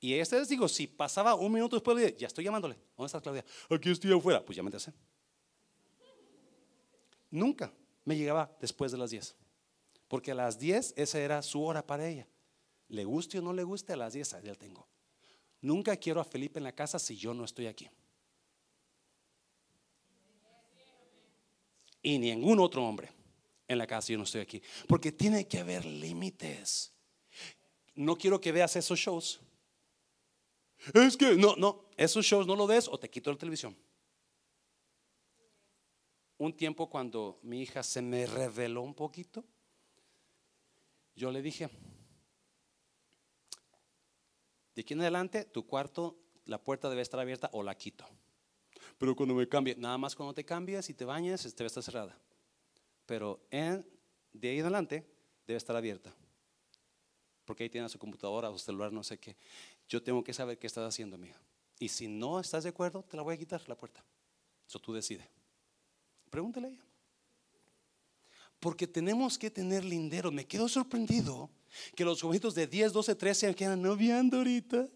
Y 0.00 0.14
este 0.14 0.38
les 0.38 0.48
digo, 0.48 0.68
si 0.68 0.86
pasaba 0.86 1.34
un 1.34 1.52
minuto 1.52 1.76
después, 1.76 1.96
le 1.96 2.16
ya 2.16 2.28
estoy 2.28 2.44
llamándole. 2.44 2.76
¿Dónde 2.96 3.06
estás, 3.06 3.22
Claudia? 3.22 3.44
Aquí 3.68 3.90
estoy 3.90 4.12
afuera. 4.12 4.44
Pues 4.44 4.56
ya 4.56 4.62
me 4.62 4.70
Nunca 7.30 7.72
me 8.04 8.16
llegaba 8.16 8.50
después 8.60 8.92
de 8.92 8.98
las 8.98 9.10
10. 9.10 9.34
Porque 10.06 10.30
a 10.30 10.34
las 10.34 10.58
10 10.58 10.94
esa 10.96 11.18
era 11.18 11.42
su 11.42 11.62
hora 11.62 11.84
para 11.84 12.08
ella. 12.08 12.26
Le 12.88 13.04
guste 13.04 13.38
o 13.38 13.42
no 13.42 13.52
le 13.52 13.62
guste, 13.62 13.92
a 13.92 13.96
las 13.96 14.14
10 14.14 14.42
ya 14.42 14.54
tengo. 14.54 14.86
Nunca 15.60 15.96
quiero 15.96 16.20
a 16.20 16.24
Felipe 16.24 16.58
en 16.58 16.64
la 16.64 16.72
casa 16.72 16.98
si 16.98 17.16
yo 17.16 17.34
no 17.34 17.44
estoy 17.44 17.66
aquí. 17.66 17.88
Y 22.02 22.18
ningún 22.18 22.60
otro 22.60 22.86
hombre 22.86 23.10
en 23.66 23.76
la 23.78 23.86
casa 23.86 24.06
si 24.06 24.12
yo 24.12 24.18
no 24.18 24.24
estoy 24.24 24.40
aquí. 24.40 24.62
Porque 24.86 25.12
tiene 25.12 25.46
que 25.46 25.58
haber 25.58 25.84
límites. 25.84 26.92
No 27.94 28.16
quiero 28.16 28.40
que 28.40 28.52
veas 28.52 28.76
esos 28.76 28.98
shows. 28.98 29.40
Es 30.94 31.16
que 31.16 31.34
no, 31.34 31.56
no, 31.56 31.88
esos 31.96 32.24
shows 32.24 32.46
no 32.46 32.54
lo 32.54 32.66
des 32.66 32.88
o 32.88 32.98
te 32.98 33.10
quito 33.10 33.30
la 33.30 33.36
televisión. 33.36 33.76
Un 36.38 36.56
tiempo 36.56 36.88
cuando 36.88 37.40
mi 37.42 37.62
hija 37.62 37.82
se 37.82 38.00
me 38.00 38.24
reveló 38.24 38.82
un 38.82 38.94
poquito, 38.94 39.44
yo 41.16 41.32
le 41.32 41.42
dije, 41.42 41.68
de 44.78 44.82
aquí 44.82 44.94
en 44.94 45.00
adelante 45.00 45.44
tu 45.44 45.66
cuarto, 45.66 46.16
la 46.44 46.62
puerta 46.62 46.88
debe 46.88 47.02
estar 47.02 47.18
abierta 47.18 47.50
o 47.52 47.64
la 47.64 47.74
quito. 47.74 48.06
Pero 48.96 49.16
cuando 49.16 49.34
me 49.34 49.48
cambie, 49.48 49.74
nada 49.74 49.98
más 49.98 50.14
cuando 50.14 50.32
te 50.32 50.44
cambias 50.44 50.88
y 50.88 50.94
te 50.94 51.04
bañas, 51.04 51.42
debe 51.56 51.66
estar 51.66 51.82
cerrada. 51.82 52.16
Pero 53.04 53.40
en, 53.50 53.84
de 54.32 54.50
ahí 54.50 54.58
en 54.60 54.66
adelante 54.66 55.04
debe 55.48 55.58
estar 55.58 55.74
abierta. 55.74 56.14
Porque 57.44 57.64
ahí 57.64 57.68
tiene 57.68 57.88
su 57.88 57.98
computadora, 57.98 58.52
su 58.52 58.60
celular, 58.60 58.92
no 58.92 59.02
sé 59.02 59.18
qué. 59.18 59.36
Yo 59.88 60.00
tengo 60.00 60.22
que 60.22 60.32
saber 60.32 60.60
qué 60.60 60.68
estás 60.68 60.88
haciendo, 60.88 61.16
amiga. 61.16 61.42
Y 61.80 61.88
si 61.88 62.06
no 62.06 62.38
estás 62.38 62.62
de 62.62 62.70
acuerdo, 62.70 63.02
te 63.02 63.16
la 63.16 63.24
voy 63.24 63.34
a 63.34 63.36
quitar 63.36 63.68
la 63.68 63.76
puerta. 63.76 64.04
Eso 64.64 64.78
tú 64.78 64.92
decides. 64.92 65.26
Pregúntale 66.30 66.68
a 66.68 66.70
ella. 66.70 66.87
Porque 68.60 68.86
tenemos 68.86 69.38
que 69.38 69.50
tener 69.50 69.84
linderos. 69.84 70.32
Me 70.32 70.46
quedo 70.46 70.68
sorprendido 70.68 71.50
que 71.94 72.04
los 72.04 72.20
jovencitos 72.20 72.54
de 72.54 72.66
10, 72.66 72.92
12, 72.92 73.14
13 73.14 73.54
quedan 73.54 73.82
noviando 73.82 74.38
ahorita. 74.38 74.88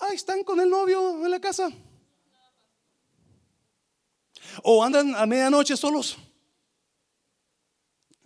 Ah, 0.00 0.12
están 0.12 0.42
con 0.44 0.60
el 0.60 0.68
novio 0.68 1.24
en 1.24 1.30
la 1.30 1.40
casa. 1.40 1.70
O 4.62 4.82
andan 4.84 5.14
a 5.14 5.24
medianoche 5.26 5.76
solos. 5.76 6.18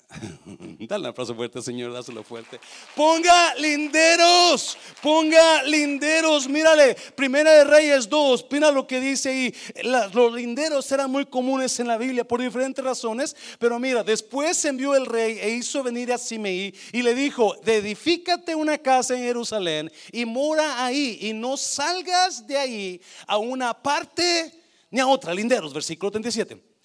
Dale 0.78 1.02
un 1.02 1.06
aplauso 1.06 1.34
fuerte, 1.34 1.60
Señor, 1.60 1.92
dáselo 1.92 2.22
fuerte. 2.22 2.60
Ponga 2.94 3.54
linderos, 3.56 4.78
ponga 5.02 5.62
linderos. 5.64 6.48
Mírale, 6.48 6.96
Primera 7.16 7.52
de 7.52 7.64
Reyes 7.64 8.08
2, 8.08 8.46
mira 8.50 8.70
lo 8.70 8.86
que 8.86 9.00
dice 9.00 9.30
ahí. 9.30 9.54
Los 9.82 10.32
linderos 10.32 10.90
eran 10.92 11.10
muy 11.10 11.26
comunes 11.26 11.78
en 11.80 11.88
la 11.88 11.98
Biblia 11.98 12.24
por 12.24 12.40
diferentes 12.40 12.84
razones, 12.84 13.36
pero 13.58 13.78
mira, 13.78 14.04
después 14.04 14.64
envió 14.64 14.94
el 14.94 15.06
rey 15.06 15.38
e 15.40 15.50
hizo 15.50 15.82
venir 15.82 16.12
a 16.12 16.18
Simeí 16.18 16.72
y 16.92 17.02
le 17.02 17.14
dijo: 17.14 17.56
Edifícate 17.64 18.54
una 18.54 18.78
casa 18.78 19.14
en 19.14 19.22
Jerusalén 19.22 19.90
y 20.12 20.24
mora 20.24 20.84
ahí 20.84 21.18
y 21.20 21.32
no 21.32 21.56
salgas 21.56 22.46
de 22.46 22.56
ahí 22.56 23.00
a 23.26 23.38
una 23.38 23.74
parte 23.74 24.52
ni 24.90 25.00
a 25.00 25.06
otra. 25.06 25.34
Linderos, 25.34 25.74
versículo 25.74 26.12
37 26.12 26.75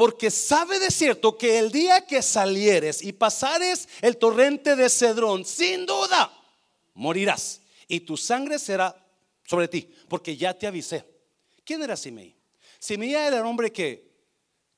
porque 0.00 0.30
sabe 0.30 0.78
de 0.78 0.90
cierto 0.90 1.36
que 1.36 1.58
el 1.58 1.70
día 1.70 2.06
que 2.06 2.22
salieres 2.22 3.02
y 3.02 3.12
pasares 3.12 3.86
el 4.00 4.16
torrente 4.16 4.74
de 4.74 4.88
Cedrón, 4.88 5.44
sin 5.44 5.84
duda 5.84 6.32
morirás 6.94 7.60
y 7.86 8.00
tu 8.00 8.16
sangre 8.16 8.58
será 8.58 8.96
sobre 9.44 9.68
ti, 9.68 9.92
porque 10.08 10.38
ya 10.38 10.54
te 10.54 10.66
avisé. 10.66 11.04
¿Quién 11.66 11.82
era 11.82 11.98
Simei? 11.98 12.34
Simei 12.78 13.12
era 13.12 13.40
el 13.40 13.44
hombre 13.44 13.70
que 13.70 14.10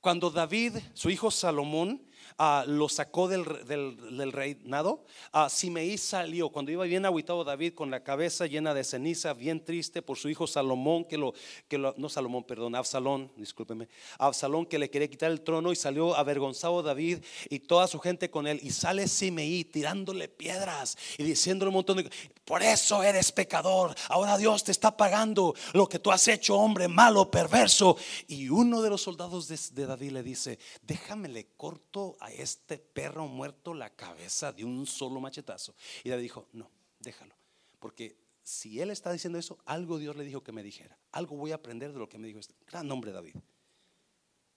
cuando 0.00 0.28
David, 0.28 0.78
su 0.92 1.08
hijo 1.08 1.30
Salomón, 1.30 2.04
Ah, 2.38 2.64
lo 2.66 2.88
sacó 2.88 3.28
del, 3.28 3.44
del, 3.66 4.32
reinado. 4.32 5.04
Uh, 5.32 5.48
Simeí 5.48 5.98
salió 5.98 6.48
cuando 6.48 6.72
iba 6.72 6.84
bien 6.84 7.04
aguitado 7.04 7.44
David 7.44 7.74
con 7.74 7.90
la 7.90 8.02
cabeza 8.02 8.46
llena 8.46 8.74
de 8.74 8.84
ceniza, 8.84 9.34
bien 9.34 9.64
triste 9.64 10.02
por 10.02 10.18
su 10.18 10.28
hijo 10.28 10.46
Salomón, 10.46 11.04
que 11.04 11.18
lo, 11.18 11.34
que 11.68 11.78
no 11.78 12.08
Salomón, 12.08 12.44
perdón, 12.44 12.74
Absalón, 12.74 13.30
discúlpeme, 13.36 13.88
Absalón 14.18 14.66
que 14.66 14.78
le 14.78 14.90
quería 14.90 15.08
quitar 15.08 15.30
el 15.30 15.42
trono 15.42 15.72
y 15.72 15.76
salió 15.76 16.16
avergonzado 16.16 16.82
David 16.82 17.18
y 17.48 17.60
toda 17.60 17.86
su 17.86 17.98
gente 17.98 18.30
con 18.30 18.46
él. 18.46 18.58
Y 18.62 18.70
sale 18.70 19.08
Simeí 19.08 19.64
tirándole 19.64 20.28
piedras 20.28 20.96
y 21.18 21.24
diciéndole 21.24 21.68
un 21.68 21.74
montón 21.74 21.98
de 21.98 22.10
por 22.44 22.62
eso 22.62 23.02
eres 23.02 23.30
pecador. 23.30 23.94
Ahora 24.08 24.36
Dios 24.36 24.64
te 24.64 24.72
está 24.72 24.96
pagando 24.96 25.54
lo 25.74 25.88
que 25.88 25.98
tú 25.98 26.10
has 26.10 26.26
hecho, 26.26 26.56
hombre 26.56 26.88
malo, 26.88 27.30
perverso. 27.30 27.96
Y 28.26 28.48
uno 28.48 28.82
de 28.82 28.90
los 28.90 29.02
soldados 29.02 29.46
de, 29.48 29.58
de 29.72 29.86
David 29.86 30.10
le 30.10 30.22
dice: 30.22 30.58
Déjame 30.82 31.28
le 31.28 31.46
corto 31.56 32.16
a 32.20 32.31
este 32.40 32.78
perro 32.78 33.26
muerto 33.26 33.74
la 33.74 33.90
cabeza 33.90 34.52
de 34.52 34.64
un 34.64 34.86
solo 34.86 35.20
machetazo. 35.20 35.74
Y 36.04 36.10
David 36.10 36.22
dijo, 36.22 36.48
no, 36.52 36.70
déjalo. 37.00 37.34
Porque 37.78 38.16
si 38.42 38.80
él 38.80 38.90
está 38.90 39.12
diciendo 39.12 39.38
eso, 39.38 39.58
algo 39.64 39.98
Dios 39.98 40.16
le 40.16 40.24
dijo 40.24 40.42
que 40.42 40.52
me 40.52 40.62
dijera. 40.62 40.98
Algo 41.10 41.36
voy 41.36 41.52
a 41.52 41.56
aprender 41.56 41.92
de 41.92 41.98
lo 41.98 42.08
que 42.08 42.18
me 42.18 42.26
dijo 42.26 42.38
este 42.38 42.54
gran 42.66 42.90
hombre 42.90 43.12
David. 43.12 43.36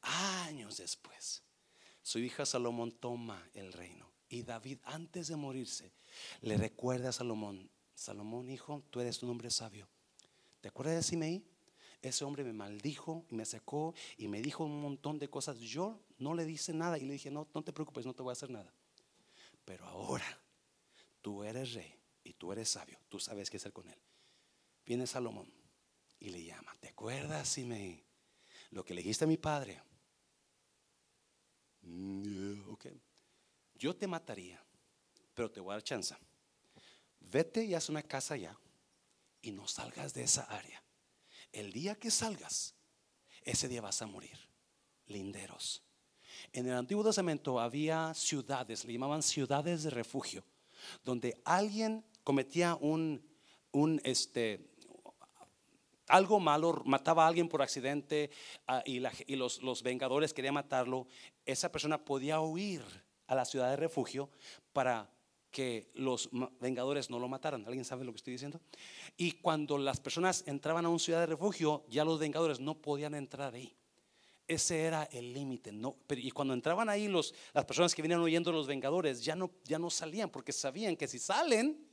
Años 0.02 0.78
después, 0.78 1.44
su 2.02 2.20
hija 2.20 2.46
Salomón 2.46 2.92
toma 2.92 3.50
el 3.54 3.74
reino. 3.74 4.12
Y 4.30 4.44
David, 4.44 4.80
antes 4.84 5.28
de 5.28 5.36
morirse, 5.36 5.92
le 6.42 6.58
recuerda 6.58 7.10
a 7.10 7.14
Salomón, 7.14 7.70
Salomón, 7.94 8.50
hijo, 8.50 8.84
tú 8.90 9.00
eres 9.00 9.24
un 9.24 9.30
hombre 9.30 9.50
sabio. 9.50 9.88
¿Te 10.62 10.68
acuerdas 10.68 10.96
de 10.96 11.04
Simeí? 11.04 11.46
Ese 12.10 12.26
hombre 12.26 12.44
me 12.44 12.54
maldijo 12.54 13.26
y 13.30 13.36
me 13.36 13.46
secó 13.46 13.94
y 14.18 14.28
me 14.28 14.42
dijo 14.42 14.64
un 14.64 14.82
montón 14.82 15.20
de 15.20 15.30
cosas. 15.30 15.60
Yo 15.60 16.00
no 16.18 16.34
le 16.34 16.46
dice 16.46 16.74
nada 16.74 16.98
y 16.98 17.02
le 17.02 17.14
dije, 17.14 17.32
no, 17.32 17.48
no 17.54 17.64
te 17.64 17.74
preocupes, 17.74 18.06
no 18.06 18.14
te 18.14 18.24
voy 18.24 18.32
a 18.32 18.34
hacer 18.34 18.50
nada. 18.50 18.72
Pero 19.66 19.86
ahora 19.86 20.40
tú 21.22 21.44
eres 21.44 21.74
rey 21.74 22.00
y 22.24 22.34
tú 22.34 22.52
eres 22.52 22.70
sabio, 22.70 23.00
tú 23.10 23.20
sabes 23.20 23.50
qué 23.50 23.58
hacer 23.58 23.74
con 23.74 23.90
él. 23.90 23.98
Viene 24.86 25.08
Salomón 25.08 25.52
y 26.20 26.30
le 26.30 26.44
llama, 26.44 26.76
¿te 26.80 26.90
acuerdas, 26.90 27.50
si 27.50 27.64
me 27.64 28.04
lo 28.72 28.86
que 28.86 28.94
le 28.94 29.02
dijiste 29.02 29.26
a 29.26 29.28
mi 29.28 29.38
padre? 29.38 29.82
Mm, 31.82 32.70
ok, 32.70 32.88
yo 33.76 33.96
te 33.96 34.08
mataría, 34.08 34.64
pero 35.34 35.52
te 35.52 35.60
voy 35.60 35.72
a 35.72 35.76
dar 35.76 35.84
chance. 35.84 36.16
Vete 37.20 37.64
y 37.64 37.74
haz 37.74 37.90
una 37.90 38.04
casa 38.04 38.36
allá 38.36 38.58
y 39.42 39.52
no 39.52 39.68
salgas 39.68 40.14
de 40.14 40.24
esa 40.24 40.44
área 40.44 40.85
el 41.56 41.72
día 41.72 41.96
que 41.96 42.12
salgas, 42.12 42.76
ese 43.44 43.68
día 43.68 43.82
vas 43.82 44.02
a 44.02 44.08
morir. 44.08 44.38
Linderos. 45.08 45.84
En 46.52 46.68
el 46.68 46.74
Antiguo 46.74 47.04
Testamento 47.04 47.60
había 47.60 48.14
ciudades, 48.14 48.86
le 48.86 48.94
llamaban 48.94 49.22
ciudades 49.22 49.84
de 49.84 49.90
refugio, 49.92 50.44
donde 51.04 51.40
alguien 51.46 52.04
cometía 52.24 52.76
un, 52.76 53.24
un 53.72 54.02
este, 54.04 54.76
algo 56.08 56.40
malo, 56.40 56.82
mataba 56.86 57.26
a 57.26 57.28
alguien 57.28 57.48
por 57.48 57.62
accidente 57.62 58.30
ah, 58.68 58.84
y, 58.86 59.00
los, 59.36 59.84
vengadores 59.84 60.34
querían 60.34 60.54
matarlo, 60.54 61.08
esa 61.46 61.72
persona 61.72 62.04
podía 62.04 62.40
huir 62.42 62.84
a 63.28 63.36
la 63.36 63.46
ciudad 63.46 63.70
de 63.70 63.76
refugio 63.76 64.30
para 64.74 65.10
que 65.56 65.88
los 65.94 66.30
vengadores 66.60 67.10
no 67.10 67.18
lo 67.18 67.30
mataran. 67.30 67.66
¿Alguien 67.66 67.86
sabe 67.86 68.04
lo 68.04 68.12
que 68.12 68.18
estoy 68.18 68.34
diciendo? 68.34 68.60
Y 69.16 69.32
cuando 69.32 69.78
las 69.78 70.02
personas 70.02 70.44
entraban 70.48 70.86
a 70.86 70.90
una 70.90 71.00
ciudad 71.00 71.22
de 71.22 71.28
refugio, 71.28 71.86
ya 71.90 72.04
los 72.04 72.20
vengadores 72.20 72.60
no 72.60 72.76
podían 72.76 73.16
entrar 73.16 73.54
ahí. 73.54 73.74
Ese 74.50 74.82
era 74.82 75.06
el 75.06 75.32
límite. 75.32 75.72
No, 75.72 75.96
y 76.10 76.30
cuando 76.32 76.54
entraban 76.54 76.90
ahí 76.90 77.08
los, 77.08 77.34
las 77.54 77.64
personas 77.64 77.96
que 77.96 78.02
venían 78.02 78.20
huyendo 78.20 78.52
los 78.52 78.68
vengadores, 78.68 79.24
ya 79.24 79.34
no, 79.34 79.50
ya 79.64 79.80
no 79.80 79.90
salían 79.90 80.30
porque 80.30 80.52
sabían 80.52 80.98
que 80.98 81.08
si 81.08 81.20
salen, 81.20 81.88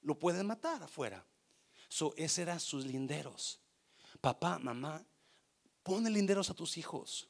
lo 0.00 0.18
pueden 0.18 0.44
matar 0.44 0.82
afuera. 0.82 1.24
So, 1.88 2.14
ese 2.16 2.42
eran 2.42 2.58
sus 2.58 2.84
linderos. 2.84 3.60
Papá, 4.20 4.58
mamá, 4.58 5.06
pone 5.84 6.10
linderos 6.10 6.50
a 6.50 6.54
tus 6.54 6.76
hijos. 6.78 7.28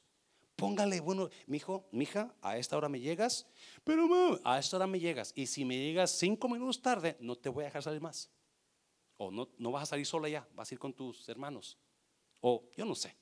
Póngale, 0.62 1.00
bueno, 1.00 1.28
mi 1.48 1.56
hijo, 1.56 1.88
mi 1.90 2.04
hija, 2.04 2.32
a 2.40 2.56
esta 2.56 2.76
hora 2.76 2.88
me 2.88 3.00
llegas, 3.00 3.48
pero 3.82 4.08
a 4.44 4.60
esta 4.60 4.76
hora 4.76 4.86
me 4.86 5.00
llegas. 5.00 5.32
Y 5.34 5.48
si 5.48 5.64
me 5.64 5.76
llegas 5.76 6.12
cinco 6.12 6.48
minutos 6.48 6.80
tarde, 6.80 7.16
no 7.18 7.34
te 7.34 7.48
voy 7.48 7.64
a 7.64 7.66
dejar 7.66 7.82
salir 7.82 8.00
más. 8.00 8.30
O 9.16 9.32
no, 9.32 9.48
no 9.58 9.72
vas 9.72 9.82
a 9.82 9.86
salir 9.86 10.06
sola 10.06 10.28
ya, 10.28 10.46
vas 10.54 10.70
a 10.70 10.74
ir 10.76 10.78
con 10.78 10.92
tus 10.92 11.28
hermanos. 11.28 11.76
O 12.40 12.70
yo 12.76 12.84
no 12.84 12.94
sé. 12.94 13.12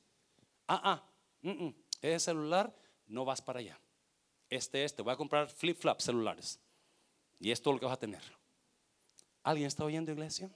Ah, 0.66 0.82
ah, 0.84 1.10
mm, 1.40 1.64
mm, 1.64 1.74
ese 2.02 2.26
celular, 2.26 2.76
no 3.06 3.24
vas 3.24 3.40
para 3.40 3.60
allá. 3.60 3.80
Este 4.50 4.84
es, 4.84 4.94
te 4.94 5.00
voy 5.00 5.14
a 5.14 5.16
comprar 5.16 5.48
flip-flop 5.48 5.98
celulares. 5.98 6.60
Y 7.38 7.52
es 7.52 7.64
lo 7.64 7.80
que 7.80 7.86
vas 7.86 7.94
a 7.94 7.98
tener. 7.98 8.22
¿Alguien 9.44 9.66
está 9.66 9.82
oyendo, 9.82 10.12
iglesia? 10.12 10.50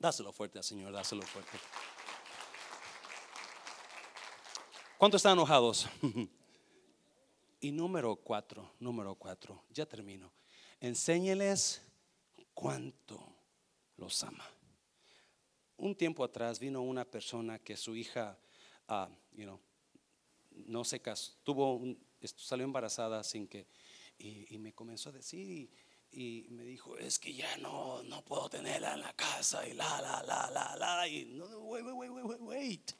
Dáselo 0.00 0.32
fuerte 0.32 0.62
Señor, 0.62 0.90
dáselo 0.90 1.20
fuerte. 1.20 1.58
¿Cuántos 5.02 5.18
están 5.18 5.32
enojados? 5.32 5.88
y 7.60 7.72
número 7.72 8.14
cuatro, 8.14 8.70
número 8.78 9.16
cuatro, 9.16 9.64
ya 9.70 9.84
termino. 9.84 10.32
Enséñeles 10.78 11.82
cuánto 12.54 13.20
los 13.96 14.22
ama. 14.22 14.48
Un 15.76 15.96
tiempo 15.96 16.22
atrás 16.22 16.60
vino 16.60 16.82
una 16.82 17.04
persona 17.04 17.58
que 17.58 17.76
su 17.76 17.96
hija, 17.96 18.38
uh, 18.88 19.12
you 19.32 19.42
know, 19.42 19.58
no 20.52 20.84
se 20.84 21.00
casó, 21.00 21.32
tuvo 21.42 21.82
salió 22.36 22.64
embarazada 22.64 23.24
sin 23.24 23.48
que, 23.48 23.66
y, 24.18 24.56
me 24.58 24.72
comenzó 24.72 25.08
a 25.08 25.14
decir, 25.14 25.68
y, 26.12 26.46
me 26.50 26.62
dijo, 26.62 26.96
es 26.96 27.18
que 27.18 27.34
ya 27.34 27.56
no, 27.56 28.04
no 28.04 28.24
puedo 28.24 28.48
tenerla 28.48 28.94
en 28.94 29.00
la 29.00 29.12
casa, 29.14 29.66
y 29.66 29.72
la, 29.72 30.00
la, 30.00 30.22
la, 30.22 30.48
la, 30.48 30.76
la, 30.76 31.08
y 31.08 31.24
no, 31.24 31.44
wait, 31.58 31.84
wait, 31.84 32.08
wait, 32.08 32.24
wait, 32.24 32.40
wait. 32.40 32.92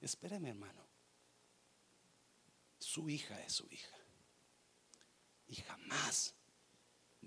Espéreme, 0.00 0.50
hermano. 0.50 0.87
Su 2.78 3.08
hija 3.08 3.40
es 3.42 3.52
su 3.52 3.66
hija. 3.70 3.96
Y 5.46 5.56
jamás 5.56 6.34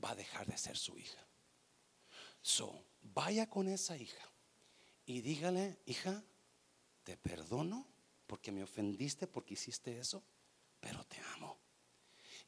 va 0.03 0.11
a 0.11 0.15
dejar 0.15 0.47
de 0.47 0.57
ser 0.57 0.77
su 0.77 0.97
hija. 0.97 1.25
So, 2.41 2.83
vaya 3.01 3.49
con 3.49 3.67
esa 3.67 3.97
hija 3.97 4.31
y 5.05 5.21
dígale, 5.21 5.79
hija, 5.85 6.23
te 7.03 7.17
perdono 7.17 7.87
porque 8.27 8.51
me 8.51 8.63
ofendiste, 8.63 9.27
porque 9.27 9.55
hiciste 9.55 9.99
eso, 9.99 10.23
pero 10.79 11.03
te 11.03 11.17
amo. 11.35 11.57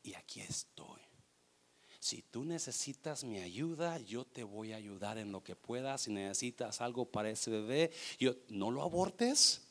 Y 0.01 0.14
aquí 0.14 0.41
estoy. 0.41 1.01
Si 1.99 2.22
tú 2.22 2.43
necesitas 2.43 3.24
mi 3.24 3.39
ayuda, 3.39 3.97
yo 3.99 4.26
te 4.26 4.43
voy 4.43 4.74
a 4.74 4.78
ayudar 4.78 5.18
en 5.18 5.32
lo 5.32 5.43
que 5.43 5.56
pueda. 5.56 5.97
Si 5.97 6.12
necesitas 6.12 6.82
algo 6.82 7.06
para 7.10 7.30
ese 7.30 7.49
bebé, 7.49 7.91
yo 8.20 8.36
no 8.49 8.72
lo 8.72 8.82
abortes. 8.82 9.62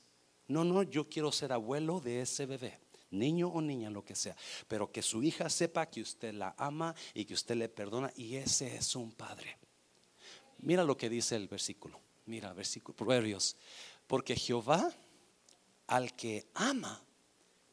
No, 0.49 0.64
no, 0.64 0.83
yo 0.83 1.09
quiero 1.09 1.30
ser 1.30 1.53
abuelo 1.53 2.01
de 2.01 2.22
ese 2.22 2.47
bebé, 2.47 2.78
niño 3.12 3.48
o 3.48 3.60
niña, 3.60 3.90
lo 3.90 4.04
que 4.04 4.14
sea. 4.14 4.36
Pero 4.68 4.90
que 4.90 5.02
su 5.02 5.22
hija 5.22 5.48
sepa 5.48 5.86
que 5.86 6.02
usted 6.02 6.34
la 6.34 6.54
ama 6.58 6.94
y 7.14 7.24
que 7.24 7.34
usted 7.34 7.56
le 7.56 7.68
perdona. 7.68 8.12
Y 8.16 8.36
ese 8.36 8.76
es 8.76 8.96
un 8.96 9.12
padre. 9.12 9.56
Mira 10.58 10.84
lo 10.84 10.96
que 10.96 11.08
dice 11.08 11.36
el 11.36 11.48
versículo. 11.48 12.00
Mira, 12.26 12.52
versículo, 12.52 12.96
Proverbios. 12.96 13.56
Porque 14.06 14.36
Jehová 14.36 14.92
al 15.86 16.14
que 16.14 16.46
ama, 16.54 17.02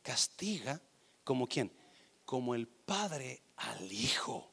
castiga 0.02 0.82
como 1.24 1.48
quien, 1.48 1.72
como 2.26 2.56
el 2.56 2.68
padre 2.68 3.42
al 3.56 3.92
hijo, 3.92 4.52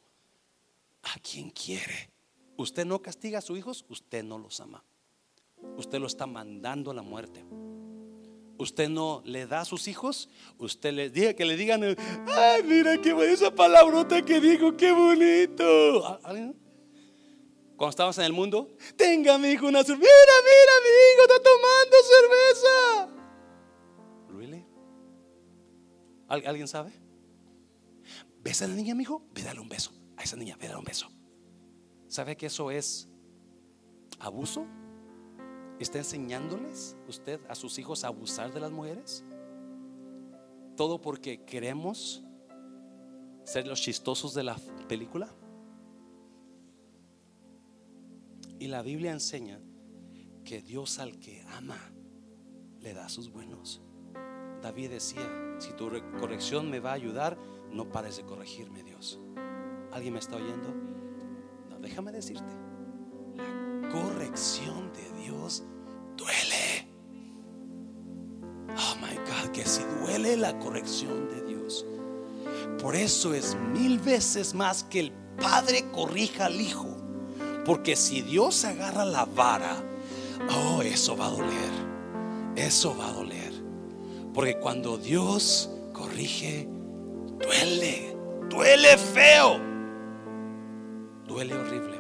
a 1.02 1.18
quien 1.18 1.50
quiere. 1.50 2.10
Usted 2.56 2.84
no 2.84 3.02
castiga 3.02 3.38
a 3.38 3.42
sus 3.42 3.58
hijos, 3.58 3.84
usted 3.88 4.22
no 4.22 4.38
los 4.38 4.60
ama. 4.60 4.84
Usted 5.76 5.98
lo 5.98 6.06
está 6.06 6.26
mandando 6.26 6.90
a 6.90 6.94
la 6.94 7.02
muerte. 7.02 7.44
Usted 8.58 8.88
no 8.88 9.22
le 9.24 9.46
da 9.46 9.60
a 9.60 9.64
sus 9.64 9.86
hijos, 9.86 10.30
usted 10.58 10.92
les 10.92 11.12
diga 11.12 11.34
que 11.34 11.44
le 11.44 11.56
digan, 11.56 11.82
ay, 11.84 12.62
mira 12.62 12.98
qué 13.02 13.12
buena 13.12 13.32
esa 13.32 13.54
palabrota 13.54 14.22
que 14.22 14.40
dijo, 14.40 14.76
qué 14.76 14.92
bonito. 14.92 16.18
Cuando 17.76 17.90
estabas 17.90 18.16
en 18.18 18.24
el 18.24 18.32
mundo, 18.32 18.74
tenga 18.96 19.36
mi 19.36 19.48
hijo 19.48 19.66
una 19.66 19.84
cerveza. 19.84 20.00
Mira, 20.00 20.34
mira, 20.42 20.72
mi 20.84 20.88
hijo 21.12 21.22
está 21.22 21.42
tomando 21.42 21.96
cerveza. 22.14 22.76
¿Really? 24.30 24.66
¿Alguien 26.28 26.66
sabe? 26.66 26.92
¿Ves 28.42 28.62
a 28.62 28.68
la 28.68 28.74
niña, 28.74 28.94
mi 28.94 29.02
hijo? 29.02 29.22
Ve 29.34 29.42
dale 29.42 29.60
un 29.60 29.68
beso. 29.68 29.92
A 30.16 30.22
esa 30.22 30.36
niña, 30.36 30.56
ve 30.58 30.68
dale 30.68 30.78
un 30.78 30.84
beso. 30.84 31.10
¿Sabe 32.08 32.36
que 32.36 32.46
eso 32.46 32.70
es 32.70 33.08
abuso? 34.18 34.66
¿Está 35.78 35.98
enseñándoles 35.98 36.96
usted 37.06 37.40
a 37.48 37.54
sus 37.54 37.78
hijos 37.78 38.04
a 38.04 38.08
abusar 38.08 38.52
de 38.52 38.60
las 38.60 38.70
mujeres? 38.70 39.24
Todo 40.76 41.00
porque 41.00 41.44
queremos 41.44 42.22
ser 43.44 43.66
los 43.66 43.80
chistosos 43.80 44.34
de 44.34 44.42
la 44.42 44.56
película. 44.88 45.28
Y 48.58 48.68
la 48.68 48.82
Biblia 48.82 49.12
enseña 49.12 49.60
que 50.44 50.62
Dios 50.62 50.98
al 50.98 51.18
que 51.18 51.42
ama 51.56 51.78
le 52.80 52.94
da 52.94 53.08
sus 53.08 53.30
buenos. 53.30 53.82
David 54.62 54.90
decía, 54.90 55.56
si 55.58 55.72
tu 55.72 55.90
corrección 56.18 56.70
me 56.70 56.80
va 56.80 56.90
a 56.90 56.94
ayudar, 56.94 57.38
no 57.70 57.90
pares 57.90 58.16
de 58.16 58.24
corregirme, 58.24 58.82
Dios. 58.82 59.20
¿Alguien 59.92 60.14
me 60.14 60.20
está 60.20 60.36
oyendo? 60.36 60.74
No, 61.68 61.78
déjame 61.78 62.12
decirte, 62.12 62.52
corrección 63.92 64.92
de 64.92 65.22
Dios 65.22 65.64
duele. 66.16 66.88
Oh 68.70 68.96
my 69.00 69.16
God, 69.16 69.52
que 69.52 69.64
si 69.64 69.82
duele 70.00 70.36
la 70.36 70.58
corrección 70.58 71.28
de 71.28 71.42
Dios. 71.42 71.86
Por 72.80 72.94
eso 72.94 73.34
es 73.34 73.56
mil 73.72 73.98
veces 73.98 74.54
más 74.54 74.84
que 74.84 75.00
el 75.00 75.12
Padre 75.40 75.84
corrija 75.92 76.46
al 76.46 76.60
Hijo. 76.60 76.96
Porque 77.64 77.96
si 77.96 78.22
Dios 78.22 78.64
agarra 78.64 79.04
la 79.04 79.24
vara, 79.24 79.82
oh, 80.50 80.82
eso 80.82 81.16
va 81.16 81.26
a 81.26 81.30
doler. 81.30 81.86
Eso 82.54 82.96
va 82.96 83.08
a 83.08 83.12
doler. 83.12 83.52
Porque 84.32 84.58
cuando 84.58 84.98
Dios 84.98 85.70
corrige, 85.92 86.68
duele. 87.40 88.16
Duele 88.48 88.96
feo. 88.98 89.58
Duele 91.26 91.54
horrible. 91.54 91.95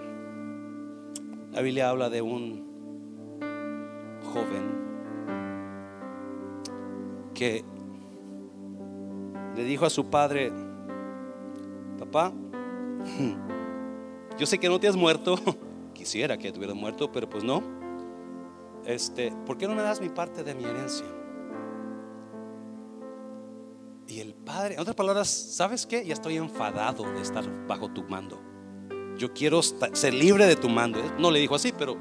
La 1.56 1.62
Biblia 1.62 1.88
habla 1.88 2.10
de 2.10 2.20
un 2.20 2.66
joven 4.30 4.84
que 7.32 7.64
le 9.54 9.64
dijo 9.64 9.86
a 9.86 9.90
su 9.90 10.10
padre, 10.10 10.52
papá, 11.98 12.30
yo 14.38 14.44
sé 14.44 14.58
que 14.58 14.68
no 14.68 14.78
te 14.78 14.86
has 14.86 14.96
muerto. 14.96 15.38
Quisiera 15.94 16.36
que 16.36 16.52
te 16.52 16.58
hubieras 16.58 16.76
muerto, 16.76 17.10
pero 17.10 17.26
pues 17.26 17.42
no. 17.42 17.62
Este, 18.84 19.32
¿por 19.46 19.56
qué 19.56 19.66
no 19.66 19.74
me 19.74 19.80
das 19.80 19.98
mi 19.98 20.10
parte 20.10 20.44
de 20.44 20.54
mi 20.54 20.64
herencia? 20.64 21.06
Y 24.08 24.20
el 24.20 24.34
padre, 24.34 24.74
en 24.74 24.80
otras 24.80 24.94
palabras, 24.94 25.28
¿sabes 25.28 25.86
qué? 25.86 26.04
Ya 26.04 26.12
estoy 26.12 26.36
enfadado 26.36 27.10
de 27.14 27.22
estar 27.22 27.66
bajo 27.66 27.90
tu 27.90 28.04
mando. 28.04 28.55
Yo 29.16 29.32
quiero 29.32 29.62
ser 29.62 30.14
libre 30.14 30.46
de 30.46 30.56
tu 30.56 30.68
mando. 30.68 31.00
No 31.18 31.30
le 31.30 31.40
dijo 31.40 31.54
así, 31.54 31.72
pero 31.76 31.96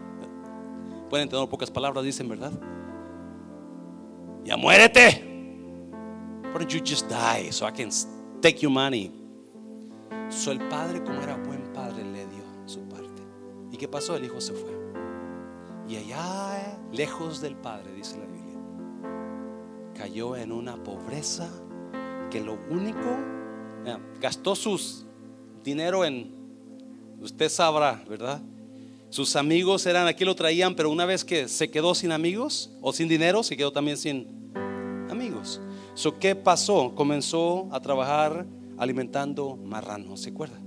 pueden 1.10 1.30
tener 1.30 1.48
pocas 1.48 1.72
palabras, 1.72 2.04
dicen, 2.04 2.28
¿verdad? 2.28 2.52
Ya 4.44 4.58
muérete. 4.58 5.34
Don't 6.54 6.70
you 6.70 6.80
just 6.80 7.10
die 7.10 7.52
so 7.52 7.68
I 7.68 7.72
can 7.72 7.90
take 8.42 8.60
your 8.60 8.72
money? 8.72 9.12
So 10.30 10.52
el 10.52 10.60
padre, 10.70 11.04
como 11.04 11.22
era 11.22 11.36
buen 11.36 11.64
padre, 11.74 12.04
le 12.04 12.26
dio 12.28 12.44
su 12.66 12.80
parte. 12.88 13.22
¿Y 13.72 13.78
qué 13.78 13.88
pasó? 13.88 14.16
El 14.16 14.26
hijo 14.26 14.40
se 14.40 14.54
fue. 14.54 14.72
Y 15.88 15.98
allá, 15.98 16.80
lejos 16.92 17.42
del 17.42 17.56
padre, 17.56 17.92
dice 17.94 18.18
la 18.18 18.26
Biblia, 18.26 18.60
cayó 19.94 20.36
en 20.36 20.52
una 20.52 20.82
pobreza 20.84 21.50
que 22.32 22.42
lo 22.42 22.58
único, 22.70 23.18
gastó 24.20 24.56
sus 24.56 25.06
dinero 25.64 26.06
en, 26.06 26.35
usted 27.22 27.50
sabrá, 27.50 28.04
¿verdad? 28.10 28.42
Sus 29.10 29.36
amigos 29.36 29.86
eran, 29.86 30.08
aquí 30.08 30.26
lo 30.26 30.36
traían, 30.36 30.76
pero 30.76 30.90
una 30.90 31.06
vez 31.06 31.24
que 31.24 31.48
se 31.48 31.70
quedó 31.72 31.96
sin 31.96 32.12
amigos 32.12 32.72
o 32.82 32.92
sin 32.92 33.08
dinero, 33.08 33.44
se 33.44 33.56
quedó 33.56 33.72
también 33.72 33.98
sin 33.98 34.52
amigos. 35.10 35.62
So, 35.94 36.20
¿Qué 36.20 36.36
pasó? 36.36 36.94
Comenzó 36.96 37.70
a 37.72 37.80
trabajar 37.80 38.46
alimentando 38.78 39.56
marranos, 39.56 40.22
¿se 40.22 40.32
acuerda? 40.32 40.60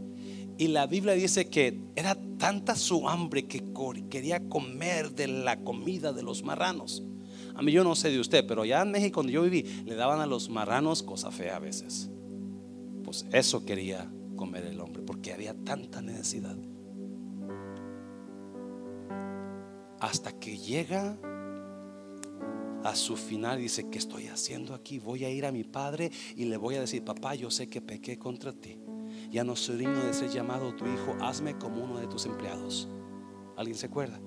Y 0.57 0.68
la 0.68 0.86
Biblia 0.86 1.12
dice 1.12 1.49
que 1.51 1.78
era 1.94 2.16
tanta 2.38 2.74
su 2.74 3.09
hambre 3.09 3.46
que 3.46 3.62
quería 4.09 4.49
comer 4.49 5.12
de 5.12 5.28
la 5.28 5.59
comida 5.62 6.12
de 6.12 6.22
los 6.22 6.42
marranos. 6.42 7.03
A 7.55 7.62
mí 7.62 7.70
yo 7.70 7.84
no 7.84 7.94
sé 7.94 8.11
de 8.11 8.18
usted, 8.18 8.46
pero 8.46 8.64
ya 8.64 8.82
en 8.82 8.90
México 8.90 9.20
donde 9.20 9.34
yo 9.34 9.42
viví, 9.42 9.62
le 9.84 9.94
daban 9.94 10.20
a 10.20 10.26
los 10.26 10.49
marranos 10.49 11.03
cosa 11.03 11.30
fea 11.30 11.57
a 11.57 11.61
veces. 11.61 12.11
Pues 13.05 13.26
eso 13.32 13.64
quería 13.64 14.11
comer 14.39 14.64
el 14.64 14.80
hombre, 14.80 15.03
porque 15.03 15.34
había 15.34 15.53
tanta 15.53 16.01
necesidad. 16.01 16.57
Hasta 20.01 20.32
que 20.39 20.57
llega 20.57 21.18
a 22.84 22.95
su 22.95 23.16
final 23.16 23.59
dice, 23.59 23.91
¿qué 23.91 23.99
estoy 23.99 24.28
haciendo 24.28 24.74
aquí? 24.74 24.99
Voy 24.99 25.24
a 25.24 25.30
ir 25.30 25.45
a 25.45 25.53
mi 25.53 25.64
padre 25.64 26.11
y 26.36 26.47
le 26.47 26.57
voy 26.57 26.76
a 26.76 26.80
decir, 26.80 27.05
papá, 27.05 27.34
yo 27.34 27.51
sé 27.51 27.68
que 27.68 27.82
pequé 27.82 28.18
contra 28.18 28.53
ti. 28.53 28.78
Ya 29.30 29.45
no 29.45 29.57
soy 29.57 29.76
digno 29.76 30.03
de 30.03 30.14
ser 30.14 30.30
llamado 30.30 30.74
tu 30.74 30.86
hijo, 30.86 31.16
hazme 31.20 31.59
como 31.59 31.84
uno 31.84 31.99
de 31.99 32.07
tus 32.07 32.24
empleados. 32.24 32.89
¿Alguien 33.57 33.76
se 33.76 33.86
acuerda? 33.86 34.20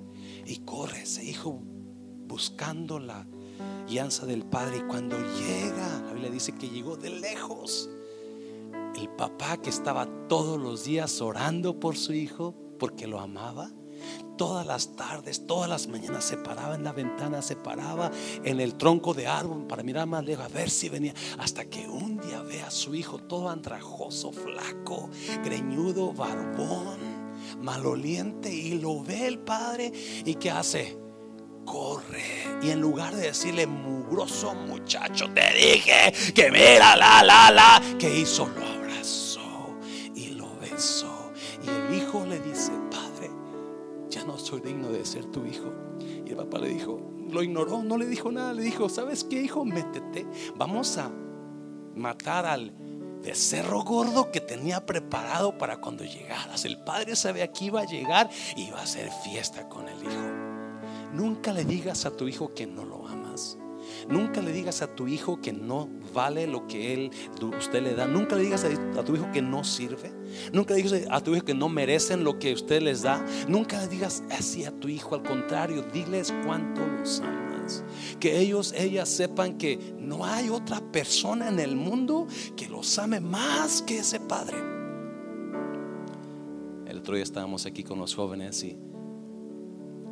Y 0.45 0.59
corre 0.59 1.03
ese 1.03 1.23
hijo 1.23 1.59
buscando 2.27 2.99
la 2.99 3.25
guianza 3.87 4.25
del 4.25 4.43
padre. 4.45 4.77
Y 4.77 4.81
cuando 4.81 5.17
llega, 5.17 6.01
la 6.05 6.13
Biblia 6.13 6.29
dice 6.29 6.51
que 6.53 6.69
llegó 6.69 6.97
de 6.97 7.09
lejos. 7.09 7.89
El 8.95 9.09
papá 9.09 9.57
que 9.57 9.69
estaba 9.69 10.07
todos 10.27 10.59
los 10.59 10.83
días 10.83 11.21
orando 11.21 11.79
por 11.79 11.97
su 11.97 12.13
hijo 12.13 12.55
porque 12.77 13.07
lo 13.07 13.19
amaba 13.19 13.71
todas 14.37 14.65
las 14.65 14.95
tardes, 14.95 15.45
todas 15.45 15.69
las 15.69 15.87
mañanas 15.87 16.23
se 16.23 16.35
paraba 16.35 16.73
en 16.73 16.83
la 16.83 16.91
ventana, 16.91 17.43
se 17.43 17.55
paraba 17.55 18.09
en 18.43 18.59
el 18.59 18.75
tronco 18.75 19.13
de 19.13 19.27
árbol 19.27 19.67
para 19.67 19.83
mirar 19.83 20.07
más 20.07 20.25
lejos, 20.25 20.45
a 20.45 20.47
ver 20.47 20.69
si 20.69 20.89
venía, 20.89 21.13
hasta 21.37 21.65
que 21.65 21.87
un 21.87 22.17
día 22.19 22.41
ve 22.41 22.61
a 22.63 22.71
su 22.71 22.95
hijo 22.95 23.19
todo 23.19 23.49
andrajoso, 23.49 24.31
flaco, 24.31 25.11
greñudo, 25.43 26.11
barbón, 26.13 26.97
maloliente, 27.61 28.51
y 28.51 28.79
lo 28.79 29.03
ve 29.03 29.27
el 29.27 29.37
padre 29.39 29.91
y 30.25 30.33
¿qué 30.35 30.49
hace? 30.49 30.97
corre. 31.63 32.23
Y 32.63 32.71
en 32.71 32.81
lugar 32.81 33.15
de 33.15 33.27
decirle, 33.27 33.67
mugroso 33.67 34.55
muchacho, 34.55 35.29
te 35.29 35.53
dije 35.53 36.11
que 36.33 36.49
mira, 36.49 36.95
la, 36.95 37.21
la, 37.23 37.51
la, 37.51 37.81
que 37.99 38.19
hizo? 38.19 38.47
Lo 38.47 38.80
le 42.19 42.39
dice, 42.39 42.71
no 44.25 44.37
soy 44.37 44.61
digno 44.61 44.89
de 44.89 45.05
ser 45.05 45.25
tu 45.25 45.45
hijo. 45.45 45.71
Y 45.99 46.29
el 46.29 46.35
papá 46.35 46.59
le 46.59 46.69
dijo, 46.69 46.99
lo 47.29 47.43
ignoró, 47.43 47.83
no 47.83 47.97
le 47.97 48.05
dijo 48.05 48.31
nada, 48.31 48.53
le 48.53 48.63
dijo, 48.63 48.89
¿sabes 48.89 49.23
qué, 49.23 49.41
hijo? 49.41 49.65
Métete, 49.65 50.25
vamos 50.55 50.97
a 50.97 51.11
matar 51.95 52.45
al 52.45 52.73
becerro 53.23 53.83
gordo 53.83 54.31
que 54.31 54.41
tenía 54.41 54.85
preparado 54.85 55.57
para 55.57 55.77
cuando 55.77 56.03
llegaras. 56.03 56.65
El 56.65 56.83
padre 56.83 57.15
sabía 57.15 57.51
que 57.51 57.65
iba 57.65 57.81
a 57.81 57.85
llegar 57.85 58.29
y 58.55 58.63
iba 58.63 58.79
a 58.79 58.83
hacer 58.83 59.09
fiesta 59.23 59.67
con 59.69 59.87
el 59.87 60.01
hijo. 60.01 61.11
Nunca 61.13 61.53
le 61.53 61.65
digas 61.65 62.05
a 62.05 62.11
tu 62.11 62.27
hijo 62.27 62.53
que 62.53 62.65
no 62.65 62.85
lo 62.85 63.07
amas. 63.07 63.57
Nunca 64.07 64.41
le 64.41 64.51
digas 64.51 64.81
a 64.81 64.95
tu 64.95 65.07
hijo 65.07 65.41
que 65.41 65.53
no 65.53 65.89
vale 66.13 66.47
lo 66.47 66.67
que 66.67 66.93
él, 66.93 67.11
usted 67.57 67.81
le 67.81 67.95
da. 67.95 68.07
Nunca 68.07 68.35
le 68.35 68.43
digas 68.43 68.63
a, 68.65 69.03
tu 69.03 69.15
hijo 69.15 69.31
que 69.31 69.41
no 69.41 69.63
sirve. 69.63 70.11
Nunca 70.51 70.73
digas 70.73 70.93
a 71.09 71.21
tu 71.21 71.35
hijo 71.35 71.45
que 71.45 71.53
no 71.53 71.69
merecen 71.69 72.23
lo 72.23 72.39
que 72.39 72.53
usted 72.53 72.81
les 72.81 73.01
da. 73.01 73.23
Nunca 73.47 73.87
digas 73.87 74.23
así 74.31 74.65
a 74.65 74.71
tu 74.71 74.87
hijo. 74.87 75.15
Al 75.15 75.23
contrario, 75.23 75.83
diles 75.93 76.33
cuánto 76.45 76.85
los 76.85 77.19
amas. 77.21 77.83
Que 78.19 78.39
ellos, 78.39 78.73
ellas 78.75 79.09
sepan 79.09 79.57
que 79.57 79.95
no 79.97 80.25
hay 80.25 80.49
otra 80.49 80.81
persona 80.91 81.49
en 81.49 81.59
el 81.59 81.75
mundo 81.75 82.27
que 82.55 82.67
los 82.67 82.97
ame 82.99 83.19
más 83.19 83.81
que 83.81 83.99
ese 83.99 84.19
padre. 84.19 84.57
El 86.87 86.97
otro 86.97 87.15
día 87.15 87.23
estábamos 87.23 87.65
aquí 87.65 87.83
con 87.83 87.99
los 87.99 88.13
jóvenes 88.13 88.63
y, 88.63 88.77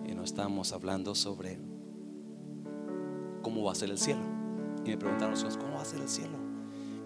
y 0.05 0.15
nos 0.15 0.26
estábamos 0.26 0.72
hablando 0.72 1.13
sobre 1.13 1.59
cómo 3.41 3.63
va 3.63 3.74
a 3.74 3.76
ser 3.76 3.89
el 3.89 3.97
cielo. 3.97 4.22
Y 4.86 4.89
me 4.89 4.97
preguntaron 4.97 5.32
los 5.32 5.57
¿cómo 5.57 5.76
va 5.76 5.82
a 5.82 5.86
ser 5.86 6.01
el 6.01 6.09
cielo? 6.09 6.39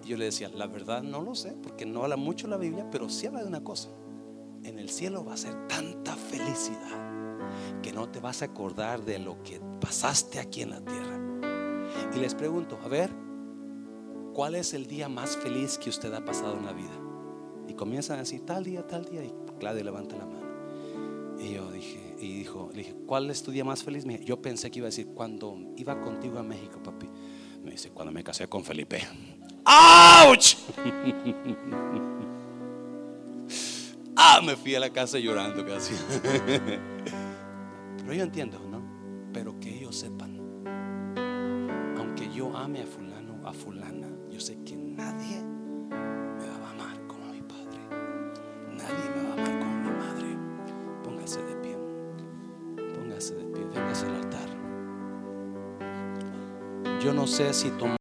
Y 0.03 0.07
yo 0.07 0.17
le 0.17 0.25
decía, 0.25 0.49
la 0.49 0.67
verdad 0.67 1.01
no 1.01 1.21
lo 1.21 1.35
sé, 1.35 1.55
porque 1.63 1.85
no 1.85 2.03
habla 2.03 2.17
mucho 2.17 2.47
la 2.47 2.57
Biblia, 2.57 2.89
pero 2.91 3.09
sí 3.09 3.27
habla 3.27 3.41
de 3.41 3.47
una 3.47 3.63
cosa. 3.63 3.89
En 4.63 4.79
el 4.79 4.89
cielo 4.89 5.23
va 5.23 5.33
a 5.33 5.37
ser 5.37 5.67
tanta 5.67 6.15
felicidad 6.15 7.13
que 7.81 7.93
no 7.93 8.09
te 8.09 8.19
vas 8.19 8.41
a 8.41 8.45
acordar 8.45 9.03
de 9.03 9.19
lo 9.19 9.41
que 9.43 9.59
pasaste 9.79 10.39
aquí 10.39 10.61
en 10.61 10.71
la 10.71 10.81
tierra. 10.81 11.19
Y 12.15 12.19
les 12.19 12.35
pregunto, 12.35 12.79
a 12.83 12.87
ver, 12.87 13.11
¿cuál 14.33 14.55
es 14.55 14.73
el 14.73 14.87
día 14.87 15.09
más 15.09 15.37
feliz 15.37 15.77
que 15.77 15.89
usted 15.89 16.13
ha 16.13 16.23
pasado 16.23 16.57
en 16.57 16.65
la 16.65 16.73
vida? 16.73 16.99
Y 17.67 17.73
comienzan 17.73 18.17
a 18.17 18.19
decir, 18.19 18.45
tal 18.45 18.63
día, 18.63 18.85
tal 18.85 19.05
día, 19.05 19.23
y 19.23 19.33
Claudia 19.59 19.83
levanta 19.83 20.17
la 20.17 20.25
mano. 20.25 20.43
Y 21.39 21.53
yo 21.53 21.71
dije, 21.71 22.15
y 22.19 22.33
dijo, 22.33 22.69
le 22.71 22.79
dije, 22.79 22.95
¿cuál 23.05 23.29
es 23.29 23.43
tu 23.43 23.51
día 23.51 23.65
más 23.65 23.83
feliz? 23.83 24.05
Yo 24.23 24.41
pensé 24.41 24.69
que 24.71 24.79
iba 24.79 24.87
a 24.87 24.89
decir, 24.89 25.07
cuando 25.07 25.57
iba 25.77 25.99
contigo 26.01 26.39
a 26.39 26.43
México, 26.43 26.81
papi. 26.81 27.09
Me 27.63 27.71
dice, 27.71 27.89
cuando 27.91 28.11
me 28.11 28.23
casé 28.23 28.47
con 28.47 28.63
Felipe. 28.63 29.01
¡Auch! 29.65 30.57
ah, 34.15 34.41
me 34.43 34.55
fui 34.55 34.75
a 34.75 34.79
la 34.79 34.89
casa 34.89 35.19
llorando 35.19 35.65
casi. 35.65 35.93
Pero 37.97 38.13
yo 38.13 38.23
entiendo, 38.23 38.59
¿no? 38.69 38.81
Pero 39.31 39.59
que 39.59 39.77
ellos 39.77 39.95
sepan, 39.95 40.37
aunque 41.97 42.29
yo 42.33 42.55
ame 42.55 42.81
a 42.81 42.85
fulano, 42.85 43.47
a 43.47 43.53
fulana, 43.53 44.07
yo 44.29 44.39
sé 44.39 44.57
que 44.63 44.75
nadie 44.75 45.41
me 45.41 46.47
va 46.47 46.67
a 46.67 46.71
amar 46.71 47.07
como 47.07 47.31
mi 47.31 47.41
padre. 47.41 47.79
Nadie 48.69 49.09
me 49.15 49.23
va 49.23 49.29
a 49.29 49.33
amar 49.33 49.59
como 49.59 49.75
mi 49.75 49.91
madre. 49.91 50.37
Póngase 51.03 51.41
de 51.41 51.55
pie. 51.55 51.77
Póngase 52.95 53.35
de 53.35 53.45
pie. 53.45 53.63
Véngase 53.73 54.05
al 54.07 54.15
altar. 54.15 54.49
Yo 57.01 57.13
no 57.13 57.25
sé 57.27 57.53
si 57.53 57.69
tomar 57.71 57.97